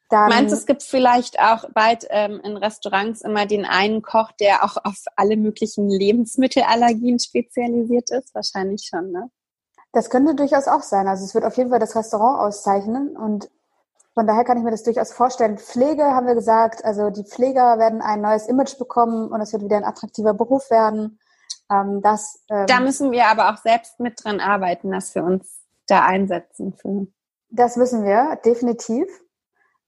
Dann, 0.09 0.28
Meinst 0.28 0.53
du, 0.53 0.59
es 0.59 0.66
gibt 0.66 0.82
vielleicht 0.82 1.40
auch 1.40 1.64
bald 1.72 2.07
ähm, 2.11 2.38
in 2.45 2.59
Restaurants 2.59 3.22
immer 3.22 3.47
den 3.47 3.64
einen 3.64 4.03
Koch, 4.03 4.30
der 4.32 4.62
auch 4.62 4.76
auf 4.84 4.99
alle 5.16 5.38
möglichen 5.38 5.88
Lebensmittelallergien 5.88 7.18
spezialisiert 7.18 8.11
ist? 8.11 8.34
Wahrscheinlich 8.34 8.86
schon, 8.88 9.11
ne? 9.11 9.30
Das 9.93 10.11
könnte 10.11 10.34
durchaus 10.34 10.68
auch 10.68 10.82
sein. 10.82 11.07
Also 11.07 11.24
es 11.24 11.34
wird 11.34 11.45
auf 11.45 11.57
jeden 11.57 11.70
Fall 11.70 11.78
das 11.78 11.95
Restaurant 11.95 12.40
auszeichnen 12.40 13.16
und 13.16 13.51
von 14.14 14.26
daher 14.26 14.45
kann 14.45 14.59
ich 14.59 14.64
mir 14.64 14.70
das 14.70 14.82
durchaus 14.82 15.12
vorstellen. 15.12 15.57
Pflege 15.59 16.05
haben 16.05 16.26
wir 16.26 16.34
gesagt, 16.34 16.84
also 16.84 17.11
die 17.11 17.24
Pfleger 17.24 17.78
werden 17.78 18.03
ein 18.03 18.20
neues 18.20 18.47
Image 18.47 18.78
bekommen 18.78 19.30
und 19.30 19.40
es 19.40 19.53
wird 19.53 19.62
wieder 19.62 19.76
ein 19.76 19.84
attraktiver 19.84 20.34
Beruf 20.34 20.70
werden. 20.70 21.18
Ähm, 21.70 22.03
das, 22.03 22.43
ähm, 22.51 22.66
da 22.66 22.80
müssen 22.80 23.11
wir 23.11 23.26
aber 23.26 23.51
auch 23.51 23.57
selbst 23.57 24.01
mit 24.01 24.22
dran 24.22 24.40
arbeiten, 24.40 24.90
dass 24.90 25.14
wir 25.14 25.24
uns 25.24 25.62
da 25.86 26.05
einsetzen. 26.05 26.74
Für. 26.74 27.07
Das 27.49 27.76
müssen 27.76 28.05
wir, 28.05 28.38
definitiv. 28.45 29.07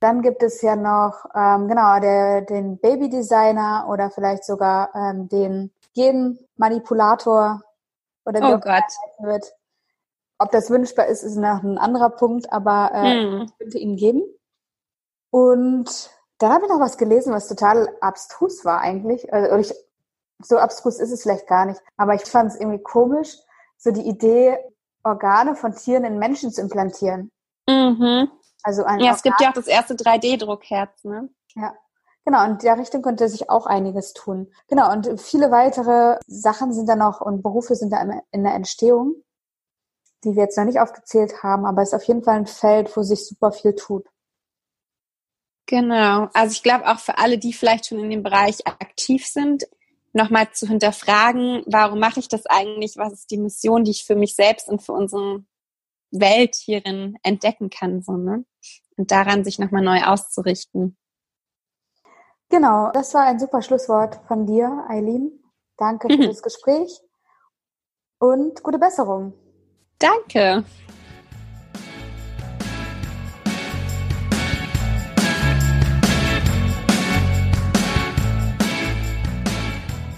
Dann 0.01 0.23
gibt 0.23 0.43
es 0.43 0.61
ja 0.63 0.77
noch, 0.77 1.27
ähm, 1.35 1.69
genau, 1.69 1.99
der, 2.01 2.43
den 2.43 2.79
Babydesigner 2.79 3.87
oder 3.89 4.11
vielleicht 4.11 4.45
sogar 4.45 4.95
ähm, 4.95 5.29
den 5.29 5.71
Genmanipulator 5.95 7.63
oder 8.25 8.41
wie 8.41 8.55
oh 8.55 8.59
Gott. 8.59 8.85
wird. 9.19 9.53
Ob 10.39 10.51
das 10.51 10.71
wünschbar 10.71 11.07
ist, 11.07 11.23
ist 11.23 11.37
noch 11.37 11.63
ein 11.63 11.79
anderer 11.79 12.11
Punkt, 12.11 12.53
aber 12.53 12.91
äh, 12.93 13.23
hm. 13.23 13.51
könnte 13.59 13.79
ihn 13.79 13.97
geben. 13.97 14.23
Und 15.31 16.11
dann 16.39 16.53
habe 16.53 16.65
ich 16.65 16.71
noch 16.71 16.81
was 16.81 16.99
gelesen, 16.99 17.33
was 17.33 17.49
total 17.49 17.89
abstrus 18.01 18.65
war 18.65 18.81
eigentlich. 18.81 19.33
Also, 19.33 19.57
ich, 19.57 19.75
so 20.43 20.59
abstrus 20.59 20.99
ist 20.99 21.13
es 21.13 21.23
vielleicht 21.23 21.47
gar 21.47 21.67
nicht, 21.67 21.81
aber 21.97 22.15
ich 22.15 22.23
fand 22.23 22.51
es 22.51 22.59
irgendwie 22.59 22.83
komisch, 22.83 23.37
so 23.77 23.91
die 23.91 24.07
Idee, 24.09 24.59
Organe 25.05 25.55
von 25.55 25.75
Tieren 25.75 26.05
in 26.05 26.19
Menschen 26.19 26.51
zu 26.51 26.63
implantieren. 26.63 27.31
Mhm. 27.69 28.31
Also 28.63 28.85
ein 28.85 29.01
ja, 29.01 29.13
es 29.13 29.23
gibt 29.23 29.41
ja 29.41 29.51
auch 29.51 29.55
das 29.55 29.67
erste 29.67 29.95
3D-Druckherz, 29.95 31.05
ne? 31.05 31.29
Ja. 31.55 31.75
Genau, 32.25 32.43
und 32.45 32.53
in 32.53 32.59
der 32.61 32.79
Richtung 32.79 33.03
könnte 33.03 33.29
sich 33.29 33.51
auch 33.51 33.67
einiges 33.67 34.15
tun. 34.15 34.51
Genau, 34.69 34.91
und 34.91 35.21
viele 35.21 35.51
weitere 35.51 36.19
Sachen 36.27 36.73
sind 36.73 36.89
da 36.89 36.97
noch 36.97 37.21
und 37.21 37.43
Berufe 37.43 37.75
sind 37.75 37.93
da 37.93 38.01
in 38.31 38.45
der 38.45 38.55
Entstehung, 38.55 39.17
die 40.25 40.35
wir 40.35 40.45
jetzt 40.45 40.59
noch 40.59 40.65
nicht 40.65 40.81
aufgezählt 40.81 41.43
haben, 41.43 41.65
aber 41.67 41.83
es 41.83 41.89
ist 41.89 41.95
auf 41.95 42.05
jeden 42.05 42.23
Fall 42.23 42.37
ein 42.37 42.47
Feld, 42.47 42.97
wo 42.97 43.03
sich 43.03 43.27
super 43.27 43.53
viel 43.53 43.75
tut. 43.75 44.07
Genau, 45.67 46.29
also 46.35 46.53
ich 46.53 46.63
glaube 46.63 46.87
auch 46.87 46.99
für 46.99 47.19
alle, 47.19 47.39
die 47.39 47.53
vielleicht 47.53 47.87
schon 47.87 47.99
in 47.99 48.11
dem 48.11 48.23
Bereich 48.23 48.67
aktiv 48.67 49.27
sind, 49.27 49.65
nochmal 50.13 50.51
zu 50.53 50.67
hinterfragen, 50.67 51.63
warum 51.67 51.99
mache 51.99 52.21
ich 52.21 52.29
das 52.29 52.47
eigentlich? 52.47 52.97
Was 52.97 53.13
ist 53.13 53.31
die 53.31 53.39
Mission, 53.39 53.85
die 53.85 53.91
ich 53.91 54.05
für 54.05 54.15
mich 54.15 54.35
selbst 54.35 54.69
und 54.69 54.83
für 54.83 54.93
unseren 54.93 55.47
Welt 56.11 56.55
hierin 56.55 57.17
entdecken 57.23 57.71
kann, 57.71 58.03
so, 58.03 58.13
ne? 58.13 58.45
Und 58.97 59.11
daran 59.11 59.43
sich 59.43 59.59
nochmal 59.59 59.83
neu 59.83 60.03
auszurichten. 60.05 60.97
Genau, 62.49 62.93
das 62.93 63.13
war 63.15 63.23
ein 63.23 63.41
super 63.41 63.63
Schlusswort 63.63 64.21
von 64.29 64.47
dir, 64.47 64.85
Eileen. 64.89 65.43
Danke 65.77 66.09
für 66.09 66.29
das 66.29 66.43
Gespräch 66.43 67.01
und 68.19 68.63
gute 68.63 68.79
Besserung. 68.79 69.35
Danke. 69.99 70.65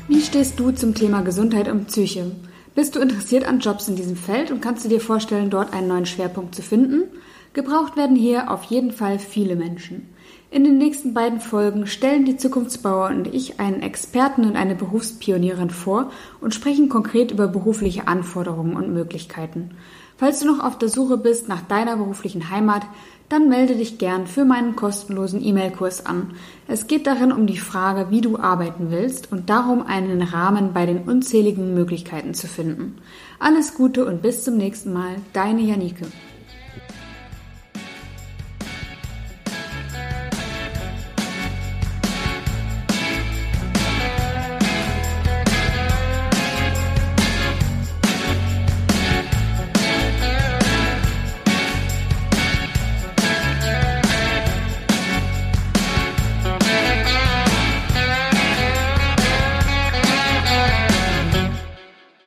Wie 0.08 0.20
stehst 0.20 0.58
du 0.58 0.70
zum 0.70 0.94
Thema 0.94 1.22
Gesundheit 1.22 1.68
und 1.68 1.86
Psyche? 1.86 2.32
Bist 2.74 2.94
du 2.94 3.00
interessiert 3.00 3.46
an 3.46 3.60
Jobs 3.60 3.88
in 3.88 3.96
diesem 3.96 4.16
Feld 4.16 4.50
und 4.50 4.60
kannst 4.60 4.84
du 4.84 4.88
dir 4.88 5.00
vorstellen, 5.00 5.50
dort 5.50 5.72
einen 5.72 5.88
neuen 5.88 6.06
Schwerpunkt 6.06 6.54
zu 6.54 6.62
finden? 6.62 7.04
Gebraucht 7.52 7.96
werden 7.96 8.16
hier 8.16 8.50
auf 8.50 8.64
jeden 8.64 8.92
Fall 8.92 9.18
viele 9.18 9.56
Menschen. 9.56 10.14
In 10.48 10.62
den 10.62 10.78
nächsten 10.78 11.12
beiden 11.12 11.40
Folgen 11.40 11.86
stellen 11.88 12.24
die 12.24 12.36
Zukunftsbauer 12.36 13.08
und 13.08 13.34
ich 13.34 13.58
einen 13.58 13.82
Experten 13.82 14.44
und 14.44 14.54
eine 14.54 14.76
Berufspionierin 14.76 15.70
vor 15.70 16.12
und 16.40 16.54
sprechen 16.54 16.88
konkret 16.88 17.32
über 17.32 17.48
berufliche 17.48 18.06
Anforderungen 18.06 18.76
und 18.76 18.94
Möglichkeiten. 18.94 19.72
Falls 20.16 20.40
du 20.40 20.46
noch 20.46 20.64
auf 20.64 20.78
der 20.78 20.88
Suche 20.88 21.18
bist 21.18 21.48
nach 21.48 21.62
deiner 21.62 21.96
beruflichen 21.96 22.48
Heimat, 22.50 22.82
dann 23.28 23.48
melde 23.48 23.74
dich 23.74 23.98
gern 23.98 24.28
für 24.28 24.44
meinen 24.44 24.76
kostenlosen 24.76 25.44
E-Mail-Kurs 25.44 26.06
an. 26.06 26.34
Es 26.68 26.86
geht 26.86 27.08
darin 27.08 27.32
um 27.32 27.46
die 27.46 27.58
Frage, 27.58 28.06
wie 28.10 28.20
du 28.20 28.38
arbeiten 28.38 28.90
willst 28.90 29.32
und 29.32 29.50
darum, 29.50 29.84
einen 29.84 30.22
Rahmen 30.22 30.72
bei 30.72 30.86
den 30.86 31.02
unzähligen 31.02 31.74
Möglichkeiten 31.74 32.34
zu 32.34 32.46
finden. 32.46 32.98
Alles 33.40 33.74
Gute 33.74 34.06
und 34.06 34.22
bis 34.22 34.44
zum 34.44 34.56
nächsten 34.56 34.92
Mal, 34.92 35.16
deine 35.32 35.62
Janike. 35.62 36.06